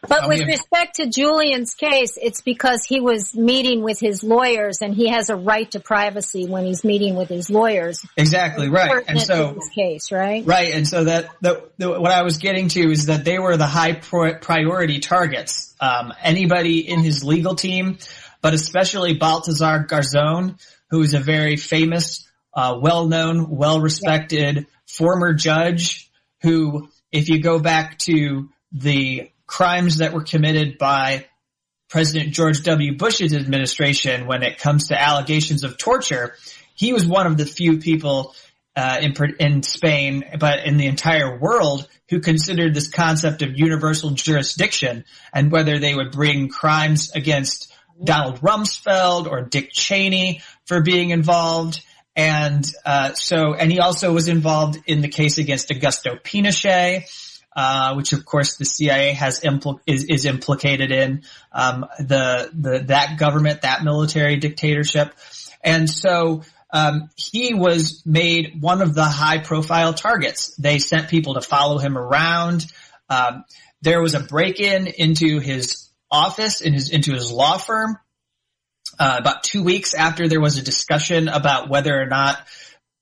But 0.07 0.27
with 0.27 0.47
respect 0.47 0.95
to 0.95 1.07
Julian's 1.07 1.75
case, 1.75 2.17
it's 2.19 2.41
because 2.41 2.83
he 2.83 2.99
was 2.99 3.35
meeting 3.35 3.83
with 3.83 3.99
his 3.99 4.23
lawyers 4.23 4.81
and 4.81 4.95
he 4.95 5.09
has 5.09 5.29
a 5.29 5.35
right 5.35 5.69
to 5.71 5.79
privacy 5.79 6.47
when 6.47 6.65
he's 6.65 6.83
meeting 6.83 7.15
with 7.15 7.29
his 7.29 7.51
lawyers. 7.51 8.03
Exactly, 8.17 8.67
right. 8.67 9.03
And 9.07 9.21
so, 9.21 9.59
case, 9.75 10.11
right? 10.11 10.43
Right. 10.43 10.73
And 10.73 10.87
so 10.87 11.03
that, 11.03 11.29
the, 11.41 11.69
the, 11.77 11.99
what 11.99 12.11
I 12.11 12.23
was 12.23 12.39
getting 12.39 12.67
to 12.69 12.91
is 12.91 13.05
that 13.05 13.25
they 13.25 13.37
were 13.37 13.57
the 13.57 13.67
high 13.67 13.93
priority 13.93 14.99
targets. 14.99 15.75
Um, 15.79 16.13
anybody 16.21 16.79
in 16.79 17.01
his 17.01 17.23
legal 17.23 17.53
team, 17.53 17.99
but 18.41 18.55
especially 18.55 19.19
Baltasar 19.19 19.87
Garzón, 19.87 20.59
who 20.89 21.03
is 21.03 21.13
a 21.13 21.19
very 21.19 21.57
famous, 21.57 22.27
uh, 22.55 22.77
well-known, 22.81 23.49
well-respected 23.49 24.55
yeah. 24.55 24.63
former 24.87 25.33
judge 25.33 26.09
who, 26.41 26.89
if 27.11 27.29
you 27.29 27.39
go 27.39 27.59
back 27.59 27.99
to 27.99 28.49
the 28.71 29.30
crimes 29.51 29.97
that 29.97 30.13
were 30.13 30.23
committed 30.23 30.77
by 30.77 31.25
President 31.89 32.33
George 32.33 32.63
W. 32.63 32.97
Bush's 32.97 33.33
administration 33.33 34.25
when 34.25 34.43
it 34.43 34.57
comes 34.57 34.87
to 34.87 34.99
allegations 34.99 35.65
of 35.65 35.77
torture. 35.77 36.35
He 36.73 36.93
was 36.93 37.05
one 37.05 37.27
of 37.27 37.35
the 37.35 37.45
few 37.45 37.79
people 37.79 38.33
uh, 38.77 38.99
in 39.01 39.13
in 39.39 39.61
Spain, 39.61 40.23
but 40.39 40.65
in 40.65 40.77
the 40.77 40.87
entire 40.87 41.37
world, 41.37 41.85
who 42.09 42.21
considered 42.21 42.73
this 42.73 42.87
concept 42.87 43.41
of 43.41 43.59
universal 43.59 44.11
jurisdiction 44.11 45.03
and 45.33 45.51
whether 45.51 45.79
they 45.79 45.93
would 45.93 46.11
bring 46.11 46.47
crimes 46.47 47.11
against 47.11 47.73
Donald 48.01 48.39
Rumsfeld 48.39 49.29
or 49.29 49.41
Dick 49.41 49.71
Cheney 49.73 50.41
for 50.65 50.81
being 50.81 51.09
involved. 51.09 51.83
And 52.15 52.65
uh, 52.85 53.13
so, 53.15 53.53
and 53.53 53.69
he 53.69 53.79
also 53.79 54.13
was 54.13 54.29
involved 54.29 54.79
in 54.87 55.01
the 55.01 55.09
case 55.09 55.37
against 55.37 55.69
Augusto 55.69 56.21
Pinochet 56.23 57.03
uh, 57.55 57.93
which 57.95 58.13
of 58.13 58.25
course 58.25 58.55
the 58.55 58.65
CIA 58.65 59.13
has 59.13 59.41
impl- 59.41 59.79
is, 59.85 60.05
is 60.05 60.25
implicated 60.25 60.91
in 60.91 61.23
um, 61.51 61.85
the 61.99 62.49
the 62.53 62.79
that 62.87 63.17
government, 63.17 63.61
that 63.61 63.83
military 63.83 64.37
dictatorship, 64.37 65.13
and 65.63 65.89
so 65.89 66.43
um, 66.71 67.09
he 67.15 67.53
was 67.53 68.03
made 68.05 68.61
one 68.61 68.81
of 68.81 68.95
the 68.95 69.03
high 69.03 69.39
profile 69.39 69.93
targets. 69.93 70.55
They 70.55 70.79
sent 70.79 71.09
people 71.09 71.33
to 71.33 71.41
follow 71.41 71.77
him 71.77 71.97
around. 71.97 72.65
Um, 73.09 73.43
there 73.81 74.01
was 74.01 74.13
a 74.13 74.21
break 74.21 74.59
in 74.59 74.87
into 74.87 75.39
his 75.39 75.89
office 76.09 76.61
in 76.61 76.73
his 76.73 76.89
into 76.89 77.13
his 77.13 77.31
law 77.31 77.57
firm 77.57 77.97
uh, 78.99 79.17
about 79.19 79.43
two 79.43 79.63
weeks 79.63 79.93
after 79.93 80.27
there 80.27 80.41
was 80.41 80.57
a 80.57 80.61
discussion 80.61 81.27
about 81.27 81.69
whether 81.69 81.99
or 81.99 82.05
not 82.05 82.37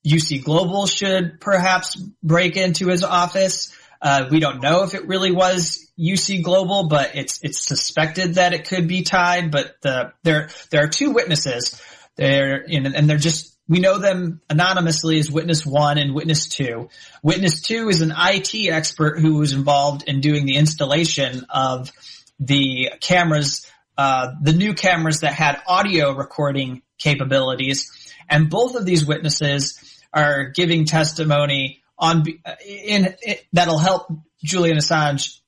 UC 0.07 0.43
Global 0.43 0.87
should 0.87 1.41
perhaps 1.41 1.95
break 2.23 2.55
into 2.55 2.87
his 2.87 3.03
office. 3.03 3.75
Uh, 4.01 4.27
we 4.31 4.39
don't 4.39 4.61
know 4.61 4.83
if 4.83 4.93
it 4.93 5.07
really 5.07 5.31
was 5.31 5.91
UC 5.99 6.41
Global, 6.43 6.87
but 6.87 7.15
it's 7.15 7.39
it's 7.43 7.59
suspected 7.59 8.35
that 8.35 8.53
it 8.53 8.67
could 8.67 8.87
be 8.87 9.03
tied. 9.03 9.51
But 9.51 9.75
the, 9.81 10.13
there 10.23 10.49
there 10.69 10.83
are 10.83 10.87
two 10.87 11.11
witnesses 11.11 11.81
there, 12.15 12.65
and 12.67 13.09
they're 13.09 13.17
just 13.17 13.57
we 13.67 13.79
know 13.79 13.99
them 13.99 14.41
anonymously 14.49 15.19
as 15.19 15.29
Witness 15.29 15.65
One 15.65 15.97
and 15.97 16.15
Witness 16.15 16.47
Two. 16.47 16.89
Witness 17.21 17.61
Two 17.61 17.89
is 17.89 18.01
an 18.01 18.13
IT 18.17 18.53
expert 18.69 19.19
who 19.19 19.35
was 19.35 19.51
involved 19.51 20.03
in 20.07 20.21
doing 20.21 20.45
the 20.45 20.55
installation 20.55 21.45
of 21.49 21.91
the 22.39 22.91
cameras, 23.01 23.69
uh, 23.97 24.31
the 24.41 24.53
new 24.53 24.73
cameras 24.73 25.19
that 25.19 25.33
had 25.33 25.61
audio 25.67 26.13
recording 26.13 26.83
capabilities, 26.97 27.91
and 28.29 28.49
both 28.49 28.75
of 28.75 28.85
these 28.85 29.05
witnesses 29.05 29.77
are 30.13 30.45
giving 30.45 30.85
testimony 30.85 31.83
on 31.99 32.25
in, 32.65 33.15
that'll 33.53 33.77
help 33.77 34.11
Julian 34.43 34.77
Assange 34.77 35.39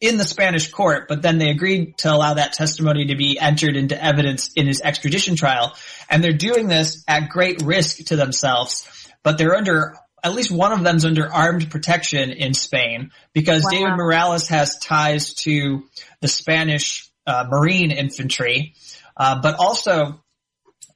in 0.00 0.18
the 0.18 0.24
Spanish 0.24 0.70
court, 0.70 1.08
but 1.08 1.22
then 1.22 1.38
they 1.38 1.48
agreed 1.50 1.96
to 1.98 2.12
allow 2.12 2.34
that 2.34 2.52
testimony 2.52 3.06
to 3.06 3.16
be 3.16 3.38
entered 3.38 3.76
into 3.76 4.02
evidence 4.02 4.52
in 4.52 4.66
his 4.66 4.82
extradition 4.82 5.36
trial. 5.36 5.74
And 6.10 6.22
they're 6.22 6.32
doing 6.32 6.68
this 6.68 7.02
at 7.08 7.30
great 7.30 7.62
risk 7.62 8.04
to 8.06 8.16
themselves, 8.16 8.86
but 9.22 9.38
they're 9.38 9.54
under, 9.54 9.96
at 10.22 10.34
least 10.34 10.50
one 10.50 10.72
of 10.72 10.82
them's 10.82 11.04
under 11.04 11.32
armed 11.32 11.70
protection 11.70 12.32
in 12.32 12.52
Spain 12.54 13.12
because 13.32 13.62
wow. 13.64 13.70
David 13.70 13.96
Morales 13.96 14.48
has 14.48 14.78
ties 14.78 15.34
to 15.34 15.84
the 16.20 16.28
Spanish 16.28 17.10
uh, 17.26 17.46
Marine 17.48 17.90
infantry. 17.90 18.74
Uh, 19.16 19.40
but 19.40 19.54
also, 19.54 20.22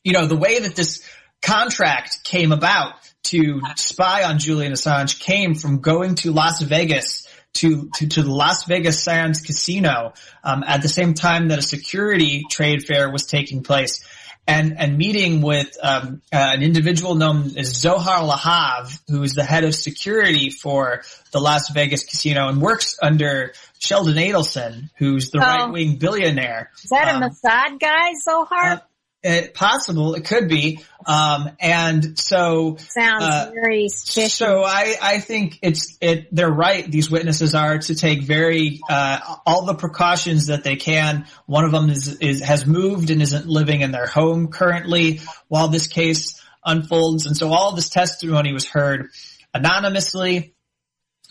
you 0.03 0.13
know, 0.13 0.27
the 0.27 0.37
way 0.37 0.59
that 0.59 0.75
this 0.75 1.03
contract 1.41 2.25
came 2.25 2.53
about 2.53 2.95
to 3.29 3.61
spy 3.77 4.25
on 4.25 4.39
Julian 4.39 4.73
Assange 4.73 5.21
came 5.21 5.55
from 5.55 5.81
going 5.81 6.15
to 6.17 6.33
Las 6.33 6.63
Vegas 6.63 7.27
to, 7.55 7.91
to, 7.97 8.07
to 8.09 8.23
the 8.23 8.31
Las 8.31 8.65
Vegas 8.65 9.03
Sands 9.03 9.41
Casino 9.41 10.13
um, 10.45 10.63
at 10.67 10.83
the 10.83 10.89
same 10.89 11.15
time 11.15 11.49
that 11.49 11.59
a 11.59 11.63
security 11.63 12.45
trade 12.51 12.85
fair 12.85 13.11
was 13.11 13.27
taking 13.27 13.63
place. 13.63 14.05
And, 14.47 14.79
and 14.79 14.97
meeting 14.97 15.43
with 15.43 15.77
um, 15.83 16.23
uh, 16.33 16.37
an 16.37 16.63
individual 16.63 17.15
known 17.17 17.59
as 17.59 17.67
Zohar 17.67 18.23
Lahav, 18.27 18.99
who 19.07 19.23
is 19.23 19.35
the 19.35 19.45
head 19.45 19.65
of 19.65 19.75
security 19.75 20.49
for 20.49 21.03
the 21.33 21.39
Las 21.39 21.69
Vegas 21.69 22.05
casino 22.05 22.49
and 22.49 22.63
works 22.63 22.99
under 23.03 23.53
Sheldon 23.79 24.17
Adelson, 24.17 24.89
who's 24.97 25.31
the 25.31 25.39
oh. 25.39 25.43
right 25.43 25.71
wing 25.71 25.97
billionaire. 25.97 26.71
Is 26.83 26.89
that 26.89 27.15
um, 27.15 27.23
a 27.23 27.29
Mossad 27.29 27.79
guy, 27.79 28.13
Zohar? 28.25 28.73
Uh, 28.73 28.79
it, 29.23 29.55
possible. 29.55 30.15
It 30.15 30.25
could 30.25 30.49
be. 30.49 30.81
Um, 31.07 31.51
and 31.61 32.19
so 32.19 32.77
sounds 32.79 33.25
uh, 33.25 33.51
very 33.55 33.89
fishy. 33.89 34.29
So 34.29 34.63
I, 34.65 34.97
I 35.01 35.19
think 35.21 35.59
it's 35.63 35.97
it. 36.01 36.29
They're 36.35 36.51
right. 36.51 36.89
These 36.91 37.11
witnesses 37.11 37.55
are 37.55 37.79
to 37.79 37.95
take 37.95 38.23
very 38.23 38.81
uh, 38.89 39.19
all 39.47 39.65
the 39.65 39.75
precautions 39.75 40.47
that 40.47 40.65
they 40.65 40.77
can. 40.77 41.27
One 41.47 41.65
of 41.65 41.73
them 41.73 41.89
is 41.91 42.19
is 42.19 42.43
has 42.43 42.67
moved 42.67 43.11
and 43.11 43.23
isn't 43.23 43.47
living 43.47 43.81
in 43.81 43.91
their 43.91 44.07
home 44.07 44.49
currently 44.49 45.21
while 45.49 45.69
this 45.69 45.87
case 45.87 46.41
unfolds. 46.65 47.27
And 47.27 47.37
so 47.37 47.53
all 47.53 47.75
this 47.75 47.89
testimony 47.89 48.53
was 48.53 48.67
heard 48.67 49.09
anonymously. 49.55 50.55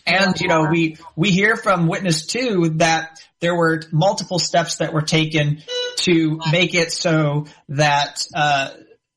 And 0.05 0.39
you 0.39 0.47
know, 0.47 0.67
we 0.71 0.97
we 1.15 1.29
hear 1.29 1.55
from 1.55 1.87
witness 1.87 2.25
two 2.25 2.69
that 2.75 3.19
there 3.41 3.55
were 3.55 3.83
multiple 3.91 4.39
steps 4.39 4.77
that 4.77 4.93
were 4.93 5.01
taken 5.01 5.61
to 5.97 6.39
make 6.51 6.73
it 6.73 6.91
so 6.91 7.45
that 7.69 8.25
uh, 8.33 8.71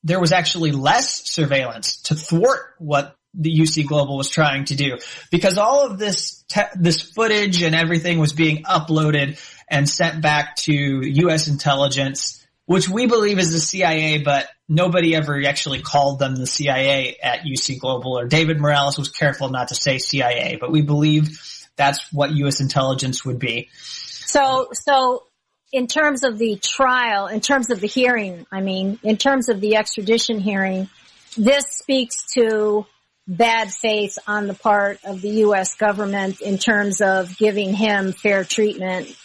there 0.05 0.21
was 0.21 0.33
actually 0.33 0.73
less 0.73 1.31
surveillance 1.31 2.03
to 2.03 2.15
thwart 2.15 2.75
what 2.79 3.17
the 3.35 3.57
UC 3.57 3.87
Global 3.87 4.17
was 4.17 4.29
trying 4.29 4.65
to 4.67 4.75
do, 4.75 4.99
because 5.31 5.57
all 5.57 5.87
of 5.87 5.99
this 5.99 6.45
te- 6.49 6.63
this 6.75 7.01
footage 7.01 7.63
and 7.63 7.75
everything 7.75 8.19
was 8.19 8.33
being 8.33 8.65
uploaded 8.65 9.39
and 9.69 9.89
sent 9.89 10.21
back 10.21 10.57
to 10.57 10.73
U.S. 10.73 11.47
intelligence, 11.47 12.45
which 12.67 12.89
we 12.89 13.07
believe 13.07 13.39
is 13.39 13.53
the 13.53 13.61
CIA, 13.61 14.19
but 14.19 14.49
nobody 14.69 15.15
ever 15.15 15.41
actually 15.47 15.81
called 15.81 16.19
them 16.19 16.35
the 16.35 16.47
CIA 16.47 17.17
at 17.23 17.43
UC 17.43 17.79
Global, 17.79 18.19
or 18.19 18.27
David 18.27 18.61
Morales 18.61 18.99
was 18.99 19.09
careful 19.09 19.49
not 19.49 19.69
to 19.69 19.77
say 19.77 19.99
CIA, 19.99 20.59
but 20.61 20.73
we 20.73 20.83
believe 20.83 21.41
that's 21.77 22.13
what 22.13 22.33
U.S. 22.33 22.61
intelligence 22.61 23.25
would 23.25 23.39
be. 23.39 23.71
So, 23.73 24.69
so 24.73 25.27
in 25.73 25.87
terms 25.87 26.25
of 26.25 26.39
the 26.39 26.57
trial, 26.57 27.27
in 27.27 27.41
terms 27.41 27.71
of 27.71 27.81
the 27.81 27.87
hearing, 27.87 28.47
I 28.51 28.61
mean, 28.61 28.99
in 29.03 29.17
terms 29.17 29.49
of 29.49 29.61
the 29.61 29.77
extradition 29.77 30.41
hearing, 30.41 30.89
this 31.37 31.65
speaks 31.69 32.33
to 32.35 32.87
bad 33.29 33.71
faith 33.71 34.19
on 34.27 34.49
the 34.49 34.55
part 34.55 34.99
of 35.05 35.21
the 35.21 35.31
U.S. 35.45 35.77
government 35.77 36.41
in 36.41 36.59
terms 36.59 37.01
of 37.01 37.37
giving 37.39 37.73
him 37.73 38.13
fair 38.13 38.43
treatment 38.43 39.17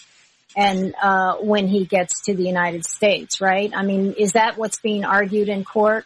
and 0.56 0.94
uh, 1.02 1.36
when 1.36 1.68
he 1.68 1.86
gets 1.86 2.22
to 2.22 2.34
the 2.34 2.44
United 2.44 2.86
States, 2.86 3.42
right? 3.42 3.72
I 3.76 3.84
mean, 3.84 4.14
is 4.18 4.34
that 4.34 4.58
what's 4.58 4.80
being 4.80 5.04
argued 5.04 5.50
in 5.50 5.64
court? 5.66 6.06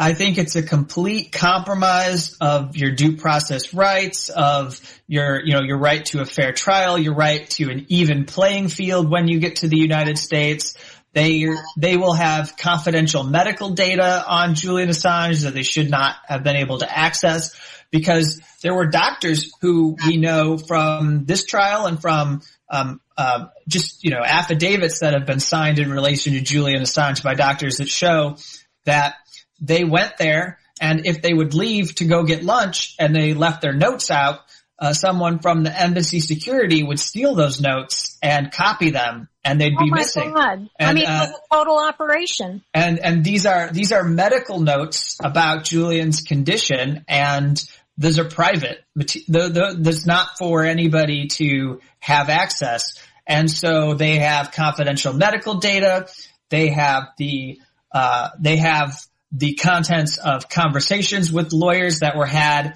I 0.00 0.14
think 0.14 0.38
it's 0.38 0.56
a 0.56 0.62
complete 0.62 1.30
compromise 1.30 2.34
of 2.40 2.74
your 2.74 2.90
due 2.90 3.18
process 3.18 3.74
rights, 3.74 4.30
of 4.30 4.80
your, 5.06 5.44
you 5.44 5.52
know, 5.52 5.60
your 5.60 5.76
right 5.76 6.02
to 6.06 6.22
a 6.22 6.24
fair 6.24 6.52
trial, 6.52 6.96
your 6.96 7.14
right 7.14 7.48
to 7.50 7.70
an 7.70 7.84
even 7.88 8.24
playing 8.24 8.68
field 8.68 9.10
when 9.10 9.28
you 9.28 9.40
get 9.40 9.56
to 9.56 9.68
the 9.68 9.76
United 9.76 10.16
States. 10.16 10.74
They, 11.12 11.48
they 11.76 11.98
will 11.98 12.14
have 12.14 12.56
confidential 12.56 13.24
medical 13.24 13.70
data 13.70 14.24
on 14.26 14.54
Julian 14.54 14.88
Assange 14.88 15.42
that 15.42 15.52
they 15.52 15.64
should 15.64 15.90
not 15.90 16.16
have 16.26 16.42
been 16.44 16.56
able 16.56 16.78
to 16.78 16.90
access 16.90 17.54
because 17.90 18.40
there 18.62 18.72
were 18.72 18.86
doctors 18.86 19.52
who 19.60 19.98
we 20.06 20.16
know 20.16 20.56
from 20.56 21.26
this 21.26 21.44
trial 21.44 21.84
and 21.84 22.00
from 22.00 22.40
um, 22.70 23.02
uh, 23.18 23.48
just 23.68 24.02
you 24.02 24.12
know 24.12 24.22
affidavits 24.24 25.00
that 25.00 25.12
have 25.12 25.26
been 25.26 25.40
signed 25.40 25.78
in 25.78 25.90
relation 25.90 26.32
to 26.32 26.40
Julian 26.40 26.80
Assange 26.80 27.22
by 27.22 27.34
doctors 27.34 27.78
that 27.78 27.88
show 27.88 28.36
that 28.84 29.14
they 29.60 29.84
went 29.84 30.16
there 30.18 30.58
and 30.80 31.06
if 31.06 31.20
they 31.20 31.34
would 31.34 31.54
leave 31.54 31.94
to 31.96 32.06
go 32.06 32.24
get 32.24 32.42
lunch 32.42 32.94
and 32.98 33.14
they 33.14 33.34
left 33.34 33.60
their 33.60 33.74
notes 33.74 34.10
out, 34.10 34.40
uh, 34.78 34.94
someone 34.94 35.40
from 35.40 35.62
the 35.62 35.78
embassy 35.78 36.20
security 36.20 36.82
would 36.82 36.98
steal 36.98 37.34
those 37.34 37.60
notes 37.60 38.16
and 38.22 38.50
copy 38.50 38.90
them 38.90 39.28
and 39.44 39.60
they'd 39.60 39.74
oh 39.78 39.84
be 39.84 39.90
missing. 39.90 40.32
God. 40.32 40.70
And, 40.78 40.90
I 40.90 40.92
mean, 40.94 41.06
uh, 41.06 41.26
total 41.52 41.78
operation. 41.78 42.62
And, 42.72 42.98
and 42.98 43.22
these 43.22 43.44
are, 43.44 43.70
these 43.70 43.92
are 43.92 44.02
medical 44.02 44.58
notes 44.58 45.18
about 45.22 45.64
Julian's 45.64 46.22
condition 46.22 47.04
and 47.08 47.62
those 47.98 48.18
are 48.18 48.24
private. 48.24 48.82
That's 48.96 50.06
not 50.06 50.38
for 50.38 50.64
anybody 50.64 51.26
to 51.32 51.80
have 51.98 52.30
access. 52.30 52.94
And 53.26 53.50
so 53.50 53.92
they 53.92 54.16
have 54.16 54.52
confidential 54.52 55.12
medical 55.12 55.56
data. 55.56 56.08
They 56.48 56.70
have 56.70 57.08
the, 57.18 57.60
uh, 57.92 58.30
they 58.40 58.56
have 58.56 58.98
the 59.32 59.54
contents 59.54 60.18
of 60.18 60.48
conversations 60.48 61.30
with 61.30 61.52
lawyers 61.52 62.00
that 62.00 62.16
were 62.16 62.26
had 62.26 62.74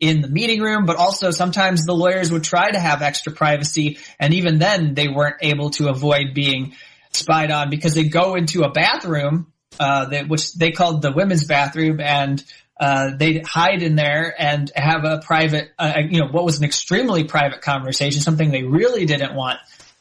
in 0.00 0.20
the 0.20 0.28
meeting 0.28 0.60
room, 0.60 0.86
but 0.86 0.96
also 0.96 1.30
sometimes 1.30 1.84
the 1.84 1.94
lawyers 1.94 2.30
would 2.30 2.44
try 2.44 2.70
to 2.70 2.78
have 2.78 3.02
extra 3.02 3.32
privacy 3.32 3.98
and 4.20 4.32
even 4.34 4.58
then 4.58 4.94
they 4.94 5.08
weren't 5.08 5.36
able 5.40 5.70
to 5.70 5.88
avoid 5.88 6.34
being 6.34 6.74
spied 7.12 7.50
on 7.50 7.68
because 7.68 7.94
they 7.94 8.04
go 8.04 8.36
into 8.36 8.62
a 8.62 8.70
bathroom, 8.70 9.52
uh, 9.80 10.06
which 10.28 10.54
they 10.54 10.70
called 10.70 11.02
the 11.02 11.12
women's 11.12 11.44
bathroom 11.44 12.00
and 12.00 12.44
uh, 12.78 13.10
they'd 13.16 13.44
hide 13.44 13.82
in 13.82 13.96
there 13.96 14.32
and 14.38 14.70
have 14.76 15.04
a 15.04 15.18
private, 15.18 15.70
uh, 15.78 15.94
you 16.08 16.20
know, 16.20 16.28
what 16.28 16.44
was 16.44 16.58
an 16.58 16.64
extremely 16.64 17.24
private 17.24 17.60
conversation, 17.60 18.20
something 18.20 18.52
they 18.52 18.62
really 18.62 19.04
didn't 19.04 19.34
want 19.34 19.58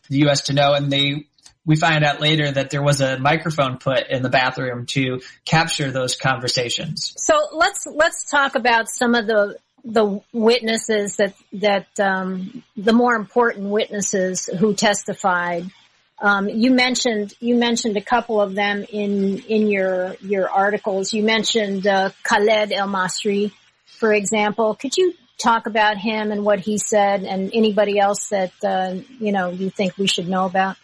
the 0.10 0.20
U.S. 0.20 0.44
to 0.44 0.54
know, 0.54 0.74
and 0.74 0.92
they 0.92 1.28
we 1.68 1.76
find 1.76 2.04
out 2.04 2.22
later 2.22 2.50
that 2.50 2.72
there 2.72 2.82
was 2.82 3.02
a 3.02 3.20
microphone 3.20 3.78
put 3.78 4.08
in 4.08 4.24
the 4.24 4.30
bathroom 4.30 4.86
to 4.88 5.22
capture 5.46 5.92
those 5.92 6.16
conversations. 6.16 7.14
So 7.18 7.50
let's 7.52 7.86
let's 7.86 8.32
talk 8.32 8.56
about 8.56 8.90
some 8.90 9.14
of 9.14 9.28
the 9.28 9.58
the 9.84 10.22
witnesses 10.34 11.18
that 11.18 11.36
that 11.54 11.88
um, 12.00 12.64
the 12.76 12.94
more 12.94 13.16
important 13.16 13.70
witnesses 13.70 14.46
who 14.46 14.74
testified. 14.74 15.66
Um, 16.20 16.50
you 16.50 16.72
mentioned 16.72 17.34
you 17.40 17.56
mentioned 17.56 17.98
a 17.98 18.02
couple 18.02 18.42
of 18.42 18.56
them 18.56 18.86
in 18.90 19.40
in 19.40 19.68
your 19.68 20.16
your 20.22 20.50
articles. 20.50 21.14
You 21.14 21.22
mentioned 21.24 21.86
uh, 21.86 22.12
Khaled 22.24 22.72
El 22.72 22.88
Masri, 22.88 23.52
for 23.86 24.14
example. 24.14 24.74
Could 24.74 24.98
you 24.98 25.14
talk 25.38 25.68
about 25.68 25.98
him 25.98 26.32
and 26.32 26.44
what 26.44 26.60
he 26.60 26.78
said, 26.78 27.24
and 27.24 27.52
anybody 27.54 28.00
else 28.00 28.30
that 28.30 28.54
uh, 28.64 28.96
you 29.20 29.34
know 29.34 29.50
you 29.50 29.70
think 29.70 29.98
we 29.98 30.08
should 30.08 30.30
know 30.30 30.46
about? 30.46 30.78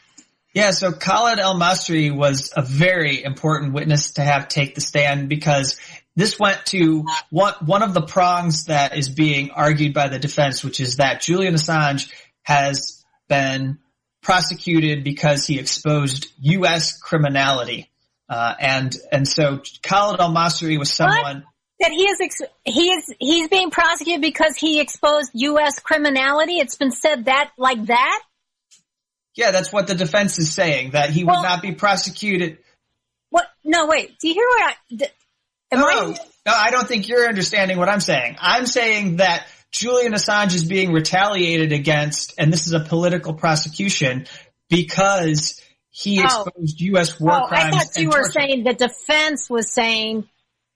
Yeah, 0.53 0.71
so 0.71 0.91
Khaled 0.91 1.39
El 1.39 1.55
Masri 1.55 2.15
was 2.15 2.53
a 2.55 2.61
very 2.61 3.23
important 3.23 3.73
witness 3.73 4.13
to 4.13 4.21
have 4.21 4.47
take 4.47 4.75
the 4.75 4.81
stand 4.81 5.27
because 5.27 5.79
this 6.15 6.39
went 6.39 6.63
to 6.67 7.05
one, 7.31 7.53
one 7.65 7.81
of 7.81 7.95
the 7.95 8.01
prongs 8.01 8.65
that 8.65 8.95
is 8.95 9.09
being 9.09 9.49
argued 9.49 9.95
by 9.95 10.09
the 10.09 10.19
defense, 10.19 10.63
which 10.63 10.79
is 10.79 10.97
that 10.97 11.21
Julian 11.21 11.55
Assange 11.55 12.11
has 12.43 13.03
been 13.27 13.79
prosecuted 14.21 15.03
because 15.03 15.47
he 15.47 15.57
exposed 15.57 16.27
U.S. 16.41 16.99
criminality. 16.99 17.89
Uh, 18.29 18.53
and, 18.59 18.95
and 19.11 19.27
so 19.27 19.61
Khaled 19.81 20.19
El 20.19 20.33
Masri 20.33 20.77
was 20.77 20.91
someone. 20.91 21.37
What? 21.37 21.43
that 21.79 21.91
he 21.91 22.03
is 22.03 22.21
ex- 22.21 22.51
he 22.63 22.91
is 22.93 23.13
he's 23.19 23.49
being 23.49 23.69
prosecuted 23.69 24.21
because 24.21 24.55
he 24.55 24.79
exposed 24.79 25.31
U.S. 25.33 25.79
criminality. 25.79 26.59
It's 26.59 26.75
been 26.75 26.91
said 26.91 27.25
that 27.25 27.51
like 27.57 27.85
that. 27.87 28.21
Yeah, 29.35 29.51
that's 29.51 29.71
what 29.73 29.87
the 29.87 29.95
defense 29.95 30.37
is 30.39 30.53
saying 30.53 30.91
that 30.91 31.09
he 31.09 31.23
well, 31.23 31.37
would 31.37 31.43
not 31.43 31.61
be 31.61 31.73
prosecuted. 31.73 32.59
What? 33.29 33.45
No, 33.63 33.87
wait. 33.87 34.17
Do 34.19 34.27
you 34.27 34.33
hear 34.35 34.45
what 34.47 34.75
I? 35.01 35.09
Am 35.71 35.79
no, 35.79 35.87
I? 35.87 36.17
No, 36.45 36.53
I 36.53 36.71
don't 36.71 36.87
think 36.87 37.07
you're 37.07 37.27
understanding 37.27 37.77
what 37.77 37.89
I'm 37.89 37.99
saying. 37.99 38.37
I'm 38.39 38.65
saying 38.65 39.17
that 39.17 39.47
Julian 39.71 40.13
Assange 40.13 40.53
is 40.53 40.65
being 40.65 40.91
retaliated 40.91 41.71
against, 41.71 42.33
and 42.37 42.53
this 42.53 42.67
is 42.67 42.73
a 42.73 42.79
political 42.79 43.33
prosecution 43.33 44.27
because 44.69 45.59
he 45.89 46.19
oh. 46.21 46.25
exposed 46.25 46.77
oh. 46.81 46.85
U.S. 46.85 47.19
war 47.19 47.41
oh, 47.43 47.47
crimes. 47.47 47.75
I 47.75 47.79
thought 47.79 48.01
you 48.01 48.09
were 48.09 48.13
torture. 48.13 48.31
saying 48.31 48.63
the 48.63 48.73
defense 48.73 49.49
was 49.49 49.73
saying 49.73 50.27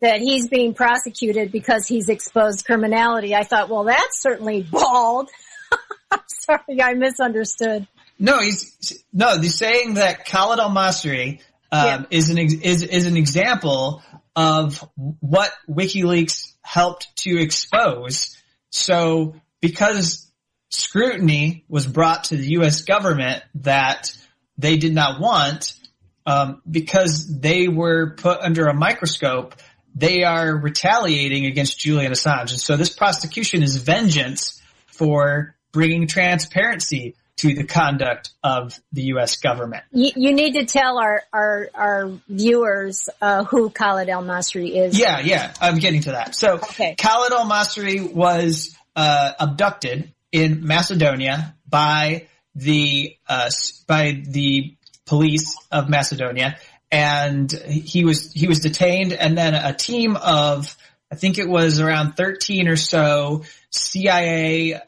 that 0.01 0.19
he's 0.19 0.47
being 0.47 0.73
prosecuted 0.73 1.51
because 1.51 1.87
he's 1.87 2.09
exposed 2.09 2.65
criminality. 2.65 3.35
I 3.35 3.43
thought, 3.43 3.69
well, 3.69 3.83
that's 3.83 4.21
certainly 4.21 4.63
bald. 4.63 5.29
I'm 6.11 6.19
sorry, 6.27 6.81
I 6.81 6.93
misunderstood. 6.93 7.87
No, 8.19 8.39
he's 8.39 9.03
no. 9.13 9.39
He's 9.39 9.55
saying 9.55 9.95
that 9.95 10.25
Khaled 10.25 10.59
El 10.59 10.71
Masri 10.71 11.39
um, 11.71 11.85
yeah. 11.85 12.03
is 12.09 12.29
an 12.29 12.37
is 12.37 12.83
is 12.83 13.05
an 13.05 13.17
example 13.17 14.01
of 14.35 14.87
what 14.95 15.51
WikiLeaks 15.69 16.53
helped 16.61 17.15
to 17.17 17.39
expose. 17.39 18.37
So, 18.69 19.35
because 19.61 20.31
scrutiny 20.69 21.65
was 21.67 21.87
brought 21.87 22.25
to 22.25 22.37
the 22.37 22.47
U.S. 22.51 22.81
government 22.81 23.43
that 23.55 24.15
they 24.57 24.77
did 24.77 24.93
not 24.93 25.19
want, 25.19 25.73
um, 26.25 26.61
because 26.69 27.39
they 27.39 27.67
were 27.67 28.11
put 28.11 28.39
under 28.41 28.67
a 28.67 28.73
microscope, 28.73 29.55
they 29.95 30.23
are 30.23 30.55
retaliating 30.55 31.45
against 31.45 31.79
Julian 31.79 32.11
Assange. 32.11 32.51
And 32.51 32.59
so 32.59 32.77
this 32.77 32.89
prosecution 32.89 33.63
is 33.63 33.77
vengeance 33.77 34.61
for 34.85 35.55
bringing 35.71 36.07
transparency 36.07 37.15
to 37.37 37.53
the 37.53 37.63
conduct 37.63 38.31
of 38.43 38.79
the 38.91 39.03
U.S. 39.03 39.37
government. 39.37 39.83
You, 39.91 40.11
you 40.15 40.33
need 40.33 40.53
to 40.53 40.65
tell 40.65 40.97
our 40.97 41.23
our, 41.31 41.69
our 41.73 42.11
viewers 42.27 43.09
uh, 43.21 43.43
who 43.45 43.69
Khaled 43.69 44.09
El 44.09 44.23
Masri 44.23 44.75
is. 44.75 44.97
Yeah, 44.97 45.19
yeah, 45.19 45.53
I'm 45.61 45.77
getting 45.77 46.01
to 46.01 46.11
that. 46.11 46.35
So 46.35 46.55
okay. 46.55 46.95
Khaled 46.95 47.31
El 47.31 47.45
Masri 47.45 48.11
was 48.11 48.75
uh, 48.95 49.31
abducted 49.39 50.11
in 50.31 50.65
Macedonia 50.65 51.55
by 51.67 52.27
the 52.55 53.15
uh, 53.27 53.49
by 53.87 54.23
the 54.27 54.75
police 55.05 55.55
of 55.71 55.89
Macedonia, 55.89 56.57
and 56.91 57.51
he 57.51 58.03
was 58.03 58.33
he 58.33 58.47
was 58.47 58.59
detained, 58.59 59.13
and 59.13 59.37
then 59.37 59.53
a 59.53 59.73
team 59.73 60.15
of 60.15 60.75
I 61.11 61.15
think 61.15 61.37
it 61.37 61.47
was 61.47 61.79
around 61.79 62.13
13 62.13 62.67
or 62.67 62.75
so 62.75 63.43
CIA 63.69 64.81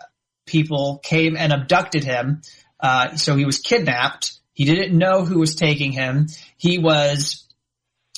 people 0.50 1.00
came 1.04 1.38
and 1.38 1.54
abducted 1.54 2.04
him. 2.04 2.42
Uh, 2.80 3.16
so 3.16 3.36
he 3.36 3.46
was 3.46 3.60
kidnapped. 3.60 4.34
He 4.54 4.66
didn't 4.66 4.98
know 4.98 5.24
who 5.24 5.40
was 5.40 5.56
taking 5.56 5.92
him. 5.92 6.28
He 6.58 6.80
was, 6.80 7.46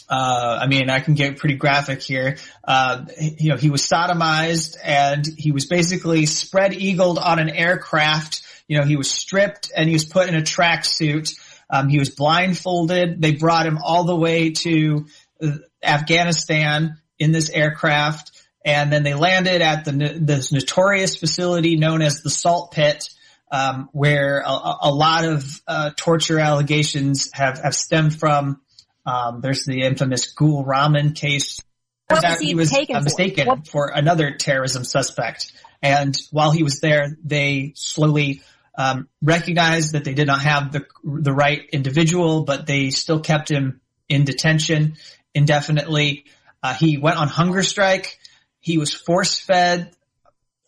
uh, 0.09 0.59
I 0.61 0.67
mean, 0.67 0.89
I 0.89 0.99
can 0.99 1.13
get 1.13 1.37
pretty 1.37 1.55
graphic 1.55 2.01
here. 2.01 2.37
Uh, 2.63 3.05
you 3.19 3.49
know, 3.49 3.57
he 3.57 3.69
was 3.69 3.81
sodomized 3.87 4.77
and 4.83 5.27
he 5.37 5.51
was 5.51 5.67
basically 5.67 6.25
spread 6.25 6.73
eagled 6.73 7.19
on 7.19 7.39
an 7.39 7.49
aircraft. 7.49 8.41
You 8.67 8.79
know, 8.79 8.85
he 8.85 8.95
was 8.95 9.11
stripped 9.11 9.71
and 9.75 9.87
he 9.87 9.93
was 9.93 10.05
put 10.05 10.29
in 10.29 10.35
a 10.35 10.41
tracksuit. 10.41 11.37
Um, 11.69 11.89
he 11.89 11.99
was 11.99 12.09
blindfolded. 12.09 13.21
They 13.21 13.33
brought 13.33 13.65
him 13.65 13.77
all 13.77 14.05
the 14.05 14.15
way 14.15 14.51
to 14.51 15.05
uh, 15.41 15.51
Afghanistan 15.83 16.97
in 17.19 17.31
this 17.31 17.49
aircraft 17.49 18.31
and 18.63 18.91
then 18.91 19.03
they 19.03 19.13
landed 19.13 19.61
at 19.61 19.85
the 19.85 20.17
this 20.19 20.51
notorious 20.51 21.15
facility 21.15 21.77
known 21.77 22.01
as 22.01 22.21
the 22.21 22.29
Salt 22.29 22.71
Pit, 22.71 23.09
um, 23.51 23.89
where 23.91 24.41
a, 24.45 24.75
a, 24.83 24.91
lot 24.91 25.25
of 25.25 25.61
uh, 25.67 25.91
torture 25.97 26.39
allegations 26.39 27.29
have, 27.33 27.59
have 27.59 27.75
stemmed 27.75 28.17
from. 28.17 28.61
Um, 29.05 29.41
there's 29.41 29.65
the 29.65 29.81
infamous 29.81 30.31
Gul 30.31 30.63
Rahman 30.63 31.13
case. 31.13 31.59
What 32.07 32.23
was 32.23 32.39
he, 32.39 32.47
he 32.47 32.55
was 32.55 32.73
uh, 32.73 33.01
mistaken 33.01 33.45
for? 33.45 33.63
for 33.65 33.91
another 33.93 34.35
terrorism 34.35 34.83
suspect, 34.83 35.51
and 35.81 36.15
while 36.31 36.51
he 36.51 36.63
was 36.63 36.79
there, 36.81 37.17
they 37.23 37.73
slowly 37.75 38.41
um, 38.77 39.09
recognized 39.21 39.93
that 39.93 40.03
they 40.03 40.13
did 40.13 40.27
not 40.27 40.41
have 40.41 40.71
the 40.71 40.85
the 41.03 41.33
right 41.33 41.67
individual, 41.71 42.43
but 42.43 42.67
they 42.67 42.91
still 42.91 43.21
kept 43.21 43.49
him 43.49 43.81
in 44.07 44.23
detention 44.23 44.97
indefinitely. 45.33 46.25
Uh, 46.61 46.73
he 46.73 46.97
went 46.97 47.17
on 47.17 47.27
hunger 47.27 47.63
strike. 47.63 48.19
He 48.61 48.77
was 48.77 48.93
force 48.93 49.39
fed 49.39 49.91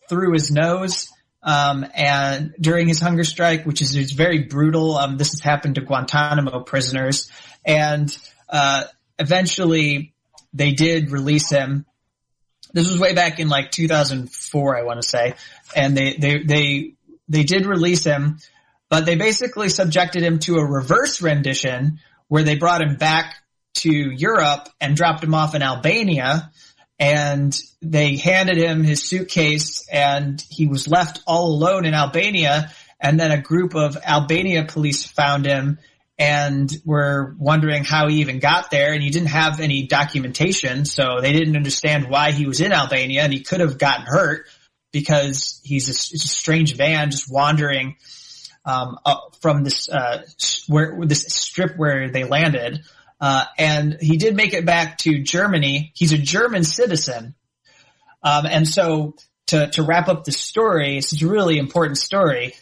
through 0.08 0.32
his 0.32 0.50
nose. 0.50 1.10
Um, 1.42 1.86
and 1.94 2.54
during 2.60 2.88
his 2.88 3.00
hunger 3.00 3.24
strike, 3.24 3.64
which 3.64 3.82
is, 3.82 3.94
is 3.96 4.12
very 4.12 4.44
brutal, 4.44 4.96
um, 4.96 5.16
this 5.16 5.32
has 5.32 5.40
happened 5.40 5.76
to 5.76 5.82
Guantanamo 5.82 6.60
prisoners. 6.60 7.30
And, 7.64 8.16
uh, 8.48 8.84
eventually 9.18 10.14
they 10.52 10.72
did 10.72 11.10
release 11.10 11.50
him. 11.50 11.84
This 12.72 12.88
was 12.88 12.98
way 12.98 13.14
back 13.14 13.38
in 13.38 13.48
like 13.48 13.70
2004, 13.70 14.78
I 14.78 14.82
want 14.82 15.00
to 15.00 15.08
say. 15.08 15.34
And 15.76 15.96
they, 15.96 16.16
they, 16.16 16.42
they, 16.42 16.94
they 17.28 17.44
did 17.44 17.66
release 17.66 18.04
him, 18.04 18.38
but 18.88 19.06
they 19.06 19.16
basically 19.16 19.68
subjected 19.68 20.22
him 20.22 20.38
to 20.40 20.56
a 20.56 20.64
reverse 20.64 21.22
rendition 21.22 22.00
where 22.28 22.42
they 22.42 22.56
brought 22.56 22.82
him 22.82 22.96
back 22.96 23.36
to 23.74 23.90
Europe 23.92 24.68
and 24.80 24.96
dropped 24.96 25.22
him 25.22 25.34
off 25.34 25.54
in 25.54 25.62
Albania 25.62 26.50
and 26.98 27.58
they 27.82 28.16
handed 28.16 28.56
him 28.56 28.84
his 28.84 29.02
suitcase 29.02 29.86
and 29.90 30.42
he 30.48 30.66
was 30.66 30.88
left 30.88 31.22
all 31.26 31.48
alone 31.48 31.84
in 31.84 31.94
Albania. 31.94 32.70
And 33.00 33.18
then 33.18 33.30
a 33.30 33.40
group 33.40 33.74
of 33.74 33.96
Albania 33.96 34.64
police 34.64 35.04
found 35.04 35.44
him 35.44 35.78
and 36.16 36.72
were 36.84 37.34
wondering 37.38 37.84
how 37.84 38.08
he 38.08 38.20
even 38.20 38.38
got 38.38 38.70
there 38.70 38.92
and 38.92 39.02
he 39.02 39.10
didn't 39.10 39.28
have 39.28 39.58
any 39.60 39.86
documentation. 39.86 40.84
So 40.84 41.20
they 41.20 41.32
didn't 41.32 41.56
understand 41.56 42.08
why 42.08 42.30
he 42.30 42.46
was 42.46 42.60
in 42.60 42.72
Albania 42.72 43.22
and 43.22 43.32
he 43.32 43.40
could 43.40 43.60
have 43.60 43.78
gotten 43.78 44.06
hurt 44.06 44.46
because 44.92 45.60
he's 45.64 45.88
a, 45.88 46.14
a 46.14 46.18
strange 46.18 46.76
van 46.76 47.10
just 47.10 47.30
wandering 47.30 47.96
um, 48.64 48.98
from 49.40 49.64
this 49.64 49.88
uh, 49.88 50.22
where 50.68 50.98
this 51.04 51.24
strip 51.24 51.76
where 51.76 52.10
they 52.10 52.24
landed. 52.24 52.84
Uh, 53.24 53.46
and 53.56 53.96
he 54.02 54.18
did 54.18 54.36
make 54.36 54.52
it 54.52 54.66
back 54.66 54.98
to 54.98 55.22
Germany. 55.22 55.92
He's 55.94 56.12
a 56.12 56.18
German 56.18 56.62
citizen. 56.62 57.34
Um, 58.22 58.44
and 58.44 58.68
so 58.68 59.16
to, 59.46 59.70
to 59.70 59.82
wrap 59.82 60.08
up 60.08 60.24
the 60.24 60.30
story, 60.30 60.98
it's 60.98 61.22
a 61.22 61.26
really 61.26 61.56
important 61.56 61.96
story. 61.96 62.52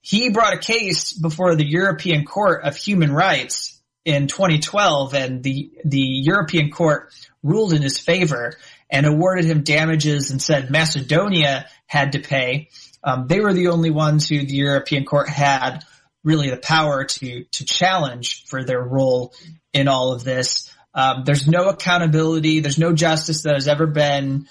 He 0.00 0.30
brought 0.30 0.54
a 0.54 0.58
case 0.58 1.12
before 1.12 1.56
the 1.56 1.66
European 1.66 2.24
Court 2.24 2.62
of 2.62 2.76
Human 2.76 3.12
Rights 3.12 3.82
in 4.04 4.28
2012 4.28 5.12
and 5.14 5.42
the, 5.42 5.72
the 5.84 5.98
European 5.98 6.70
Court 6.70 7.12
ruled 7.42 7.72
in 7.72 7.82
his 7.82 7.98
favor 7.98 8.52
and 8.88 9.06
awarded 9.06 9.44
him 9.44 9.64
damages 9.64 10.30
and 10.30 10.40
said 10.40 10.70
Macedonia 10.70 11.66
had 11.86 12.12
to 12.12 12.20
pay. 12.20 12.68
Um, 13.02 13.26
they 13.26 13.40
were 13.40 13.54
the 13.54 13.68
only 13.68 13.90
ones 13.90 14.28
who 14.28 14.38
the 14.38 14.54
European 14.54 15.04
Court 15.04 15.28
had 15.28 15.84
really 16.24 16.50
the 16.50 16.56
power 16.56 17.04
to 17.04 17.44
to 17.44 17.64
challenge 17.64 18.44
for 18.46 18.64
their 18.64 18.82
role 18.82 19.34
in 19.72 19.88
all 19.88 20.12
of 20.12 20.24
this. 20.24 20.72
Um, 20.94 21.24
there's 21.24 21.46
no 21.48 21.68
accountability. 21.68 22.60
There's 22.60 22.78
no 22.78 22.92
justice 22.92 23.42
that 23.42 23.54
has 23.54 23.68
ever 23.68 23.86
been 23.86 24.48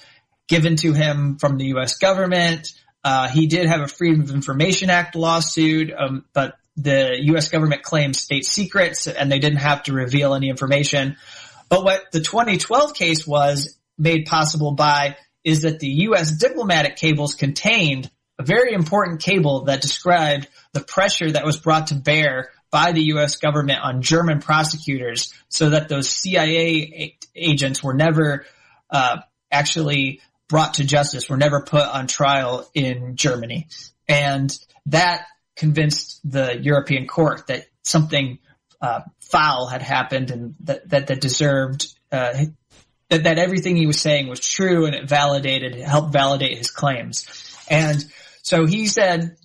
given 0.48 0.76
to 0.78 0.94
him 0.94 1.38
from 1.38 1.58
the 1.58 1.66
U.S. 1.66 1.98
government. 1.98 2.74
Uh, 3.04 3.30
he 3.30 3.48
did 3.48 3.68
have 3.68 3.82
a 3.82 3.88
Freedom 3.88 4.22
of 4.22 4.32
Information 4.32 4.90
Act 4.90 5.16
lawsuit, 5.16 5.92
um, 5.98 6.26
but 6.34 6.56
the 6.78 7.18
U.S. 7.24 7.50
government 7.50 7.84
claims 7.84 8.20
state 8.20 8.46
secrets 8.46 9.08
and 9.08 9.32
they 9.32 9.40
didn't 9.40 9.60
have 9.60 9.84
to 9.84 9.94
reveal 9.94 10.34
any 10.34 10.50
information. 10.50 11.18
But 11.70 11.84
what 11.84 12.12
the 12.12 12.20
2012 12.20 12.94
case 12.94 13.26
was 13.26 13.78
made 13.98 14.26
possible 14.26 14.74
by 14.74 15.18
is 15.44 15.62
that 15.62 15.80
the 15.80 15.88
U.S. 15.88 16.32
diplomatic 16.32 16.96
cables 16.96 17.36
contained 17.36 18.10
a 18.38 18.44
very 18.44 18.74
important 18.74 19.22
cable 19.22 19.66
that 19.66 19.82
described 19.82 20.48
the 20.74 20.82
pressure 20.82 21.32
that 21.32 21.46
was 21.46 21.58
brought 21.58 21.88
to 21.88 21.96
bear 21.96 22.52
by 22.72 22.94
the 22.94 23.04
U.S. 23.04 23.36
government 23.36 23.80
on 23.82 24.02
German 24.02 24.40
prosecutors 24.40 25.34
so 25.50 25.72
that 25.72 25.90
those 25.90 26.10
CIA 26.10 27.18
agents 27.36 27.84
were 27.84 27.94
never 27.94 28.46
uh, 28.90 29.18
actually 29.52 30.22
brought 30.48 30.76
to 30.76 30.86
justice, 30.86 31.30
were 31.30 31.38
never 31.38 31.62
put 31.62 31.84
on 31.88 32.08
trial 32.08 32.70
in 32.74 33.16
Germany. 33.16 33.68
And 34.08 34.58
that 34.88 35.26
convinced 35.56 36.20
the 36.30 36.58
European 36.60 37.08
court 37.08 37.48
that 37.48 37.66
something 37.84 38.40
uh, 38.82 39.02
foul 39.20 39.68
had 39.68 39.82
happened 39.82 40.32
and 40.32 40.56
that, 40.62 40.90
that, 40.90 41.08
that 41.08 41.22
deserved 41.22 41.94
uh, 42.12 42.46
that, 43.10 43.24
that 43.24 43.38
everything 43.38 43.76
he 43.76 43.86
was 43.86 44.00
saying 44.00 44.28
was 44.28 44.40
true 44.40 44.86
and 44.86 44.96
it 44.96 45.08
validated, 45.08 45.76
it 45.76 45.86
helped 45.86 46.14
validate 46.14 46.58
his 46.58 46.72
claims. 46.72 47.26
And 47.70 48.04
so 48.42 48.66
he 48.66 48.88
said 48.88 49.36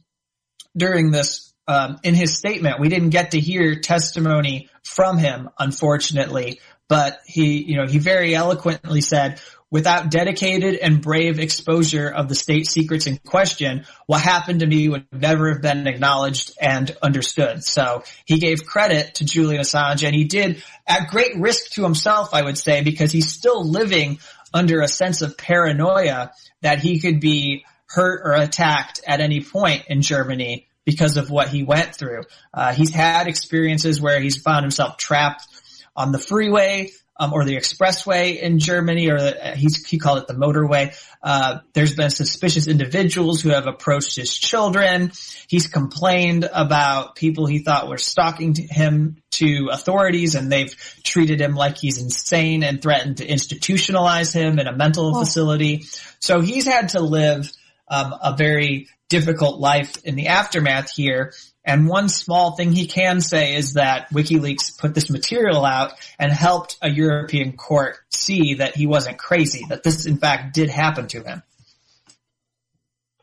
during 0.77 1.11
this, 1.11 1.53
um, 1.67 1.99
in 2.03 2.15
his 2.15 2.37
statement, 2.37 2.81
we 2.81 2.89
didn't 2.89 3.11
get 3.11 3.33
to 3.33 3.41
hear 3.41 3.81
testimony 3.81 4.69
from 4.85 5.19
him, 5.19 5.49
unfortunately, 5.59 6.61
but 6.89 7.19
he, 7.27 7.65
you 7.65 7.77
know, 7.77 7.87
he 7.87 7.99
very 7.99 8.35
eloquently 8.35 9.01
said, 9.01 9.41
without 9.71 10.11
dedicated 10.11 10.77
and 10.77 11.03
brave 11.03 11.41
exposure 11.41 12.09
of 12.09 12.29
the 12.29 12.35
state 12.35 12.67
secrets 12.69 13.07
in 13.07 13.19
question, 13.19 13.85
what 14.07 14.21
happened 14.21 14.61
to 14.61 14.67
me 14.67 14.89
would 14.89 15.07
never 15.13 15.53
have 15.53 15.61
been 15.61 15.87
acknowledged 15.89 16.53
and 16.61 16.97
understood. 17.03 17.65
So 17.65 18.05
he 18.25 18.39
gave 18.39 18.65
credit 18.65 19.17
to 19.17 19.25
Julian 19.25 19.61
Assange 19.61 20.07
and 20.07 20.15
he 20.15 20.25
did 20.25 20.63
at 20.87 21.11
great 21.11 21.37
risk 21.37 21.73
to 21.73 21.83
himself, 21.83 22.33
I 22.33 22.43
would 22.43 22.59
say, 22.59 22.83
because 22.83 23.11
he's 23.11 23.33
still 23.33 23.69
living 23.69 24.19
under 24.55 24.81
a 24.81 24.89
sense 24.89 25.23
of 25.23 25.37
paranoia 25.37 26.31
that 26.63 26.79
he 26.79 27.01
could 27.01 27.21
be 27.21 27.65
hurt 27.89 28.23
or 28.25 28.33
attacked 28.33 29.01
at 29.07 29.21
any 29.21 29.43
point 29.43 29.85
in 29.89 30.03
Germany 30.03 30.66
because 30.87 31.19
of 31.19 31.29
what 31.29 31.49
he 31.49 31.63
went 31.63 31.95
through. 31.95 32.23
Uh, 32.55 32.73
he's 32.73 32.95
had 32.95 33.27
experiences 33.27 34.01
where 34.01 34.19
he's 34.21 34.41
found 34.41 34.65
himself 34.65 34.97
trapped 34.97 35.47
on 35.95 36.13
the 36.13 36.19
freeway 36.19 36.91
um, 37.19 37.33
or 37.33 37.45
the 37.45 37.57
expressway 37.57 38.39
in 38.39 38.59
Germany, 38.59 39.11
or 39.11 39.19
the, 39.19 39.57
he 39.57 39.99
called 39.99 40.19
it 40.19 40.27
the 40.27 40.35
motorway. 40.35 40.95
Uh, 41.23 41.61
there's 41.73 41.95
been 41.95 42.11
suspicious 42.11 42.69
individuals 42.69 43.41
who 43.41 43.49
have 43.51 43.67
approached 43.67 44.17
his 44.17 44.37
children. 44.37 45.13
He's 45.49 45.67
complained 45.67 46.49
about 46.53 47.17
people 47.17 47.47
he 47.47 47.61
thought 47.61 47.89
were 47.89 47.99
stalking 47.99 48.55
to 48.55 48.63
him 48.63 49.17
to 49.33 49.71
authorities, 49.73 50.35
and 50.35 50.53
they've 50.53 50.75
treated 51.03 51.41
him 51.41 51.55
like 51.55 51.79
he's 51.79 52.01
insane 52.01 52.63
and 52.63 52.83
threatened 52.83 53.19
to 53.19 53.27
institutionalize 53.27 54.35
him 54.35 54.59
in 54.59 54.67
a 54.67 54.77
mental 54.77 55.17
oh. 55.17 55.21
facility. 55.21 55.85
So 56.21 56.41
he's 56.41 56.67
had 56.67 56.91
to 56.91 57.01
live 57.01 57.51
um, 57.89 58.15
a 58.23 58.37
very 58.37 58.89
difficult 59.09 59.61
life 59.61 60.05
in 60.05 60.17
the 60.17 60.29
aftermath 60.29 60.91
here. 60.91 61.33
And 61.65 61.89
one 61.89 62.09
small 62.09 62.53
thing 62.53 62.73
he 62.73 62.87
can 62.87 63.21
say 63.21 63.57
is 63.57 63.75
that 63.75 64.11
WikiLeaks 64.11 64.79
put 64.79 64.95
this 64.95 65.11
material 65.11 65.65
out 65.65 65.95
and 66.19 66.33
helped 66.33 66.79
a 66.81 66.89
European 66.89 67.57
court 67.57 67.99
see 68.11 68.55
that 68.55 68.77
he 68.77 68.87
wasn't 68.87 69.19
crazy, 69.19 69.65
that 69.69 69.83
this 69.83 70.07
in 70.07 70.19
fact 70.19 70.55
did 70.55 70.71
happen 70.71 71.09
to 71.09 71.23
him. 71.23 71.43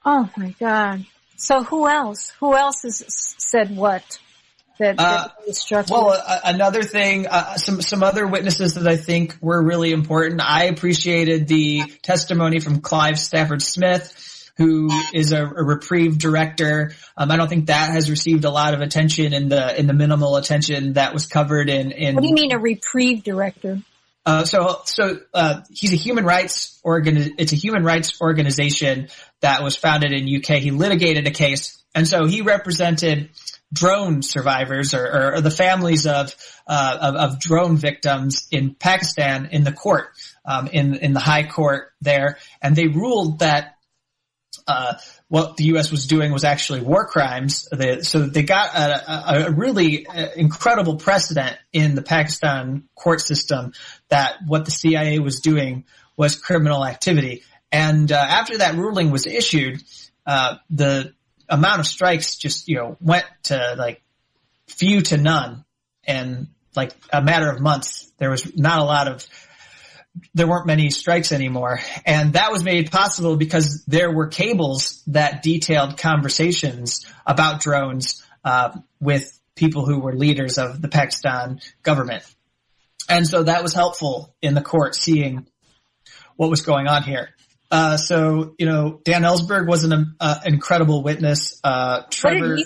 Oh 0.05 0.29
my 0.35 0.53
God. 0.59 1.05
So 1.37 1.63
who 1.63 1.87
else? 1.87 2.31
Who 2.39 2.55
else 2.55 2.83
has 2.83 3.03
said 3.37 3.75
what? 3.75 4.19
That, 4.79 4.97
that 4.97 5.35
uh, 5.71 5.83
well, 5.89 6.09
uh, 6.09 6.39
another 6.45 6.81
thing, 6.81 7.27
uh, 7.27 7.57
some 7.57 7.79
some 7.81 8.01
other 8.01 8.25
witnesses 8.25 8.73
that 8.73 8.87
I 8.87 8.97
think 8.97 9.37
were 9.39 9.61
really 9.61 9.91
important. 9.91 10.41
I 10.41 10.63
appreciated 10.63 11.47
the 11.47 11.83
testimony 12.01 12.59
from 12.59 12.81
Clive 12.81 13.19
Stafford 13.19 13.61
Smith, 13.61 14.11
who 14.57 14.89
is 15.13 15.31
a, 15.31 15.43
a 15.43 15.63
reprieve 15.63 16.17
director. 16.17 16.93
Um, 17.17 17.31
I 17.31 17.37
don't 17.37 17.47
think 17.47 17.67
that 17.67 17.91
has 17.91 18.09
received 18.09 18.45
a 18.45 18.51
lot 18.51 18.73
of 18.73 18.81
attention 18.81 19.33
in 19.33 19.49
the 19.49 19.79
in 19.79 19.87
the 19.87 19.93
minimal 19.93 20.35
attention 20.35 20.93
that 20.93 21.13
was 21.13 21.25
covered 21.25 21.69
in. 21.69 21.91
in 21.91 22.15
what 22.15 22.21
do 22.21 22.27
you 22.27 22.35
mean 22.35 22.51
a 22.51 22.59
reprieve 22.59 23.23
director? 23.23 23.79
Uh, 24.25 24.45
so, 24.45 24.81
so 24.85 25.19
uh, 25.33 25.61
he's 25.69 25.91
a 25.91 25.97
human 25.97 26.23
rights 26.23 26.79
organ. 26.83 27.35
It's 27.37 27.51
a 27.51 27.57
human 27.57 27.83
rights 27.83 28.21
organization 28.21 29.09
that 29.41 29.63
was 29.63 29.75
founded 29.75 30.13
in 30.13 30.33
UK. 30.33 30.61
He 30.61 30.71
litigated 30.71 31.27
a 31.27 31.31
case, 31.31 31.83
and 31.93 32.07
so 32.07 32.25
he 32.25 32.41
represented 32.41 33.31
drone 33.73 34.21
survivors 34.21 34.93
or, 34.93 35.33
or 35.33 35.41
the 35.41 35.51
families 35.51 36.05
of, 36.05 36.33
uh, 36.67 36.97
of, 37.01 37.15
of 37.15 37.39
drone 37.39 37.75
victims 37.75 38.47
in 38.51 38.75
Pakistan 38.75 39.49
in 39.51 39.63
the 39.63 39.73
court, 39.73 40.09
um, 40.45 40.67
in 40.67 40.95
in 40.95 41.13
the 41.13 41.19
high 41.19 41.43
court 41.43 41.91
there, 41.99 42.37
and 42.61 42.77
they 42.77 42.87
ruled 42.87 43.39
that 43.39 43.75
uh, 44.67 44.95
what 45.27 45.57
the 45.57 45.65
U.S. 45.65 45.91
was 45.91 46.07
doing 46.07 46.31
was 46.31 46.43
actually 46.43 46.81
war 46.81 47.05
crimes. 47.05 47.67
They, 47.71 48.01
so 48.01 48.25
they 48.25 48.43
got 48.43 48.75
a, 48.75 49.11
a, 49.11 49.45
a 49.47 49.51
really 49.51 50.05
uh, 50.07 50.29
incredible 50.35 50.95
precedent 50.97 51.57
in 51.71 51.95
the 51.95 52.01
Pakistan 52.01 52.83
court 52.95 53.21
system 53.21 53.73
that 54.09 54.35
what 54.45 54.65
the 54.65 54.71
CIA 54.71 55.19
was 55.19 55.39
doing 55.39 55.85
was 56.15 56.35
criminal 56.35 56.85
activity. 56.85 57.43
And 57.71 58.11
uh, 58.11 58.15
after 58.15 58.59
that 58.59 58.75
ruling 58.75 59.11
was 59.11 59.25
issued, 59.25 59.83
uh, 60.25 60.55
the 60.69 61.13
amount 61.49 61.79
of 61.79 61.87
strikes 61.87 62.35
just 62.35 62.67
you 62.67 62.77
know 62.77 62.97
went 63.01 63.25
to 63.43 63.75
like 63.77 64.01
few 64.67 65.01
to 65.01 65.17
none, 65.17 65.65
and 66.05 66.47
like 66.75 66.93
a 67.11 67.21
matter 67.21 67.49
of 67.49 67.59
months, 67.59 68.11
there 68.17 68.29
was 68.29 68.55
not 68.55 68.79
a 68.79 68.83
lot 68.83 69.07
of 69.07 69.27
there 70.33 70.47
weren't 70.47 70.67
many 70.67 70.89
strikes 70.89 71.31
anymore. 71.31 71.79
And 72.05 72.33
that 72.33 72.51
was 72.51 72.63
made 72.63 72.91
possible 72.91 73.35
because 73.35 73.83
there 73.85 74.11
were 74.11 74.27
cables 74.27 75.03
that 75.07 75.43
detailed 75.43 75.97
conversations 75.97 77.05
about 77.25 77.61
drones 77.61 78.23
uh, 78.43 78.77
with 78.99 79.39
people 79.55 79.85
who 79.85 79.99
were 79.99 80.13
leaders 80.13 80.57
of 80.57 80.81
the 80.81 80.87
Pakistan 80.87 81.61
government. 81.81 82.23
And 83.09 83.27
so 83.27 83.43
that 83.43 83.63
was 83.63 83.73
helpful 83.73 84.33
in 84.41 84.53
the 84.53 84.61
court 84.61 84.95
seeing 84.95 85.47
what 86.35 86.49
was 86.49 86.61
going 86.61 86.87
on 86.87 87.03
here. 87.03 87.29
Uh, 87.69 87.97
so, 87.97 88.55
you 88.59 88.65
know, 88.65 89.01
Dan 89.03 89.23
Ellsberg 89.23 89.67
was 89.67 89.83
an 89.83 90.15
uh, 90.19 90.39
incredible 90.45 91.01
witness. 91.01 91.59
Uh, 91.63 92.03
Trevor, 92.09 92.57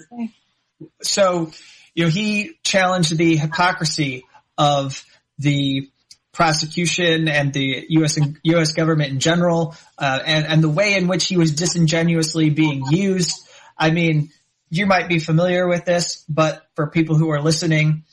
so, 1.02 1.52
you 1.96 2.04
know, 2.04 2.10
he 2.10 2.58
challenged 2.64 3.18
the 3.18 3.38
hypocrisy 3.38 4.26
of 4.58 5.04
the 5.40 5.90
prosecution 6.38 7.28
and 7.28 7.52
the 7.52 7.88
U.S. 7.90 8.20
U.S. 8.44 8.74
government 8.74 9.12
in 9.12 9.20
general, 9.20 9.76
uh, 9.98 10.20
and 10.24 10.46
and 10.46 10.64
the 10.64 10.70
way 10.70 10.94
in 10.94 11.08
which 11.08 11.26
he 11.26 11.36
was 11.36 11.52
disingenuously 11.56 12.52
being 12.52 12.84
used. 12.92 13.50
I 13.76 13.90
mean, 13.90 14.30
you 14.70 14.86
might 14.86 15.10
be 15.10 15.18
familiar 15.18 15.68
with 15.68 15.84
this, 15.84 16.24
but 16.30 16.64
for 16.76 16.92
people 16.92 17.16
who 17.16 17.32
are 17.32 17.42
listening, 17.42 18.04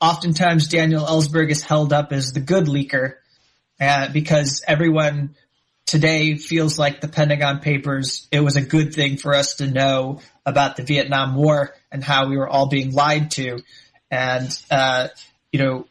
oftentimes 0.00 0.68
Daniel 0.68 1.04
Ellsberg 1.04 1.50
is 1.50 1.62
held 1.62 1.92
up 1.92 2.14
as 2.14 2.32
the 2.32 2.40
good 2.40 2.64
leaker 2.64 3.16
uh, 3.78 4.08
because 4.10 4.64
everyone 4.66 5.34
today 5.84 6.36
feels 6.36 6.78
like 6.78 7.02
the 7.02 7.08
Pentagon 7.08 7.60
Papers. 7.60 8.26
It 8.32 8.40
was 8.40 8.56
a 8.56 8.62
good 8.62 8.94
thing 8.94 9.18
for 9.18 9.34
us 9.34 9.56
to 9.56 9.66
know 9.66 10.22
about 10.46 10.76
the 10.76 10.82
Vietnam 10.82 11.34
War 11.34 11.74
and 11.92 12.02
how 12.02 12.26
we 12.26 12.38
were 12.38 12.48
all 12.48 12.68
being 12.68 12.92
lied 12.94 13.32
to, 13.32 13.58
and 14.10 14.48
uh, 14.70 15.08
you 15.52 15.58
know 15.58 15.86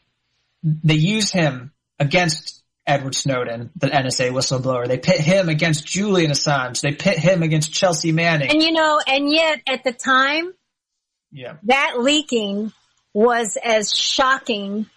they 0.64 0.96
use 0.96 1.32
him 1.32 1.72
against 2.00 2.64
Edward 2.86 3.16
Snowden, 3.16 3.70
the 3.76 3.88
NSA 3.88 4.32
whistleblower. 4.32 4.88
They 4.88 4.98
pit 4.98 5.20
him 5.20 5.48
against 5.48 5.86
Julian 5.86 6.32
Assange. 6.32 6.82
They 6.82 6.94
pit 6.94 7.20
him 7.20 7.44
against 7.44 7.72
Chelsea 7.72 8.12
Manning. 8.12 8.50
And 8.50 8.62
you 8.62 8.72
know, 8.72 9.00
and 9.06 9.32
yet 9.32 9.62
at 9.68 9.84
the 9.84 9.92
time, 9.92 10.54
yeah, 11.32 11.58
that 11.64 12.00
leaking 12.00 12.74
was 13.14 13.58
as 13.64 13.96
shocking 13.96 14.88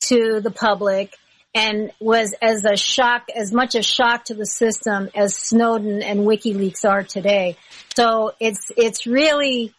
to 0.00 0.40
the 0.40 0.50
public 0.50 1.14
and 1.54 1.92
was 2.00 2.34
as 2.40 2.64
a 2.64 2.76
shock, 2.76 3.26
as 3.34 3.52
much 3.52 3.74
a 3.74 3.82
shock 3.82 4.24
to 4.26 4.34
the 4.34 4.46
system 4.46 5.08
as 5.14 5.36
Snowden 5.36 6.02
and 6.02 6.20
WikiLeaks 6.20 6.88
are 6.88 7.02
today. 7.02 7.56
So 7.94 8.32
it's, 8.40 8.70
it's 8.76 9.06
really, 9.06 9.74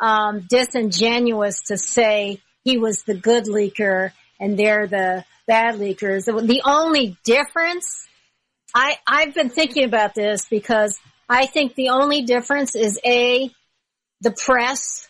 um, 0.00 0.40
disingenuous 0.48 1.62
to 1.68 1.78
say 1.78 2.40
he 2.64 2.76
was 2.76 3.02
the 3.02 3.14
good 3.14 3.44
leaker 3.44 4.10
and 4.42 4.58
they're 4.58 4.88
the 4.88 5.24
bad 5.46 5.76
leakers. 5.76 6.24
The 6.24 6.62
only 6.64 7.16
difference, 7.24 8.06
I, 8.74 8.98
I've 9.06 9.34
been 9.34 9.50
thinking 9.50 9.84
about 9.84 10.14
this 10.14 10.46
because 10.50 10.98
I 11.28 11.46
think 11.46 11.76
the 11.76 11.90
only 11.90 12.22
difference 12.22 12.74
is 12.74 12.98
A, 13.06 13.50
the 14.20 14.32
press 14.32 15.08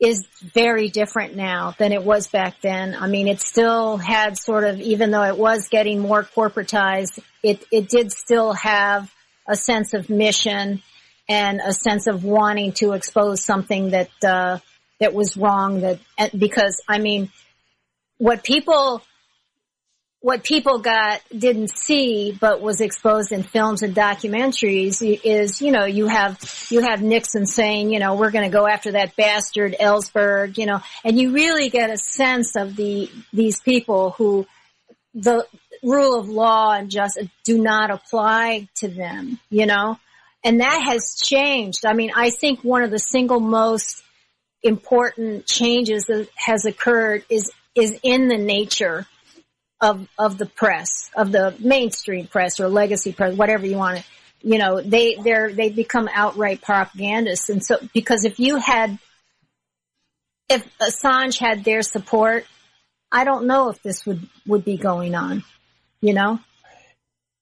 is 0.00 0.26
very 0.54 0.88
different 0.88 1.34
now 1.34 1.74
than 1.78 1.90
it 1.92 2.04
was 2.04 2.28
back 2.28 2.60
then. 2.60 2.94
I 2.94 3.08
mean, 3.08 3.26
it 3.26 3.40
still 3.40 3.96
had 3.96 4.38
sort 4.38 4.62
of, 4.62 4.80
even 4.80 5.10
though 5.10 5.24
it 5.24 5.36
was 5.36 5.68
getting 5.68 5.98
more 5.98 6.22
corporatized, 6.22 7.18
it, 7.42 7.64
it 7.72 7.88
did 7.88 8.12
still 8.12 8.52
have 8.52 9.12
a 9.48 9.56
sense 9.56 9.92
of 9.92 10.08
mission 10.08 10.82
and 11.28 11.60
a 11.64 11.72
sense 11.72 12.06
of 12.06 12.22
wanting 12.22 12.72
to 12.74 12.92
expose 12.92 13.42
something 13.42 13.90
that, 13.90 14.10
uh, 14.24 14.58
that 15.00 15.14
was 15.14 15.36
wrong 15.36 15.80
that, 15.80 15.98
because 16.38 16.80
I 16.88 16.98
mean, 16.98 17.30
what 18.18 18.42
people 18.42 19.02
what 20.20 20.42
people 20.42 20.78
got 20.78 21.20
didn't 21.36 21.70
see 21.70 22.36
but 22.40 22.60
was 22.60 22.80
exposed 22.80 23.30
in 23.30 23.42
films 23.44 23.82
and 23.82 23.94
documentaries 23.94 25.00
is 25.24 25.60
you 25.60 25.70
know 25.70 25.84
you 25.84 26.08
have 26.08 26.38
you 26.70 26.80
have 26.80 27.02
Nixon 27.02 27.46
saying 27.46 27.92
you 27.92 27.98
know 27.98 28.16
we're 28.16 28.30
going 28.30 28.50
to 28.50 28.52
go 28.52 28.66
after 28.66 28.92
that 28.92 29.14
bastard 29.16 29.76
Ellsberg 29.78 30.58
you 30.58 30.66
know 30.66 30.80
and 31.04 31.18
you 31.18 31.32
really 31.32 31.68
get 31.68 31.90
a 31.90 31.96
sense 31.96 32.56
of 32.56 32.76
the 32.76 33.10
these 33.32 33.60
people 33.60 34.10
who 34.10 34.46
the 35.14 35.46
rule 35.82 36.18
of 36.18 36.28
law 36.28 36.72
and 36.72 36.90
justice 36.90 37.28
do 37.44 37.62
not 37.62 37.90
apply 37.90 38.68
to 38.76 38.88
them 38.88 39.38
you 39.50 39.66
know? 39.66 39.98
And 40.42 40.60
that 40.60 40.80
has 40.80 41.16
changed. 41.20 41.84
I 41.86 41.92
mean 41.92 42.10
I 42.16 42.30
think 42.30 42.64
one 42.64 42.82
of 42.82 42.90
the 42.90 42.98
single 42.98 43.40
most 43.40 44.02
important 44.62 45.46
changes 45.46 46.06
that 46.06 46.28
has 46.34 46.64
occurred 46.64 47.24
is 47.28 47.52
is 47.76 47.98
in 48.02 48.28
the 48.28 48.38
nature 48.38 49.06
of 49.80 50.08
of 50.18 50.38
the 50.38 50.46
press, 50.46 51.10
of 51.14 51.30
the 51.32 51.54
mainstream 51.60 52.26
press 52.26 52.58
or 52.60 52.68
legacy 52.68 53.12
press, 53.12 53.36
whatever 53.36 53.66
you 53.66 53.76
want 53.76 53.98
to, 53.98 54.04
you 54.42 54.58
know, 54.58 54.80
they 54.80 55.16
they're 55.16 55.52
they 55.52 55.70
become 55.70 56.08
outright 56.12 56.62
propagandists. 56.62 57.50
And 57.50 57.62
so 57.62 57.78
because 57.92 58.24
if 58.24 58.38
you 58.38 58.56
had 58.56 58.98
if 60.48 60.66
Assange 60.78 61.38
had 61.38 61.64
their 61.64 61.82
support, 61.82 62.46
I 63.10 63.24
don't 63.24 63.46
know 63.46 63.70
if 63.70 63.82
this 63.82 64.06
would, 64.06 64.28
would 64.46 64.64
be 64.64 64.76
going 64.76 65.14
on, 65.14 65.44
you 66.00 66.14
know? 66.14 66.38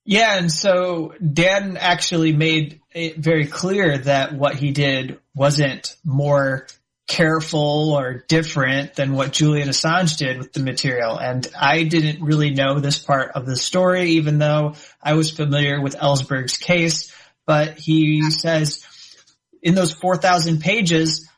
Yeah, 0.06 0.36
and 0.36 0.52
so 0.52 1.14
Dan 1.20 1.76
actually 1.78 2.32
made 2.32 2.80
it 2.92 3.16
very 3.16 3.46
clear 3.46 3.98
that 3.98 4.34
what 4.34 4.54
he 4.54 4.70
did 4.70 5.18
wasn't 5.34 5.96
more 6.04 6.66
careful 7.06 7.92
or 7.92 8.24
different 8.28 8.94
than 8.94 9.12
what 9.12 9.32
Julian 9.32 9.68
Assange 9.68 10.16
did 10.16 10.38
with 10.38 10.52
the 10.52 10.60
material. 10.60 11.18
And 11.18 11.46
I 11.58 11.84
didn't 11.84 12.24
really 12.24 12.50
know 12.50 12.80
this 12.80 12.98
part 12.98 13.32
of 13.32 13.46
the 13.46 13.56
story, 13.56 14.12
even 14.12 14.38
though 14.38 14.74
I 15.02 15.14
was 15.14 15.30
familiar 15.30 15.80
with 15.80 15.96
Ellsberg's 15.96 16.56
case. 16.56 17.14
But 17.46 17.78
he 17.78 18.30
says 18.30 18.86
in 19.62 19.74
those 19.74 19.92
4,000 19.92 20.60
pages, 20.60 21.28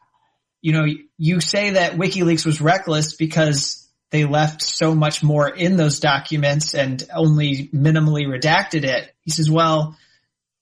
you 0.62 0.72
know, 0.72 0.86
you 1.18 1.40
say 1.40 1.70
that 1.70 1.92
WikiLeaks 1.92 2.46
was 2.46 2.60
reckless 2.60 3.14
because 3.14 3.88
they 4.10 4.24
left 4.24 4.62
so 4.62 4.94
much 4.94 5.22
more 5.22 5.48
in 5.48 5.76
those 5.76 5.98
documents 5.98 6.74
and 6.74 7.02
only 7.12 7.68
minimally 7.74 8.26
redacted 8.26 8.84
it. 8.84 9.12
He 9.22 9.32
says, 9.32 9.50
well, 9.50 9.96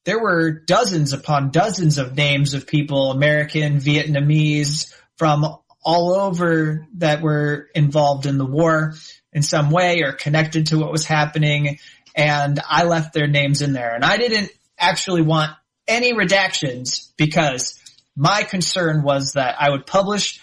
there 0.05 0.21
were 0.21 0.51
dozens 0.51 1.13
upon 1.13 1.51
dozens 1.51 1.99
of 1.99 2.17
names 2.17 2.55
of 2.55 2.67
people, 2.67 3.11
American, 3.11 3.79
Vietnamese, 3.79 4.93
from 5.17 5.45
all 5.83 6.15
over 6.15 6.87
that 6.95 7.23
were 7.23 7.69
involved 7.75 8.27
in 8.27 8.39
the 8.39 8.47
war 8.47 8.95
in 9.33 9.43
some 9.43 9.71
way 9.71 10.03
or 10.03 10.13
connected 10.13 10.69
to 10.69 10.79
what 10.79 10.93
was 10.93 11.05
happening. 11.05 11.79
And 12.15 12.61
I 12.69 12.85
left 12.85 13.13
their 13.13 13.27
names 13.27 13.63
in 13.63 13.73
there 13.73 13.95
and 13.95 14.05
I 14.05 14.17
didn't 14.17 14.51
actually 14.79 15.23
want 15.23 15.53
any 15.87 16.15
redactions 16.15 17.13
because 17.17 17.79
my 18.17 18.43
concern 18.43 19.03
was 19.03 19.33
that 19.33 19.57
I 19.61 19.71
would 19.71 19.87
publish 19.87 20.41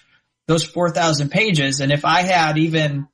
those 0.47 0.63
4,000 0.63 1.29
pages. 1.29 1.79
And 1.79 1.91
if 1.91 2.05
I 2.05 2.21
had 2.21 2.57
even 2.57 3.07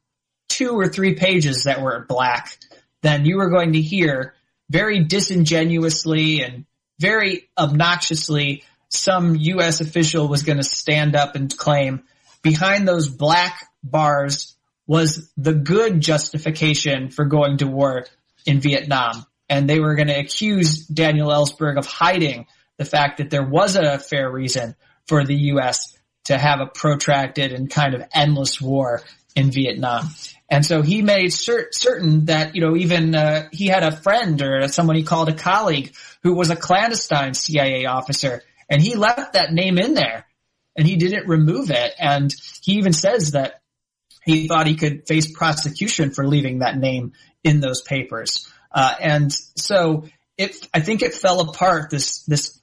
two 0.49 0.71
or 0.71 0.87
three 0.87 1.15
pages 1.15 1.63
that 1.63 1.81
were 1.81 2.05
black, 2.07 2.57
then 3.03 3.25
you 3.25 3.37
were 3.37 3.49
going 3.49 3.73
to 3.73 3.81
hear 3.81 4.33
very 4.69 5.03
disingenuously 5.03 6.41
and 6.41 6.65
very 6.99 7.49
obnoxiously 7.57 8.63
some 8.89 9.35
U.S. 9.35 9.81
official 9.81 10.27
was 10.27 10.43
going 10.43 10.57
to 10.57 10.63
stand 10.63 11.15
up 11.15 11.35
and 11.35 11.55
claim 11.55 12.03
behind 12.41 12.87
those 12.87 13.09
black 13.09 13.67
bars 13.83 14.55
was 14.85 15.29
the 15.35 15.53
good 15.53 15.99
justification 15.99 17.09
for 17.09 17.25
going 17.25 17.57
to 17.57 17.67
war 17.67 18.05
in 18.45 18.61
Vietnam. 18.61 19.25
And 19.49 19.69
they 19.69 19.79
were 19.79 19.95
going 19.95 20.07
to 20.07 20.19
accuse 20.19 20.85
Daniel 20.85 21.29
Ellsberg 21.29 21.77
of 21.77 21.85
hiding 21.85 22.47
the 22.77 22.85
fact 22.85 23.17
that 23.17 23.29
there 23.29 23.43
was 23.43 23.75
a 23.75 23.99
fair 23.99 24.29
reason 24.31 24.75
for 25.07 25.25
the 25.25 25.35
U.S 25.35 25.97
to 26.27 26.37
have 26.37 26.59
a 26.59 26.65
protracted 26.65 27.53
and 27.53 27.69
kind 27.69 27.93
of 27.93 28.03
endless 28.13 28.61
war 28.61 29.01
in 29.35 29.49
Vietnam. 29.49 30.09
And 30.49 30.65
so 30.65 30.81
he 30.81 31.01
made 31.01 31.33
cer- 31.33 31.69
certain 31.71 32.25
that, 32.25 32.55
you 32.55 32.61
know, 32.61 32.75
even 32.75 33.13
uh, 33.13 33.49
he 33.51 33.67
had 33.67 33.83
a 33.83 33.95
friend 33.95 34.41
or 34.41 34.67
someone 34.69 34.95
he 34.95 35.03
called 35.03 35.29
a 35.29 35.33
colleague 35.33 35.93
who 36.23 36.35
was 36.35 36.49
a 36.49 36.55
clandestine 36.55 37.33
CIA 37.33 37.85
officer 37.85 38.43
and 38.69 38.81
he 38.81 38.95
left 38.95 39.33
that 39.33 39.51
name 39.51 39.77
in 39.77 39.93
there 39.93 40.25
and 40.75 40.87
he 40.87 40.95
didn't 40.95 41.27
remove 41.27 41.69
it. 41.69 41.93
And 41.99 42.33
he 42.61 42.73
even 42.73 42.93
says 42.93 43.31
that 43.31 43.61
he 44.23 44.47
thought 44.47 44.67
he 44.67 44.75
could 44.75 45.07
face 45.07 45.31
prosecution 45.31 46.11
for 46.11 46.25
leaving 46.27 46.59
that 46.59 46.77
name 46.77 47.13
in 47.43 47.59
those 47.59 47.81
papers. 47.81 48.47
Uh, 48.71 48.93
and 49.01 49.33
so 49.33 50.05
it, 50.37 50.55
I 50.73 50.79
think 50.79 51.01
it 51.01 51.13
fell 51.13 51.41
apart, 51.41 51.89
this, 51.89 52.23
this 52.23 52.57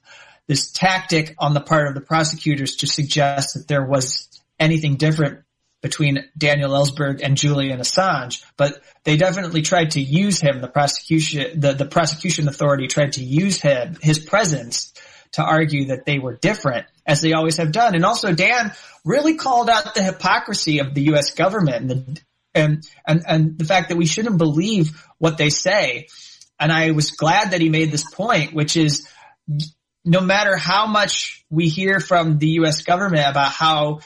this 0.47 0.71
tactic 0.71 1.35
on 1.39 1.53
the 1.53 1.61
part 1.61 1.87
of 1.87 1.95
the 1.95 2.01
prosecutors 2.01 2.77
to 2.77 2.87
suggest 2.87 3.55
that 3.55 3.67
there 3.67 3.85
was 3.85 4.29
anything 4.59 4.95
different 4.95 5.44
between 5.85 6.27
Daniel 6.35 6.71
Ellsberg 6.71 7.21
and 7.21 7.37
Julian 7.37 7.79
Assange, 7.79 8.43
but 8.57 8.81
they 9.03 9.17
definitely 9.17 9.61
tried 9.61 9.91
to 9.91 10.01
use 10.01 10.41
him. 10.41 10.59
The 10.59 10.67
prosecution, 10.67 11.59
the, 11.59 11.73
the 11.73 11.85
prosecution 11.85 12.47
authority 12.47 12.87
tried 12.87 13.13
to 13.13 13.23
use 13.23 13.61
him, 13.61 13.95
his 14.01 14.17
presence 14.17 14.91
to 15.33 15.43
argue 15.43 15.89
that 15.89 16.03
they 16.03 16.17
were 16.17 16.37
different 16.37 16.87
as 17.05 17.21
they 17.21 17.33
always 17.33 17.57
have 17.57 17.71
done. 17.71 17.93
And 17.93 18.03
also 18.03 18.33
Dan 18.33 18.73
really 19.03 19.35
called 19.35 19.69
out 19.69 19.93
the 19.93 20.01
hypocrisy 20.01 20.79
of 20.79 20.95
the 20.95 21.03
U.S. 21.03 21.35
government 21.35 21.75
and 21.75 21.89
the, 21.91 22.21
and, 22.55 22.89
and, 23.05 23.21
and 23.27 23.59
the 23.59 23.65
fact 23.65 23.89
that 23.89 23.97
we 23.97 24.07
shouldn't 24.07 24.39
believe 24.39 25.05
what 25.19 25.37
they 25.37 25.51
say. 25.51 26.07
And 26.59 26.71
I 26.71 26.91
was 26.91 27.11
glad 27.11 27.51
that 27.51 27.61
he 27.61 27.69
made 27.69 27.91
this 27.91 28.09
point, 28.11 28.55
which 28.55 28.75
is 28.75 29.07
no 30.03 30.21
matter 30.21 30.57
how 30.57 30.87
much 30.87 31.45
we 31.51 31.69
hear 31.69 31.99
from 31.99 32.39
the 32.39 32.47
U.S. 32.61 32.81
government 32.81 33.27
about 33.27 33.51
how 33.51 33.99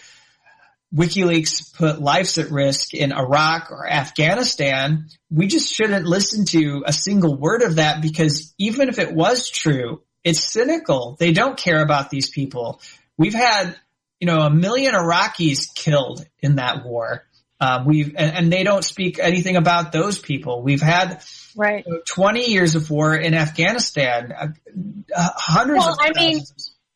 WikiLeaks 0.94 1.76
put 1.76 2.02
lives 2.02 2.38
at 2.38 2.52
risk 2.52 2.94
in 2.94 3.12
Iraq 3.12 3.72
or 3.72 3.88
Afghanistan, 3.88 5.06
we 5.30 5.48
just 5.48 5.72
shouldn't 5.72 6.06
listen 6.06 6.46
to 6.46 6.84
a 6.86 6.94
single 6.94 7.36
word 7.38 7.62
of 7.62 7.76
that 7.76 8.02
because 8.02 8.54
even 8.58 8.90
if 8.90 8.98
it 8.98 9.14
was 9.14 9.50
true, 9.50 10.02
it's 10.24 10.44
cynical. 10.44 11.16
They 11.20 11.32
don't 11.32 11.58
care 11.58 11.82
about 11.82 12.10
these 12.10 12.30
people. 12.30 12.82
We've 13.18 13.36
had, 13.36 13.76
you 14.20 14.26
know, 14.26 14.40
a 14.40 14.50
million 14.50 14.94
Iraqis 14.96 15.74
killed 15.76 16.26
in 16.40 16.56
that 16.56 16.84
war. 16.84 17.26
Uh, 17.62 17.84
we've, 17.86 18.16
and, 18.16 18.36
and, 18.36 18.54
they 18.54 18.64
don't 18.64 18.86
speak 18.86 19.20
anything 19.20 19.58
about 19.58 19.92
those 19.92 20.18
people. 20.18 20.64
We've 20.64 20.82
had 20.82 21.22
right 21.58 21.86
20 22.08 22.50
years 22.50 22.76
of 22.76 22.90
war 22.90 23.14
in 23.14 23.34
Afghanistan, 23.34 24.32
uh, 24.32 24.48
uh 25.14 25.30
hundreds 25.36 25.80
well, 25.80 25.90
of 25.92 25.98
I 26.00 26.12
mean, 26.16 26.42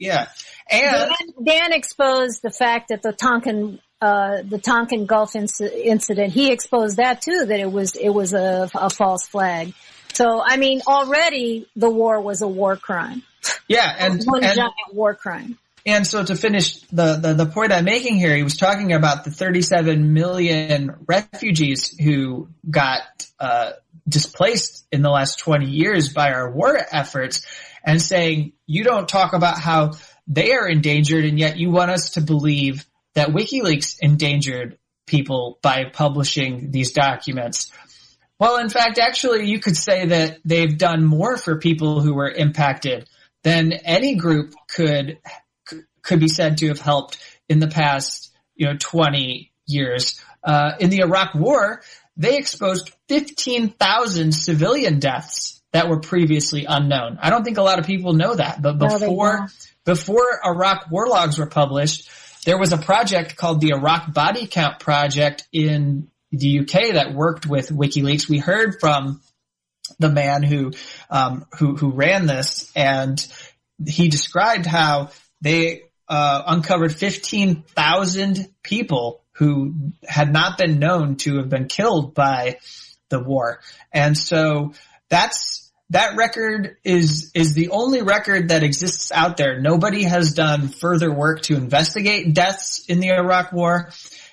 yeah. 0.04 0.28
And 0.70 1.10
Dan, 1.10 1.44
Dan, 1.46 1.74
exposed 1.74 2.42
the 2.42 2.52
fact 2.52 2.90
that 2.90 3.02
the 3.02 3.12
Tonkin, 3.12 3.80
uh, 4.02 4.42
the 4.44 4.60
Tonkin 4.60 5.06
Gulf 5.06 5.34
inc- 5.34 5.62
incident, 5.62 6.34
he 6.34 6.52
exposed 6.52 6.98
that 6.98 7.22
too, 7.22 7.46
that 7.46 7.60
it 7.60 7.72
was, 7.72 7.96
it 7.96 8.10
was 8.10 8.34
a, 8.34 8.70
a 8.76 8.90
false 8.90 9.26
flag. 9.28 9.74
So, 10.14 10.42
I 10.44 10.58
mean, 10.58 10.82
already 10.88 11.68
the 11.76 11.90
war 11.90 12.22
was 12.22 12.42
a 12.42 12.48
war 12.48 12.78
crime. 12.78 13.24
Yeah, 13.68 13.94
and 13.98 14.24
one 14.24 14.44
and, 14.44 14.56
giant 14.56 14.74
war 14.92 15.16
crime. 15.16 15.58
And 15.86 16.08
so 16.08 16.24
to 16.24 16.36
finish 16.36 16.80
the, 16.92 17.18
the, 17.18 17.34
the 17.34 17.46
point 17.46 17.74
I'm 17.74 17.84
making 17.84 18.16
here, 18.16 18.36
he 18.36 18.44
was 18.44 18.56
talking 18.56 18.94
about 18.94 19.26
the 19.26 19.32
37 19.32 20.14
million 20.14 20.96
refugees 21.08 21.98
who 21.98 22.48
got 22.70 23.02
uh, 23.40 23.72
displaced 24.08 24.86
in 24.92 25.02
the 25.02 25.10
last 25.10 25.40
20 25.40 25.70
years 25.70 26.14
by 26.14 26.32
our 26.32 26.50
war 26.50 26.80
efforts 26.92 27.46
and 27.84 28.02
saying 28.02 28.54
you 28.66 28.84
don't 28.84 29.08
talk 29.08 29.34
about 29.34 29.60
how 29.60 29.92
they 30.28 30.54
are 30.54 30.68
endangered 30.68 31.26
and 31.26 31.38
yet 31.38 31.58
you 31.58 31.70
want 31.70 31.92
us 31.92 32.12
to 32.12 32.22
believe 32.22 32.86
that 33.16 33.30
WikiLeaks 33.30 33.98
endangered 34.00 34.78
people 35.06 35.60
by 35.62 35.86
publishing 35.92 36.72
these 36.72 36.92
documents. 36.94 37.72
Well, 38.40 38.58
in 38.58 38.70
fact, 38.70 39.00
actually 39.00 39.48
you 39.48 39.60
could 39.60 39.78
say 39.78 40.08
that 40.08 40.40
they've 40.44 40.78
done 40.78 41.04
more 41.04 41.38
for 41.38 41.60
people 41.60 42.02
who 42.02 42.14
were 42.14 42.32
impacted 42.32 43.08
than 43.44 43.74
any 43.74 44.16
group 44.16 44.54
could 44.70 45.20
could 46.02 46.20
be 46.20 46.28
said 46.28 46.58
to 46.58 46.68
have 46.68 46.80
helped 46.80 47.18
in 47.48 47.60
the 47.60 47.68
past, 47.68 48.36
you 48.56 48.68
know, 48.68 48.76
20 48.78 49.52
years. 49.66 50.22
Uh, 50.44 50.74
in 50.80 50.90
the 50.90 51.00
Iraq 51.00 51.34
War, 51.34 51.82
they 52.18 52.38
exposed 52.38 52.92
15,000 53.08 54.34
civilian 54.34 55.00
deaths 55.00 55.53
that 55.74 55.90
were 55.90 56.00
previously 56.00 56.66
unknown. 56.66 57.20
I 57.22 57.30
don't 57.30 57.44
think 57.44 57.58
a 57.58 57.64
lot 57.64 57.80
of 57.80 57.86
people 57.86 58.14
know 58.14 58.36
that, 58.36 58.62
but 58.62 58.78
before, 58.78 59.40
no, 59.40 59.48
before 59.86 60.40
Iraq 60.46 60.90
war 60.90 61.08
logs 61.08 61.38
were 61.38 61.48
published, 61.48 62.10
there 62.46 62.58
was 62.58 62.74
a 62.74 62.78
project 62.78 63.36
called 63.36 63.60
the 63.60 63.72
Iraq 63.72 64.14
Body 64.14 64.48
Count 64.48 64.80
Project 64.80 65.48
in 65.52 66.10
the 66.32 66.60
UK 66.60 66.94
that 66.94 67.14
worked 67.14 67.46
with 67.46 67.70
WikiLeaks. 67.70 68.30
We 68.30 68.38
heard 68.38 68.80
from 68.80 69.22
the 70.00 70.10
man 70.10 70.44
who, 70.44 70.72
um, 71.10 71.46
who, 71.60 71.76
who 71.76 71.92
ran 71.92 72.26
this 72.28 72.72
and 72.76 73.26
he 73.86 74.10
described 74.10 74.66
how 74.66 75.10
they 75.42 75.84
uh, 76.08 76.44
uncovered 76.48 76.94
15,000 76.96 78.50
people 78.62 79.24
who 79.34 79.92
had 80.08 80.32
not 80.32 80.58
been 80.58 80.80
known 80.80 81.16
to 81.18 81.38
have 81.38 81.50
been 81.50 81.68
killed 81.68 82.14
by 82.14 82.58
the 83.10 83.20
war. 83.20 83.60
And 83.92 84.18
so 84.18 84.74
that's, 85.10 85.63
that 85.94 86.16
record 86.16 86.78
is, 86.84 87.32
is 87.36 87.54
the 87.54 87.70
only 87.70 88.02
record 88.02 88.50
that 88.50 88.64
exists 88.64 89.12
out 89.12 89.38
there. 89.38 89.62
Nobody 89.62 90.04
has 90.04 90.34
done 90.34 90.68
further 90.68 91.12
work 91.14 91.44
to 91.44 91.56
investigate 91.56 92.34
deaths 92.34 92.84
in 92.88 93.00
the 93.00 93.10
Iraq 93.10 93.52
war. 93.52 93.92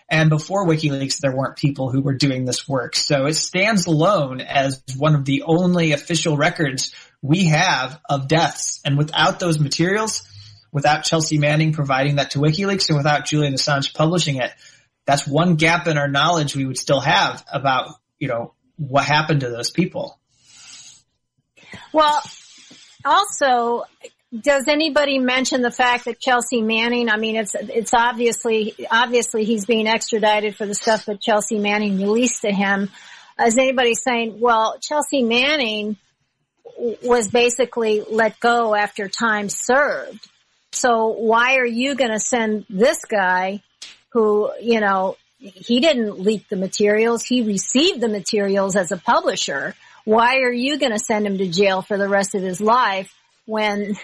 And 0.08 0.30
before 0.30 0.66
WikiLeaks, 0.66 1.18
there 1.18 1.36
weren't 1.36 1.56
people 1.56 1.90
who 1.90 2.00
were 2.00 2.14
doing 2.14 2.46
this 2.46 2.66
work. 2.66 2.96
So 2.96 3.26
it 3.26 3.34
stands 3.34 3.86
alone 3.86 4.40
as 4.40 4.82
one 4.96 5.14
of 5.14 5.26
the 5.26 5.42
only 5.42 5.92
official 5.92 6.38
records 6.38 6.94
we 7.20 7.44
have 7.44 8.00
of 8.08 8.26
deaths. 8.26 8.80
And 8.84 8.96
without 8.96 9.38
those 9.38 9.60
materials, 9.60 10.26
without 10.72 11.04
Chelsea 11.04 11.36
Manning 11.36 11.74
providing 11.74 12.16
that 12.16 12.30
to 12.30 12.38
WikiLeaks 12.38 12.88
and 12.88 12.96
without 12.96 13.26
Julian 13.26 13.52
Assange 13.52 13.94
publishing 13.94 14.36
it, 14.36 14.50
that's 15.04 15.26
one 15.26 15.56
gap 15.56 15.86
in 15.86 15.98
our 15.98 16.08
knowledge 16.08 16.56
we 16.56 16.64
would 16.64 16.78
still 16.78 17.00
have 17.00 17.44
about, 17.52 17.90
you 18.18 18.28
know, 18.28 18.54
what 18.76 19.04
happened 19.04 19.40
to 19.40 19.50
those 19.50 19.70
people. 19.70 20.19
Well, 21.92 22.22
also, 23.04 23.84
does 24.38 24.68
anybody 24.68 25.18
mention 25.18 25.62
the 25.62 25.70
fact 25.70 26.04
that 26.04 26.20
Chelsea 26.20 26.62
Manning? 26.62 27.08
I 27.08 27.16
mean, 27.16 27.36
it's 27.36 27.54
it's 27.54 27.94
obviously 27.94 28.74
obviously 28.90 29.44
he's 29.44 29.66
being 29.66 29.86
extradited 29.86 30.56
for 30.56 30.66
the 30.66 30.74
stuff 30.74 31.06
that 31.06 31.20
Chelsea 31.20 31.58
Manning 31.58 31.98
released 31.98 32.42
to 32.42 32.52
him. 32.52 32.90
Is 33.44 33.56
anybody 33.56 33.94
saying, 33.94 34.38
well, 34.38 34.76
Chelsea 34.80 35.22
Manning 35.22 35.96
was 37.02 37.28
basically 37.28 38.02
let 38.10 38.38
go 38.38 38.74
after 38.74 39.08
time 39.08 39.48
served? 39.48 40.28
So 40.72 41.08
why 41.08 41.56
are 41.56 41.66
you 41.66 41.94
going 41.94 42.12
to 42.12 42.20
send 42.20 42.66
this 42.68 43.04
guy 43.04 43.62
who, 44.12 44.50
you 44.60 44.80
know, 44.80 45.16
he 45.38 45.80
didn't 45.80 46.20
leak 46.20 46.48
the 46.48 46.56
materials. 46.56 47.24
He 47.24 47.42
received 47.42 48.00
the 48.00 48.08
materials 48.08 48.76
as 48.76 48.92
a 48.92 48.96
publisher. 48.96 49.74
Why 50.10 50.40
are 50.40 50.52
you 50.52 50.76
going 50.76 50.90
to 50.90 50.98
send 50.98 51.24
him 51.24 51.38
to 51.38 51.46
jail 51.46 51.82
for 51.82 51.96
the 51.96 52.08
rest 52.08 52.34
of 52.34 52.42
his 52.42 52.60
life 52.60 53.14
when 53.46 53.96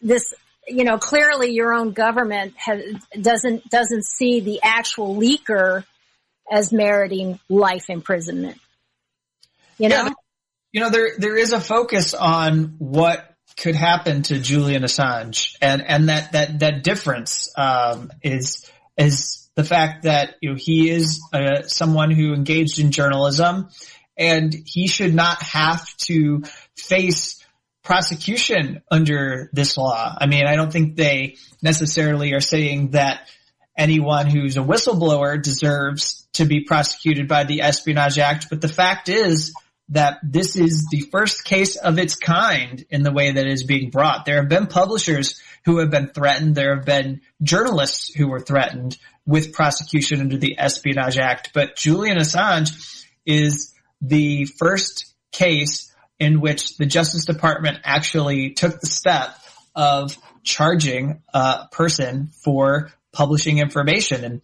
this, 0.00 0.32
you 0.66 0.82
know, 0.82 0.96
clearly 0.96 1.50
your 1.50 1.74
own 1.74 1.92
government 1.92 2.54
has, 2.56 2.82
doesn't, 3.20 3.68
doesn't 3.68 4.06
see 4.06 4.40
the 4.40 4.60
actual 4.62 5.14
leaker 5.14 5.84
as 6.50 6.72
meriting 6.72 7.38
life 7.50 7.90
imprisonment? 7.90 8.58
You 9.76 9.90
know? 9.90 10.04
Yeah, 10.04 10.12
you 10.72 10.80
know, 10.80 10.88
there, 10.88 11.10
there 11.18 11.36
is 11.36 11.52
a 11.52 11.60
focus 11.60 12.14
on 12.14 12.76
what 12.78 13.30
could 13.58 13.74
happen 13.74 14.22
to 14.22 14.38
Julian 14.38 14.84
Assange 14.84 15.54
and, 15.60 15.84
and 15.86 16.08
that, 16.08 16.32
that, 16.32 16.60
that 16.60 16.82
difference, 16.82 17.52
um, 17.58 18.10
is, 18.22 18.64
is 18.96 19.50
the 19.54 19.64
fact 19.64 20.04
that, 20.04 20.36
you 20.40 20.52
know, 20.52 20.56
he 20.58 20.88
is 20.88 21.20
uh, 21.34 21.60
someone 21.64 22.10
who 22.10 22.32
engaged 22.32 22.78
in 22.78 22.90
journalism 22.90 23.68
and 24.16 24.54
he 24.64 24.88
should 24.88 25.14
not 25.14 25.42
have 25.42 25.96
to 25.98 26.42
face 26.76 27.44
prosecution 27.82 28.82
under 28.90 29.48
this 29.52 29.76
law. 29.76 30.14
I 30.18 30.26
mean, 30.26 30.46
I 30.46 30.56
don't 30.56 30.72
think 30.72 30.96
they 30.96 31.36
necessarily 31.62 32.32
are 32.32 32.40
saying 32.40 32.90
that 32.90 33.28
anyone 33.76 34.26
who's 34.26 34.56
a 34.56 34.60
whistleblower 34.60 35.40
deserves 35.40 36.26
to 36.32 36.44
be 36.44 36.64
prosecuted 36.64 37.28
by 37.28 37.44
the 37.44 37.62
Espionage 37.62 38.18
Act, 38.18 38.48
but 38.50 38.60
the 38.60 38.68
fact 38.68 39.08
is 39.08 39.54
that 39.90 40.18
this 40.22 40.56
is 40.56 40.88
the 40.90 41.02
first 41.12 41.44
case 41.44 41.76
of 41.76 41.98
its 41.98 42.16
kind 42.16 42.84
in 42.90 43.04
the 43.04 43.12
way 43.12 43.30
that 43.30 43.46
it 43.46 43.52
is 43.52 43.62
being 43.62 43.90
brought. 43.90 44.24
There 44.24 44.36
have 44.36 44.48
been 44.48 44.66
publishers 44.66 45.40
who 45.64 45.78
have 45.78 45.90
been 45.90 46.08
threatened. 46.08 46.56
There 46.56 46.74
have 46.74 46.84
been 46.84 47.20
journalists 47.40 48.12
who 48.12 48.28
were 48.28 48.40
threatened 48.40 48.96
with 49.24 49.52
prosecution 49.52 50.20
under 50.20 50.38
the 50.38 50.58
Espionage 50.58 51.18
Act, 51.18 51.50
but 51.54 51.76
Julian 51.76 52.18
Assange 52.18 53.04
is 53.24 53.74
the 54.00 54.44
first 54.44 55.12
case 55.32 55.92
in 56.18 56.40
which 56.40 56.76
the 56.76 56.86
Justice 56.86 57.24
Department 57.24 57.78
actually 57.84 58.50
took 58.50 58.80
the 58.80 58.86
step 58.86 59.36
of 59.74 60.16
charging 60.42 61.22
a 61.34 61.66
person 61.70 62.30
for 62.42 62.92
publishing 63.12 63.58
information 63.58 64.24
and 64.24 64.40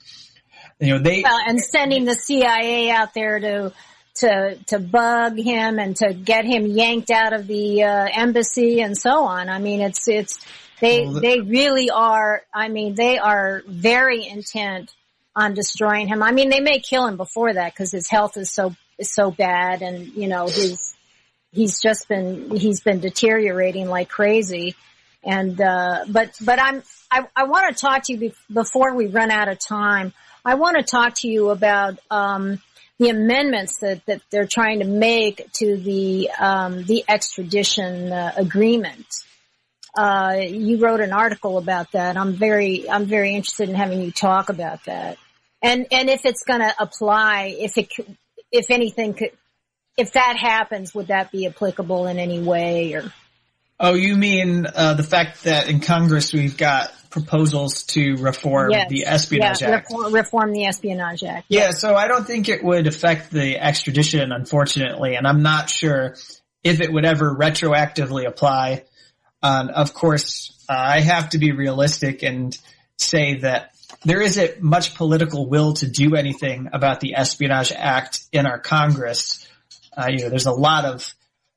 you 0.80 0.88
know 0.88 0.98
they 0.98 1.22
well, 1.22 1.38
and 1.46 1.60
sending 1.60 2.04
the 2.04 2.14
CIA 2.14 2.90
out 2.90 3.14
there 3.14 3.38
to 3.38 3.72
to 4.16 4.56
to 4.66 4.78
bug 4.78 5.38
him 5.38 5.78
and 5.78 5.96
to 5.96 6.12
get 6.12 6.44
him 6.44 6.66
yanked 6.66 7.10
out 7.10 7.32
of 7.32 7.46
the 7.46 7.84
uh, 7.84 8.08
embassy 8.12 8.80
and 8.80 8.96
so 8.96 9.24
on. 9.24 9.48
I 9.48 9.58
mean, 9.58 9.80
it's 9.80 10.08
it's 10.08 10.44
they 10.80 11.06
they 11.06 11.40
really 11.40 11.90
are. 11.90 12.42
I 12.52 12.68
mean, 12.68 12.94
they 12.94 13.18
are 13.18 13.62
very 13.66 14.26
intent 14.26 14.92
on 15.34 15.54
destroying 15.54 16.08
him. 16.08 16.22
I 16.22 16.32
mean, 16.32 16.50
they 16.50 16.60
may 16.60 16.80
kill 16.80 17.06
him 17.06 17.16
before 17.16 17.54
that 17.54 17.72
because 17.72 17.92
his 17.92 18.10
health 18.10 18.36
is 18.36 18.50
so 18.50 18.74
is 18.98 19.10
so 19.10 19.30
bad, 19.30 19.82
and 19.82 20.06
you 20.08 20.28
know 20.28 20.46
he's 20.46 20.94
he's 21.52 21.80
just 21.80 22.08
been 22.08 22.54
he's 22.56 22.80
been 22.80 23.00
deteriorating 23.00 23.88
like 23.88 24.08
crazy. 24.08 24.74
And 25.24 25.60
uh, 25.60 26.04
but 26.08 26.36
but 26.40 26.58
I'm 26.60 26.82
I, 27.10 27.26
I 27.36 27.44
want 27.44 27.74
to 27.74 27.80
talk 27.80 28.04
to 28.04 28.12
you 28.12 28.18
be- 28.18 28.34
before 28.52 28.94
we 28.94 29.06
run 29.06 29.30
out 29.30 29.48
of 29.48 29.58
time. 29.58 30.12
I 30.44 30.56
want 30.56 30.76
to 30.76 30.82
talk 30.82 31.14
to 31.16 31.28
you 31.28 31.50
about. 31.50 31.98
Um, 32.10 32.60
the 33.02 33.08
amendments 33.08 33.78
that, 33.78 34.04
that 34.06 34.22
they're 34.30 34.46
trying 34.46 34.78
to 34.78 34.86
make 34.86 35.50
to 35.54 35.76
the 35.76 36.30
um, 36.38 36.84
the 36.84 37.04
extradition 37.08 38.12
uh, 38.12 38.32
agreement. 38.36 39.06
Uh, 39.96 40.36
you 40.38 40.78
wrote 40.78 41.00
an 41.00 41.12
article 41.12 41.58
about 41.58 41.90
that. 41.92 42.16
I'm 42.16 42.34
very 42.34 42.88
I'm 42.88 43.06
very 43.06 43.34
interested 43.34 43.68
in 43.68 43.74
having 43.74 44.02
you 44.02 44.12
talk 44.12 44.50
about 44.50 44.84
that, 44.84 45.18
and 45.62 45.86
and 45.90 46.08
if 46.08 46.24
it's 46.24 46.44
going 46.44 46.60
to 46.60 46.72
apply, 46.78 47.56
if 47.58 47.76
it 47.76 47.90
if 48.52 48.70
anything 48.70 49.14
could, 49.14 49.30
if 49.96 50.12
that 50.12 50.36
happens, 50.36 50.94
would 50.94 51.08
that 51.08 51.32
be 51.32 51.46
applicable 51.46 52.06
in 52.06 52.18
any 52.18 52.40
way 52.40 52.94
or? 52.94 53.12
Oh, 53.80 53.94
you 53.94 54.14
mean 54.14 54.66
uh, 54.66 54.94
the 54.94 55.02
fact 55.02 55.44
that 55.44 55.68
in 55.68 55.80
Congress 55.80 56.32
we've 56.32 56.56
got 56.56 56.92
proposals 57.10 57.82
to 57.84 58.16
reform 58.16 58.70
yes. 58.70 58.88
the 58.88 59.06
Espionage 59.06 59.60
yeah, 59.60 59.70
Act. 59.70 59.90
Reform, 59.90 60.12
reform, 60.14 60.52
the 60.52 60.66
Espionage 60.66 61.24
Act. 61.24 61.46
Yeah, 61.48 61.70
so 61.72 61.94
I 61.94 62.06
don't 62.06 62.26
think 62.26 62.48
it 62.48 62.62
would 62.62 62.86
affect 62.86 63.30
the 63.30 63.58
extradition, 63.58 64.32
unfortunately, 64.32 65.16
and 65.16 65.26
I'm 65.26 65.42
not 65.42 65.68
sure 65.68 66.16
if 66.62 66.80
it 66.80 66.92
would 66.92 67.04
ever 67.04 67.34
retroactively 67.34 68.26
apply. 68.26 68.84
Um, 69.42 69.68
of 69.68 69.92
course, 69.92 70.64
uh, 70.68 70.74
I 70.76 71.00
have 71.00 71.30
to 71.30 71.38
be 71.38 71.52
realistic 71.52 72.22
and 72.22 72.56
say 72.96 73.40
that 73.40 73.72
there 74.04 74.20
isn't 74.20 74.62
much 74.62 74.94
political 74.94 75.48
will 75.48 75.74
to 75.74 75.88
do 75.88 76.14
anything 76.16 76.68
about 76.72 77.00
the 77.00 77.14
Espionage 77.14 77.72
Act 77.72 78.20
in 78.32 78.46
our 78.46 78.58
Congress. 78.58 79.46
Uh, 79.96 80.08
you 80.10 80.22
know, 80.22 80.28
there's 80.28 80.46
a 80.46 80.52
lot 80.52 80.84
of 80.84 81.14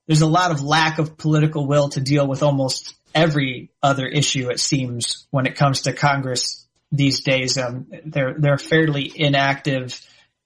there's 0.08 0.22
a 0.22 0.28
lot 0.28 0.52
of 0.52 0.62
lack 0.62 1.00
of 1.00 1.18
political 1.18 1.66
will 1.68 1.90
to 1.90 2.00
deal 2.00 2.28
with 2.28 2.44
almost 2.44 2.94
every 3.16 3.72
other 3.82 4.06
issue, 4.06 4.50
it 4.50 4.60
seems, 4.60 5.26
when 5.32 5.48
it 5.48 5.56
comes 5.56 5.84
to 5.84 5.94
Congress 5.94 6.68
these 6.92 7.22
days. 7.22 7.58
Um, 7.58 7.88
they're, 8.06 8.36
they're 8.38 8.58
fairly 8.58 9.12
inactive 9.16 10.00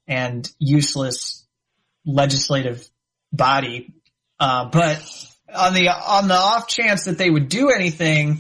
and 0.08 0.50
useless 0.60 1.46
legislative 2.06 2.88
body. 3.34 3.94
Uh, 4.40 4.70
but 4.70 5.04
on 5.54 5.74
the, 5.74 5.90
on 5.90 6.28
the 6.28 6.36
off 6.36 6.68
chance 6.68 7.06
that 7.06 7.18
they 7.18 7.30
would 7.30 7.50
do 7.50 7.70
anything, 7.70 8.40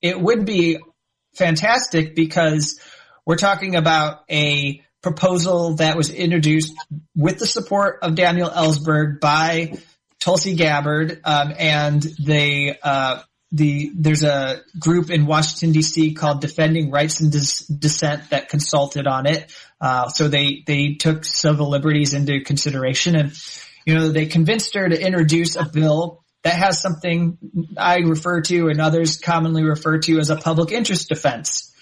it 0.00 0.18
would 0.18 0.46
be 0.46 0.78
fantastic 1.34 2.14
because 2.14 2.80
we're 3.26 3.36
talking 3.36 3.76
about 3.76 4.24
a 4.30 4.82
proposal 5.02 5.74
that 5.76 5.96
was 5.96 6.10
introduced 6.10 6.74
with 7.14 7.38
the 7.38 7.46
support 7.46 7.98
of 8.02 8.14
Daniel 8.14 8.48
Ellsberg 8.48 9.20
by 9.20 9.74
Tulsi 10.18 10.54
Gabbard, 10.54 11.20
um, 11.24 11.52
and 11.58 12.02
they 12.02 12.78
uh, 12.82 13.20
the 13.52 13.92
there's 13.94 14.24
a 14.24 14.62
group 14.78 15.10
in 15.10 15.26
Washington 15.26 15.72
D.C. 15.72 16.14
called 16.14 16.40
Defending 16.40 16.90
Rights 16.90 17.20
and 17.20 17.30
Dis- 17.30 17.66
Dissent 17.66 18.30
that 18.30 18.48
consulted 18.48 19.06
on 19.06 19.26
it. 19.26 19.52
Uh, 19.80 20.08
so 20.08 20.28
they 20.28 20.64
they 20.66 20.94
took 20.94 21.24
civil 21.24 21.68
liberties 21.68 22.14
into 22.14 22.40
consideration, 22.40 23.14
and 23.14 23.32
you 23.84 23.94
know 23.94 24.08
they 24.08 24.26
convinced 24.26 24.74
her 24.74 24.88
to 24.88 24.98
introduce 24.98 25.56
a 25.56 25.64
bill 25.64 26.24
that 26.42 26.54
has 26.54 26.80
something 26.80 27.38
I 27.76 27.98
refer 27.98 28.40
to 28.42 28.68
and 28.68 28.80
others 28.80 29.18
commonly 29.18 29.64
refer 29.64 29.98
to 29.98 30.18
as 30.18 30.30
a 30.30 30.36
public 30.36 30.72
interest 30.72 31.08
defense. 31.08 31.73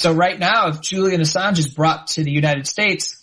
So 0.00 0.14
right 0.14 0.38
now, 0.38 0.68
if 0.68 0.80
Julian 0.80 1.20
Assange 1.20 1.58
is 1.58 1.68
brought 1.68 2.06
to 2.12 2.24
the 2.24 2.30
United 2.30 2.66
States, 2.66 3.22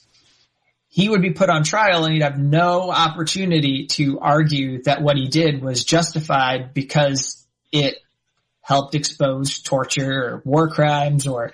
he 0.89 1.09
would 1.09 1.23
be 1.23 1.32
put 1.32 1.49
on 1.49 1.63
trial 1.63 2.05
and 2.05 2.13
he'd 2.13 2.21
have 2.21 2.38
no 2.38 2.91
opportunity 2.91 3.88
to 3.93 4.19
argue 4.19 4.84
that 4.84 5.01
what 5.01 5.17
he 5.17 5.28
did 5.28 5.63
was 5.63 5.84
justified 5.84 6.75
because 6.75 7.43
it 7.71 7.95
helped 8.61 8.93
expose 8.93 9.59
torture 9.59 10.11
or 10.11 10.41
war 10.45 10.69
crimes 10.69 11.25
or 11.25 11.51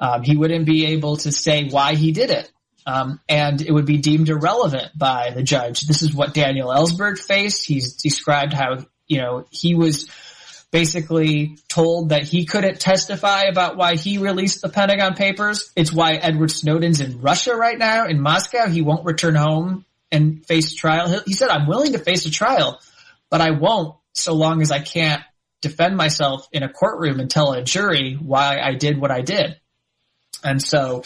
um, 0.00 0.22
he 0.22 0.34
wouldn't 0.34 0.64
be 0.64 0.86
able 0.86 1.18
to 1.18 1.30
say 1.30 1.68
why 1.68 1.94
he 1.94 2.12
did 2.12 2.30
it. 2.30 2.50
Um, 2.86 3.20
and 3.28 3.60
it 3.60 3.70
would 3.70 3.84
be 3.84 3.98
deemed 3.98 4.30
irrelevant 4.30 4.92
by 4.96 5.32
the 5.34 5.42
judge. 5.42 5.82
This 5.82 6.00
is 6.00 6.14
what 6.14 6.32
Daniel 6.32 6.70
Ellsberg 6.70 7.18
faced. 7.18 7.66
He's 7.66 7.96
described 7.96 8.54
how, 8.54 8.86
you 9.06 9.18
know, 9.18 9.44
he 9.50 9.74
was 9.74 10.08
basically 10.74 11.56
told 11.68 12.08
that 12.08 12.24
he 12.24 12.46
couldn't 12.46 12.80
testify 12.80 13.42
about 13.42 13.76
why 13.76 13.94
he 13.94 14.18
released 14.18 14.60
the 14.60 14.68
Pentagon 14.68 15.14
Papers. 15.14 15.70
It's 15.76 15.92
why 15.92 16.14
Edward 16.14 16.50
Snowden's 16.50 17.00
in 17.00 17.20
Russia 17.20 17.54
right 17.54 17.78
now, 17.78 18.06
in 18.06 18.20
Moscow. 18.20 18.68
He 18.68 18.82
won't 18.82 19.04
return 19.04 19.36
home 19.36 19.84
and 20.10 20.44
face 20.44 20.74
trial. 20.74 21.20
He 21.26 21.32
said, 21.32 21.48
I'm 21.48 21.68
willing 21.68 21.92
to 21.92 22.00
face 22.00 22.26
a 22.26 22.30
trial, 22.32 22.80
but 23.30 23.40
I 23.40 23.52
won't 23.52 23.94
so 24.14 24.34
long 24.34 24.62
as 24.62 24.72
I 24.72 24.80
can't 24.80 25.22
defend 25.60 25.96
myself 25.96 26.48
in 26.50 26.64
a 26.64 26.68
courtroom 26.68 27.20
and 27.20 27.30
tell 27.30 27.52
a 27.52 27.62
jury 27.62 28.18
why 28.20 28.58
I 28.58 28.74
did 28.74 29.00
what 29.00 29.12
I 29.12 29.20
did. 29.20 29.60
And 30.42 30.60
so, 30.60 31.04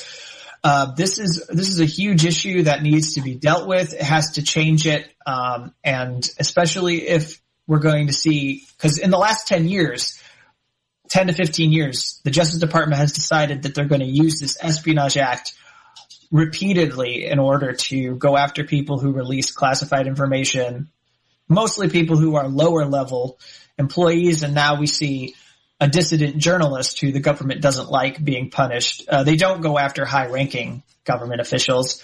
uh, 0.65 0.95
this 0.95 1.19
is 1.19 1.47
this 1.47 1.69
is 1.69 1.81
a 1.81 1.85
huge 1.85 2.25
issue 2.25 2.63
that 2.63 2.83
needs 2.83 3.15
to 3.15 3.21
be 3.21 3.35
dealt 3.35 3.69
with. 3.69 3.93
It 3.93 4.01
has 4.01 4.33
to 4.33 4.43
change 4.43 4.87
it, 4.87 5.13
um, 5.27 5.75
and 5.85 6.27
especially 6.39 7.07
if 7.07 7.39
we're 7.69 7.79
going 7.79 8.09
to 8.09 8.13
see 8.13 8.67
because 8.77 8.99
in 8.99 9.11
the 9.11 9.19
last 9.19 9.47
ten 9.47 9.69
years, 9.69 10.21
ten 11.09 11.29
to 11.29 11.33
fifteen 11.33 11.71
years, 11.71 12.21
the 12.25 12.33
Justice 12.33 12.59
Department 12.59 12.99
has 12.99 13.13
decided 13.13 13.63
that 13.63 13.77
they're 13.77 13.85
going 13.85 14.01
to 14.01 14.07
use 14.07 14.41
this 14.41 14.59
Espionage 14.61 15.17
Act 15.17 15.53
repeatedly 16.33 17.27
in 17.27 17.39
order 17.39 17.75
to 17.75 18.17
go 18.17 18.37
after 18.37 18.65
people 18.65 18.99
who 18.99 19.13
release 19.13 19.53
classified 19.53 20.09
information 20.09 20.89
mostly 21.49 21.89
people 21.89 22.17
who 22.17 22.37
are 22.37 22.49
lower 22.49 22.85
level 22.85 23.39
employees. 23.79 24.43
And 24.43 24.55
now 24.55 24.79
we 24.79 24.87
see 24.87 25.35
a 25.81 25.89
dissident 25.89 26.39
journalist 26.39 27.01
who 27.01 27.13
the 27.13 27.21
government 27.21 27.61
doesn't 27.61 27.91
like 27.91 28.23
being 28.23 28.51
punished. 28.51 29.09
Uh, 29.09 29.23
they 29.23 29.37
don't 29.37 29.61
go 29.61 29.79
after 29.79 30.05
high 30.05 30.27
ranking 30.27 30.83
government 31.05 31.41
officials. 31.41 32.03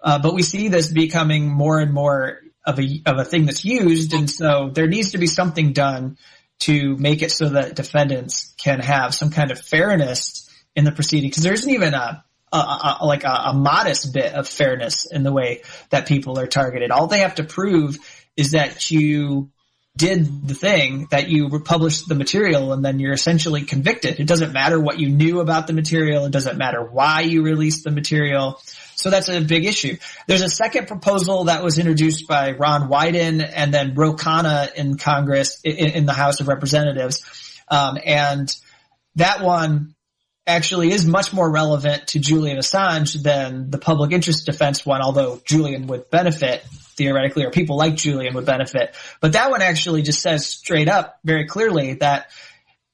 Uh, 0.00 0.18
but 0.18 0.34
we 0.34 0.42
see 0.42 0.68
this 0.68 0.90
becoming 0.90 1.48
more 1.48 1.80
and 1.80 1.92
more 1.92 2.40
of 2.66 2.80
a, 2.80 3.02
of 3.06 3.18
a 3.18 3.24
thing 3.24 3.46
that's 3.46 3.64
used. 3.64 4.12
And 4.12 4.28
so 4.28 4.70
there 4.72 4.88
needs 4.88 5.12
to 5.12 5.18
be 5.18 5.26
something 5.26 5.72
done 5.72 6.18
to 6.60 6.96
make 6.96 7.22
it 7.22 7.30
so 7.30 7.50
that 7.50 7.76
defendants 7.76 8.54
can 8.58 8.80
have 8.80 9.14
some 9.14 9.30
kind 9.30 9.50
of 9.50 9.60
fairness 9.60 10.50
in 10.74 10.84
the 10.84 10.92
proceeding. 10.92 11.30
Cause 11.30 11.44
there 11.44 11.52
isn't 11.52 11.70
even 11.70 11.94
a, 11.94 12.24
a, 12.52 12.56
a 12.56 13.06
like 13.06 13.24
a, 13.24 13.42
a 13.46 13.52
modest 13.54 14.12
bit 14.12 14.34
of 14.34 14.48
fairness 14.48 15.06
in 15.06 15.22
the 15.22 15.32
way 15.32 15.62
that 15.90 16.08
people 16.08 16.38
are 16.38 16.46
targeted. 16.46 16.90
All 16.90 17.06
they 17.06 17.20
have 17.20 17.36
to 17.36 17.44
prove 17.44 17.98
is 18.36 18.52
that 18.52 18.90
you 18.90 19.50
did 19.96 20.46
the 20.46 20.54
thing 20.54 21.08
that 21.10 21.28
you 21.28 21.48
published 21.60 22.06
the 22.08 22.14
material 22.14 22.72
and 22.72 22.84
then 22.84 23.00
you're 23.00 23.14
essentially 23.14 23.62
convicted. 23.62 24.20
It 24.20 24.26
doesn't 24.26 24.52
matter 24.52 24.78
what 24.78 24.98
you 24.98 25.08
knew 25.08 25.40
about 25.40 25.66
the 25.66 25.72
material. 25.72 26.26
It 26.26 26.32
doesn't 26.32 26.58
matter 26.58 26.82
why 26.82 27.22
you 27.22 27.42
released 27.42 27.84
the 27.84 27.90
material. 27.90 28.60
So 28.96 29.10
that's 29.10 29.28
a 29.28 29.40
big 29.42 29.66
issue. 29.66 29.98
There's 30.26 30.42
a 30.42 30.48
second 30.48 30.88
proposal 30.88 31.44
that 31.44 31.62
was 31.62 31.78
introduced 31.78 32.26
by 32.26 32.52
Ron 32.52 32.88
Wyden 32.88 33.46
and 33.54 33.72
then 33.72 33.94
Ro 33.94 34.14
Khanna 34.14 34.74
in 34.74 34.96
Congress, 34.96 35.60
in, 35.62 35.90
in 35.90 36.06
the 36.06 36.14
House 36.14 36.40
of 36.40 36.48
Representatives. 36.48 37.22
Um, 37.68 37.98
and 38.02 38.54
that 39.16 39.42
one 39.42 39.94
actually 40.46 40.92
is 40.92 41.04
much 41.04 41.32
more 41.34 41.50
relevant 41.50 42.06
to 42.08 42.20
Julian 42.20 42.56
Assange 42.56 43.22
than 43.22 43.70
the 43.70 43.78
public 43.78 44.12
interest 44.12 44.46
defense 44.46 44.86
one, 44.86 45.02
although 45.02 45.42
Julian 45.44 45.88
would 45.88 46.08
benefit 46.08 46.62
theoretically, 46.96 47.44
or 47.44 47.50
people 47.50 47.76
like 47.76 47.96
Julian 47.96 48.34
would 48.34 48.46
benefit. 48.46 48.94
But 49.20 49.34
that 49.34 49.50
one 49.50 49.60
actually 49.60 50.02
just 50.02 50.22
says 50.22 50.46
straight 50.46 50.88
up 50.88 51.18
very 51.22 51.46
clearly 51.46 51.94
that 51.94 52.30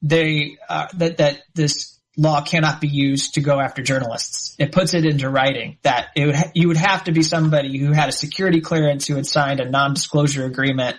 they, 0.00 0.56
uh, 0.68 0.88
that, 0.94 1.18
that 1.18 1.42
this 1.54 1.91
law 2.16 2.42
cannot 2.42 2.80
be 2.80 2.88
used 2.88 3.34
to 3.34 3.40
go 3.40 3.58
after 3.58 3.82
journalists. 3.82 4.54
It 4.58 4.72
puts 4.72 4.94
it 4.94 5.04
into 5.04 5.30
writing 5.30 5.78
that 5.82 6.08
it 6.14 6.26
would, 6.26 6.34
ha- 6.34 6.50
you 6.54 6.68
would 6.68 6.76
have 6.76 7.04
to 7.04 7.12
be 7.12 7.22
somebody 7.22 7.78
who 7.78 7.92
had 7.92 8.08
a 8.08 8.12
security 8.12 8.60
clearance 8.60 9.06
who 9.06 9.16
had 9.16 9.26
signed 9.26 9.60
a 9.60 9.70
non-disclosure 9.70 10.44
agreement 10.44 10.96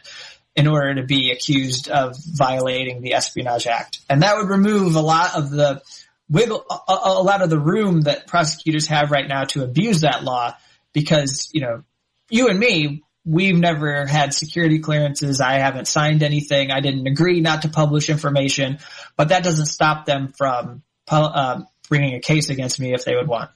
in 0.56 0.68
order 0.68 0.96
to 0.96 1.04
be 1.04 1.32
accused 1.32 1.90
of 1.90 2.16
violating 2.18 3.02
the 3.02 3.14
Espionage 3.14 3.68
Act. 3.68 4.00
And 4.10 4.24
that 4.24 4.38
would 4.38 4.50
remove 4.50 4.96
a 4.96 5.02
lot 5.02 5.36
of 5.36 5.50
the 5.50 5.82
wiggle, 6.30 6.66
a, 6.70 6.94
a 7.06 7.24
lot 7.24 7.42
of 7.42 7.50
the 7.50 7.60
room 7.60 8.02
that 8.02 8.28
prosecutors 8.28 8.88
have 8.88 9.12
right 9.12 9.28
now 9.28 9.44
to 9.46 9.64
abuse 9.64 10.02
that 10.02 10.24
law 10.24 10.56
because, 10.94 11.50
you 11.54 11.62
know, 11.62 11.84
you 12.30 12.50
and 12.50 12.60
me, 12.60 13.04
we've 13.26 13.56
never 13.56 14.06
had 14.06 14.34
security 14.34 14.80
clearances. 14.80 15.42
I 15.42 15.60
haven't 15.60 15.88
signed 15.88 16.24
anything. 16.24 16.72
I 16.72 16.82
didn't 16.82 17.08
agree 17.08 17.42
not 17.42 17.64
to 17.64 17.70
publish 17.70 18.10
information, 18.10 18.80
but 19.16 19.30
that 19.30 19.44
doesn't 19.44 19.68
stop 19.68 20.06
them 20.06 20.30
from 20.30 20.84
uh, 21.10 21.62
bringing 21.90 22.16
a 22.16 22.20
case 22.20 22.50
against 22.50 22.80
me 22.80 22.94
if 22.94 23.06
they 23.06 23.16
would 23.16 23.28
want. 23.28 23.50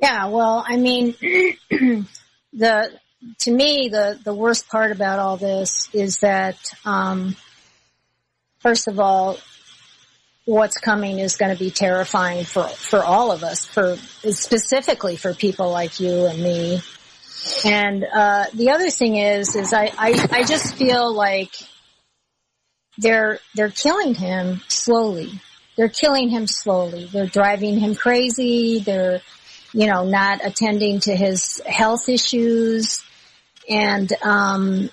Yeah, 0.00 0.28
well, 0.28 0.64
I 0.66 0.76
mean, 0.76 1.14
the 2.52 2.90
to 3.38 3.50
me 3.50 3.88
the 3.88 4.18
the 4.24 4.34
worst 4.34 4.68
part 4.68 4.90
about 4.90 5.18
all 5.18 5.36
this 5.36 5.88
is 5.92 6.20
that 6.20 6.56
um, 6.84 7.36
first 8.58 8.88
of 8.88 8.98
all, 8.98 9.38
what's 10.44 10.78
coming 10.78 11.18
is 11.20 11.36
going 11.36 11.52
to 11.54 11.58
be 11.58 11.70
terrifying 11.70 12.44
for 12.44 12.66
for 12.66 13.04
all 13.04 13.30
of 13.30 13.44
us, 13.44 13.64
for 13.64 13.96
specifically 13.96 15.16
for 15.16 15.34
people 15.34 15.70
like 15.70 16.00
you 16.00 16.26
and 16.26 16.42
me. 16.42 16.80
And 17.64 18.04
uh, 18.04 18.46
the 18.54 18.70
other 18.70 18.90
thing 18.90 19.16
is, 19.16 19.54
is 19.54 19.72
I, 19.72 19.92
I 19.96 20.28
I 20.32 20.44
just 20.44 20.74
feel 20.74 21.12
like 21.14 21.52
they're 22.98 23.38
they're 23.54 23.70
killing 23.70 24.14
him 24.14 24.60
slowly 24.68 25.40
they're 25.76 25.88
killing 25.88 26.28
him 26.28 26.46
slowly. 26.46 27.06
They're 27.06 27.26
driving 27.26 27.78
him 27.78 27.94
crazy. 27.94 28.80
They're, 28.80 29.20
you 29.72 29.86
know, 29.86 30.04
not 30.04 30.40
attending 30.44 31.00
to 31.00 31.16
his 31.16 31.60
health 31.66 32.08
issues. 32.08 33.02
And, 33.68 34.12
um, 34.22 34.90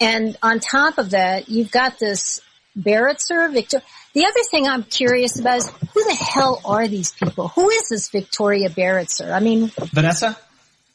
and 0.00 0.36
on 0.42 0.60
top 0.60 0.98
of 0.98 1.10
that, 1.10 1.48
you've 1.48 1.70
got 1.70 1.98
this 1.98 2.40
Baraitser, 2.78 3.52
Victor. 3.52 3.82
The 4.14 4.24
other 4.24 4.42
thing 4.50 4.66
I'm 4.66 4.82
curious 4.84 5.38
about 5.38 5.58
is 5.58 5.70
who 5.94 6.04
the 6.04 6.14
hell 6.14 6.60
are 6.64 6.88
these 6.88 7.12
people? 7.12 7.48
Who 7.48 7.70
is 7.70 7.88
this 7.88 8.08
Victoria 8.08 8.70
Baraitser? 8.70 9.30
I 9.30 9.40
mean, 9.40 9.70
Vanessa. 9.92 10.38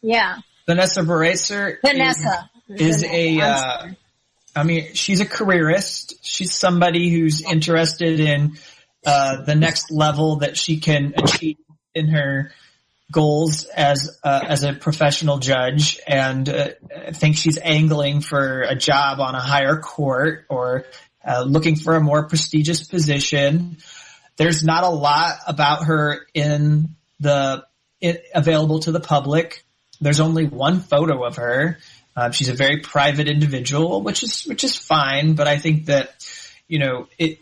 Yeah. 0.02 0.38
Vanessa 0.66 1.02
Baraitser. 1.02 1.78
Vanessa 1.84 2.50
is, 2.70 3.04
is 3.04 3.04
a. 3.04 3.40
Uh, 3.40 3.88
I 4.56 4.64
mean, 4.64 4.94
she's 4.94 5.22
a 5.22 5.26
careerist. 5.26 6.16
She's 6.24 6.54
somebody 6.54 7.10
who's 7.10 7.42
interested 7.42 8.20
in 8.20 8.58
uh, 9.08 9.42
the 9.42 9.56
next 9.56 9.90
level 9.90 10.38
that 10.38 10.58
she 10.58 10.82
can 10.82 11.14
achieve 11.16 11.56
in 11.96 12.10
her 12.10 12.52
goals 13.10 13.64
as 13.64 14.20
uh, 14.22 14.42
as 14.46 14.64
a 14.64 14.74
professional 14.74 15.38
judge, 15.38 15.98
and 16.06 16.50
uh, 16.50 16.70
I 17.08 17.14
think 17.14 17.38
she's 17.38 17.58
angling 17.58 18.20
for 18.20 18.64
a 18.64 18.76
job 18.76 19.22
on 19.22 19.34
a 19.34 19.40
higher 19.40 19.78
court 19.78 20.46
or 20.50 20.86
uh, 21.26 21.44
looking 21.48 21.78
for 21.78 21.96
a 21.96 22.02
more 22.02 22.28
prestigious 22.28 22.86
position. 22.86 23.78
There's 24.36 24.64
not 24.66 24.84
a 24.84 24.90
lot 24.90 25.38
about 25.48 25.86
her 25.86 26.28
in 26.34 26.90
the 27.22 27.66
it, 28.02 28.26
available 28.36 28.82
to 28.82 28.92
the 28.92 29.00
public. 29.00 29.64
There's 30.02 30.20
only 30.20 30.46
one 30.46 30.82
photo 30.82 31.24
of 31.24 31.38
her. 31.38 31.78
Um, 32.14 32.34
she's 32.34 32.50
a 32.50 32.54
very 32.54 32.82
private 32.82 33.30
individual, 33.30 34.02
which 34.02 34.22
is 34.24 34.44
which 34.44 34.66
is 34.66 34.76
fine, 34.76 35.36
but 35.36 35.48
I 35.48 35.60
think 35.60 35.86
that 35.86 36.14
you 36.68 36.80
know 36.80 37.08
it 37.18 37.40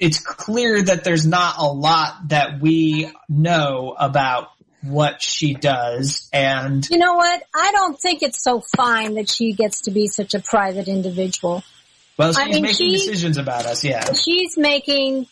it's 0.00 0.18
clear 0.18 0.82
that 0.82 1.04
there's 1.04 1.26
not 1.26 1.56
a 1.58 1.66
lot 1.66 2.28
that 2.28 2.60
we 2.60 3.12
know 3.28 3.94
about 3.98 4.50
what 4.82 5.22
she 5.22 5.52
does 5.52 6.28
and 6.32 6.88
you 6.90 6.96
know 6.96 7.14
what? 7.14 7.42
I 7.54 7.70
don't 7.72 8.00
think 8.00 8.22
it's 8.22 8.42
so 8.42 8.62
fine 8.76 9.14
that 9.14 9.28
she 9.28 9.52
gets 9.52 9.82
to 9.82 9.90
be 9.90 10.06
such 10.08 10.34
a 10.34 10.40
private 10.40 10.88
individual. 10.88 11.62
Well 12.16 12.32
she's 12.32 12.38
I 12.38 12.48
mean, 12.48 12.62
making 12.62 12.88
she, 12.88 12.92
decisions 12.92 13.36
about 13.36 13.66
us 13.66 13.84
yeah. 13.84 14.12
she's 14.14 14.56
making 14.56 15.26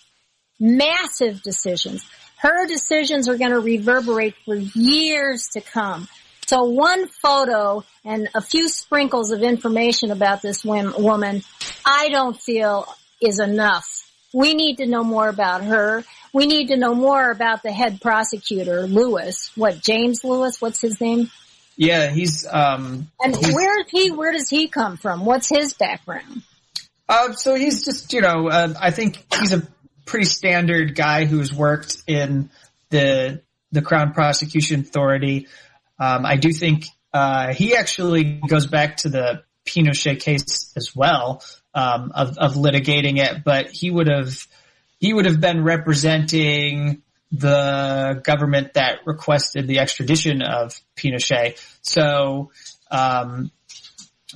massive 0.60 1.42
decisions. 1.42 2.04
Her 2.36 2.66
decisions 2.66 3.28
are 3.28 3.38
going 3.38 3.50
to 3.50 3.60
reverberate 3.60 4.34
for 4.44 4.54
years 4.54 5.48
to 5.54 5.60
come. 5.60 6.08
So 6.46 6.64
one 6.64 7.08
photo 7.08 7.84
and 8.04 8.28
a 8.34 8.40
few 8.40 8.68
sprinkles 8.68 9.30
of 9.32 9.42
information 9.42 10.10
about 10.10 10.42
this 10.42 10.64
woman 10.64 11.42
i 11.84 12.08
don't 12.08 12.40
feel 12.40 12.86
is 13.20 13.38
enough 13.38 14.07
we 14.33 14.55
need 14.55 14.79
to 14.79 14.87
know 14.87 15.05
more 15.05 15.29
about 15.29 15.64
her. 15.64 16.05
We 16.33 16.47
need 16.47 16.68
to 16.68 16.76
know 16.76 16.95
more 16.95 17.31
about 17.31 17.62
the 17.62 17.72
head 17.72 18.01
prosecutor, 18.01 18.87
Lewis. 18.87 19.51
What, 19.55 19.81
James 19.81 20.22
Lewis? 20.24 20.61
What's 20.61 20.81
his 20.81 21.01
name? 21.01 21.31
Yeah, 21.76 22.11
he's, 22.11 22.47
um. 22.47 23.11
And 23.20 23.35
he's, 23.35 23.55
where 23.55 23.81
is 23.81 23.87
he, 23.91 24.11
where 24.11 24.33
does 24.33 24.49
he 24.49 24.68
come 24.68 24.97
from? 24.97 25.24
What's 25.24 25.49
his 25.49 25.74
background? 25.74 26.43
Uh, 27.09 27.33
so 27.33 27.55
he's 27.55 27.85
just, 27.85 28.12
you 28.12 28.20
know, 28.20 28.49
uh, 28.49 28.74
I 28.79 28.91
think 28.91 29.24
he's 29.39 29.53
a 29.53 29.66
pretty 30.05 30.26
standard 30.26 30.95
guy 30.95 31.24
who's 31.24 31.55
worked 31.55 32.03
in 32.07 32.51
the, 32.91 33.41
the 33.72 33.81
Crown 33.81 34.12
Prosecution 34.12 34.81
Authority. 34.81 35.47
Um, 35.99 36.26
I 36.26 36.37
do 36.37 36.53
think, 36.53 36.85
uh, 37.14 37.55
he 37.55 37.74
actually 37.74 38.24
goes 38.47 38.66
back 38.66 38.99
to 38.99 39.09
the 39.09 39.43
Pinochet 39.68 40.20
case 40.20 40.72
as 40.76 40.96
well 40.96 41.42
um, 41.74 42.12
of, 42.14 42.38
of 42.38 42.54
litigating 42.54 43.18
it, 43.18 43.44
but 43.44 43.70
he 43.70 43.90
would 43.90 44.08
have 44.08 44.46
he 44.98 45.12
would 45.12 45.26
have 45.26 45.40
been 45.40 45.62
representing 45.62 47.02
the 47.30 48.20
government 48.24 48.74
that 48.74 49.00
requested 49.06 49.66
the 49.66 49.78
extradition 49.80 50.42
of 50.42 50.80
Pinochet. 50.96 51.62
So, 51.82 52.50
um, 52.90 53.50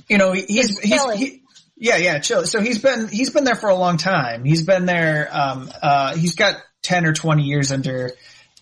you 0.07 0.17
know, 0.17 0.31
he's, 0.31 0.79
he's, 0.79 1.11
he, 1.13 1.41
yeah, 1.75 1.97
yeah, 1.97 2.19
chill. 2.19 2.45
So 2.45 2.61
he's 2.61 2.79
been, 2.79 3.07
he's 3.07 3.31
been 3.31 3.43
there 3.43 3.55
for 3.55 3.69
a 3.69 3.75
long 3.75 3.97
time. 3.97 4.43
He's 4.43 4.63
been 4.63 4.85
there, 4.85 5.27
um, 5.31 5.71
uh, 5.81 6.15
he's 6.15 6.35
got 6.35 6.57
10 6.83 7.05
or 7.05 7.13
20 7.13 7.43
years 7.43 7.71
under, 7.71 8.11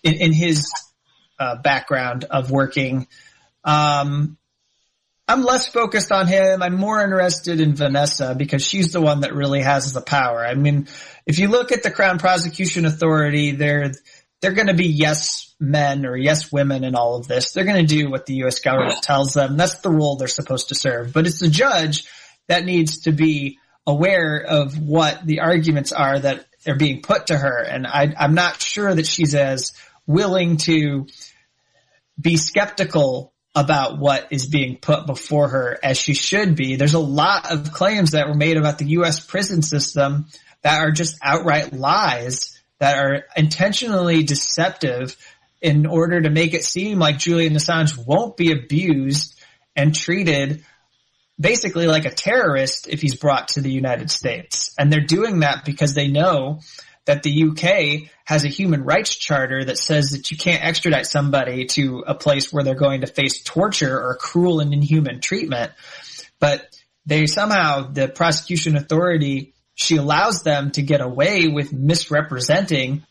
in, 0.02 0.14
in 0.14 0.32
his, 0.32 0.72
uh, 1.38 1.56
background 1.56 2.24
of 2.24 2.50
working. 2.50 3.06
Um, 3.64 4.38
I'm 5.28 5.42
less 5.42 5.68
focused 5.68 6.10
on 6.10 6.26
him. 6.26 6.62
I'm 6.62 6.76
more 6.76 7.02
interested 7.02 7.60
in 7.60 7.74
Vanessa 7.74 8.34
because 8.34 8.64
she's 8.66 8.92
the 8.92 9.00
one 9.00 9.20
that 9.20 9.34
really 9.34 9.62
has 9.62 9.92
the 9.92 10.00
power. 10.00 10.44
I 10.44 10.54
mean, 10.54 10.88
if 11.26 11.38
you 11.38 11.48
look 11.48 11.72
at 11.72 11.82
the 11.82 11.90
Crown 11.90 12.18
Prosecution 12.18 12.84
Authority, 12.84 13.52
they're 13.52 13.92
they're 14.40 14.52
going 14.52 14.66
to 14.66 14.74
be 14.74 14.88
yes 14.88 15.54
men 15.60 16.04
or 16.04 16.16
yes 16.16 16.50
women 16.50 16.82
in 16.82 16.96
all 16.96 17.16
of 17.16 17.28
this. 17.28 17.52
They're 17.52 17.64
going 17.64 17.86
to 17.86 17.94
do 17.94 18.10
what 18.10 18.26
the 18.26 18.34
U.S. 18.36 18.58
government 18.58 19.02
tells 19.02 19.34
them. 19.34 19.56
That's 19.56 19.78
the 19.78 19.90
role 19.90 20.16
they're 20.16 20.26
supposed 20.26 20.68
to 20.70 20.74
serve. 20.74 21.12
But 21.12 21.26
it's 21.26 21.38
the 21.38 21.48
judge 21.48 22.06
that 22.48 22.64
needs 22.64 23.02
to 23.02 23.12
be 23.12 23.58
aware 23.86 24.38
of 24.38 24.76
what 24.78 25.24
the 25.24 25.40
arguments 25.40 25.92
are 25.92 26.18
that 26.18 26.44
are 26.66 26.76
being 26.76 27.02
put 27.02 27.28
to 27.28 27.38
her. 27.38 27.62
And 27.62 27.86
I, 27.86 28.12
I'm 28.18 28.34
not 28.34 28.60
sure 28.60 28.92
that 28.92 29.06
she's 29.06 29.34
as 29.36 29.72
willing 30.06 30.56
to 30.58 31.06
be 32.20 32.36
skeptical 32.36 33.31
about 33.54 33.98
what 33.98 34.28
is 34.30 34.46
being 34.46 34.78
put 34.78 35.06
before 35.06 35.48
her 35.48 35.78
as 35.82 35.98
she 35.98 36.14
should 36.14 36.56
be. 36.56 36.76
There's 36.76 36.94
a 36.94 36.98
lot 36.98 37.50
of 37.52 37.72
claims 37.72 38.12
that 38.12 38.28
were 38.28 38.34
made 38.34 38.56
about 38.56 38.78
the 38.78 38.86
U.S. 38.86 39.20
prison 39.20 39.62
system 39.62 40.26
that 40.62 40.80
are 40.80 40.90
just 40.90 41.18
outright 41.22 41.72
lies 41.72 42.58
that 42.78 42.98
are 42.98 43.24
intentionally 43.36 44.22
deceptive 44.22 45.16
in 45.60 45.86
order 45.86 46.20
to 46.20 46.30
make 46.30 46.54
it 46.54 46.64
seem 46.64 46.98
like 46.98 47.18
Julian 47.18 47.54
Assange 47.54 47.96
won't 48.06 48.36
be 48.36 48.52
abused 48.52 49.38
and 49.76 49.94
treated 49.94 50.64
basically 51.38 51.86
like 51.86 52.04
a 52.04 52.10
terrorist 52.10 52.88
if 52.88 53.00
he's 53.00 53.16
brought 53.16 53.48
to 53.48 53.60
the 53.60 53.70
United 53.70 54.10
States. 54.10 54.74
And 54.78 54.92
they're 54.92 55.00
doing 55.00 55.40
that 55.40 55.64
because 55.64 55.94
they 55.94 56.08
know 56.08 56.60
that 57.04 57.22
the 57.22 57.44
UK 57.44 58.10
has 58.24 58.44
a 58.44 58.48
human 58.48 58.84
rights 58.84 59.14
charter 59.16 59.64
that 59.64 59.78
says 59.78 60.10
that 60.10 60.30
you 60.30 60.36
can't 60.36 60.64
extradite 60.64 61.06
somebody 61.06 61.66
to 61.66 62.04
a 62.06 62.14
place 62.14 62.52
where 62.52 62.62
they're 62.62 62.74
going 62.74 63.00
to 63.00 63.06
face 63.06 63.42
torture 63.42 63.98
or 63.98 64.16
cruel 64.16 64.60
and 64.60 64.72
inhuman 64.72 65.20
treatment. 65.20 65.72
But 66.38 66.66
they 67.04 67.26
somehow, 67.26 67.90
the 67.90 68.08
prosecution 68.08 68.76
authority, 68.76 69.54
she 69.74 69.96
allows 69.96 70.42
them 70.42 70.70
to 70.72 70.82
get 70.82 71.00
away 71.00 71.48
with 71.48 71.72
misrepresenting 71.72 73.04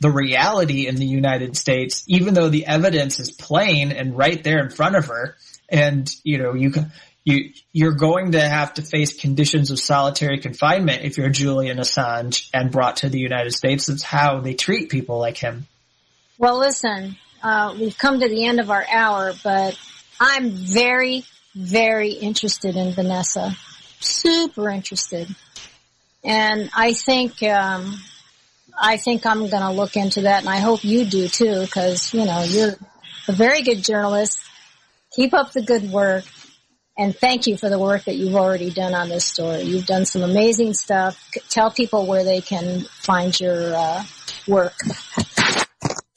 the 0.00 0.10
reality 0.10 0.86
in 0.86 0.96
the 0.96 1.06
United 1.06 1.56
States, 1.56 2.04
even 2.08 2.34
though 2.34 2.48
the 2.48 2.66
evidence 2.66 3.20
is 3.20 3.30
plain 3.30 3.92
and 3.92 4.16
right 4.16 4.42
there 4.42 4.58
in 4.58 4.70
front 4.70 4.96
of 4.96 5.06
her. 5.06 5.36
And, 5.68 6.10
you 6.24 6.38
know, 6.38 6.54
you 6.54 6.70
can, 6.70 6.92
you 7.24 7.52
you're 7.72 7.94
going 7.94 8.32
to 8.32 8.40
have 8.40 8.74
to 8.74 8.82
face 8.82 9.14
conditions 9.14 9.70
of 9.70 9.78
solitary 9.78 10.38
confinement 10.38 11.02
if 11.02 11.16
you're 11.16 11.30
Julian 11.30 11.78
Assange 11.78 12.50
and 12.52 12.70
brought 12.70 12.98
to 12.98 13.08
the 13.08 13.18
United 13.18 13.52
States. 13.52 13.86
That's 13.86 14.02
how 14.02 14.40
they 14.40 14.54
treat 14.54 14.90
people 14.90 15.18
like 15.18 15.38
him. 15.38 15.66
Well, 16.38 16.58
listen, 16.58 17.16
uh, 17.42 17.74
we've 17.78 17.96
come 17.96 18.20
to 18.20 18.28
the 18.28 18.44
end 18.44 18.60
of 18.60 18.70
our 18.70 18.84
hour, 18.90 19.32
but 19.42 19.78
I'm 20.20 20.50
very, 20.50 21.24
very 21.54 22.10
interested 22.10 22.76
in 22.76 22.92
Vanessa. 22.92 23.56
Super 24.00 24.68
interested, 24.68 25.34
and 26.22 26.68
I 26.76 26.92
think 26.92 27.42
um, 27.42 27.98
I 28.78 28.98
think 28.98 29.24
I'm 29.24 29.48
going 29.48 29.62
to 29.62 29.70
look 29.70 29.96
into 29.96 30.22
that, 30.22 30.40
and 30.40 30.48
I 30.48 30.58
hope 30.58 30.84
you 30.84 31.06
do 31.06 31.26
too, 31.28 31.62
because 31.62 32.12
you 32.12 32.26
know 32.26 32.42
you're 32.42 32.74
a 33.28 33.32
very 33.32 33.62
good 33.62 33.82
journalist. 33.82 34.38
Keep 35.16 35.32
up 35.32 35.52
the 35.52 35.62
good 35.62 35.90
work 35.90 36.24
and 36.96 37.16
thank 37.16 37.46
you 37.46 37.56
for 37.56 37.68
the 37.68 37.78
work 37.78 38.04
that 38.04 38.16
you've 38.16 38.36
already 38.36 38.70
done 38.70 38.94
on 38.94 39.08
this 39.08 39.24
story. 39.24 39.62
You've 39.62 39.86
done 39.86 40.06
some 40.06 40.22
amazing 40.22 40.74
stuff. 40.74 41.30
Tell 41.48 41.70
people 41.70 42.06
where 42.06 42.22
they 42.22 42.40
can 42.40 42.82
find 43.00 43.38
your 43.38 43.74
uh, 43.74 44.04
work. 44.46 44.74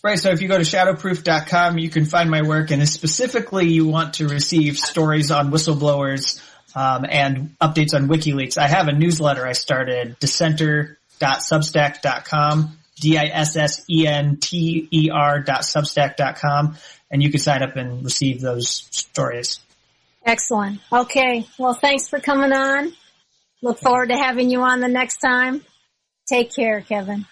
Right. 0.03 0.19
So 0.19 0.29
if 0.29 0.41
you 0.41 0.47
go 0.47 0.57
to 0.57 0.63
shadowproof.com, 0.63 1.79
you 1.79 1.89
can 1.89 2.05
find 2.05 2.29
my 2.29 2.43
work. 2.43 2.71
And 2.71 2.87
specifically, 2.87 3.67
you 3.67 3.87
want 3.87 4.13
to 4.15 4.27
receive 4.27 4.77
stories 4.77 5.31
on 5.31 5.51
whistleblowers 5.51 6.41
um, 6.75 7.05
and 7.09 7.57
updates 7.59 7.95
on 7.95 8.07
WikiLeaks. 8.07 8.59
I 8.59 8.67
have 8.67 8.87
a 8.87 8.93
newsletter 8.93 9.45
I 9.45 9.51
started, 9.53 10.19
dissenter.substack.com, 10.19 12.77
D-I-S-S-E-N-T-E-R 12.99 15.39
dot. 15.41 15.65
And 17.09 17.23
you 17.23 17.31
can 17.31 17.39
sign 17.39 17.63
up 17.63 17.75
and 17.75 18.03
receive 18.03 18.41
those 18.41 18.85
stories. 18.91 19.61
Excellent. 20.27 20.81
Okay. 20.91 21.45
Well, 21.57 21.73
thanks 21.73 22.09
for 22.09 22.19
coming 22.19 22.51
on. 22.51 22.91
Look 23.63 23.79
forward 23.79 24.09
to 24.09 24.17
having 24.17 24.49
you 24.49 24.61
on 24.61 24.81
the 24.81 24.89
next 24.89 25.17
time. 25.17 25.63
Take 26.27 26.53
care, 26.53 26.81
Kevin. 26.81 27.25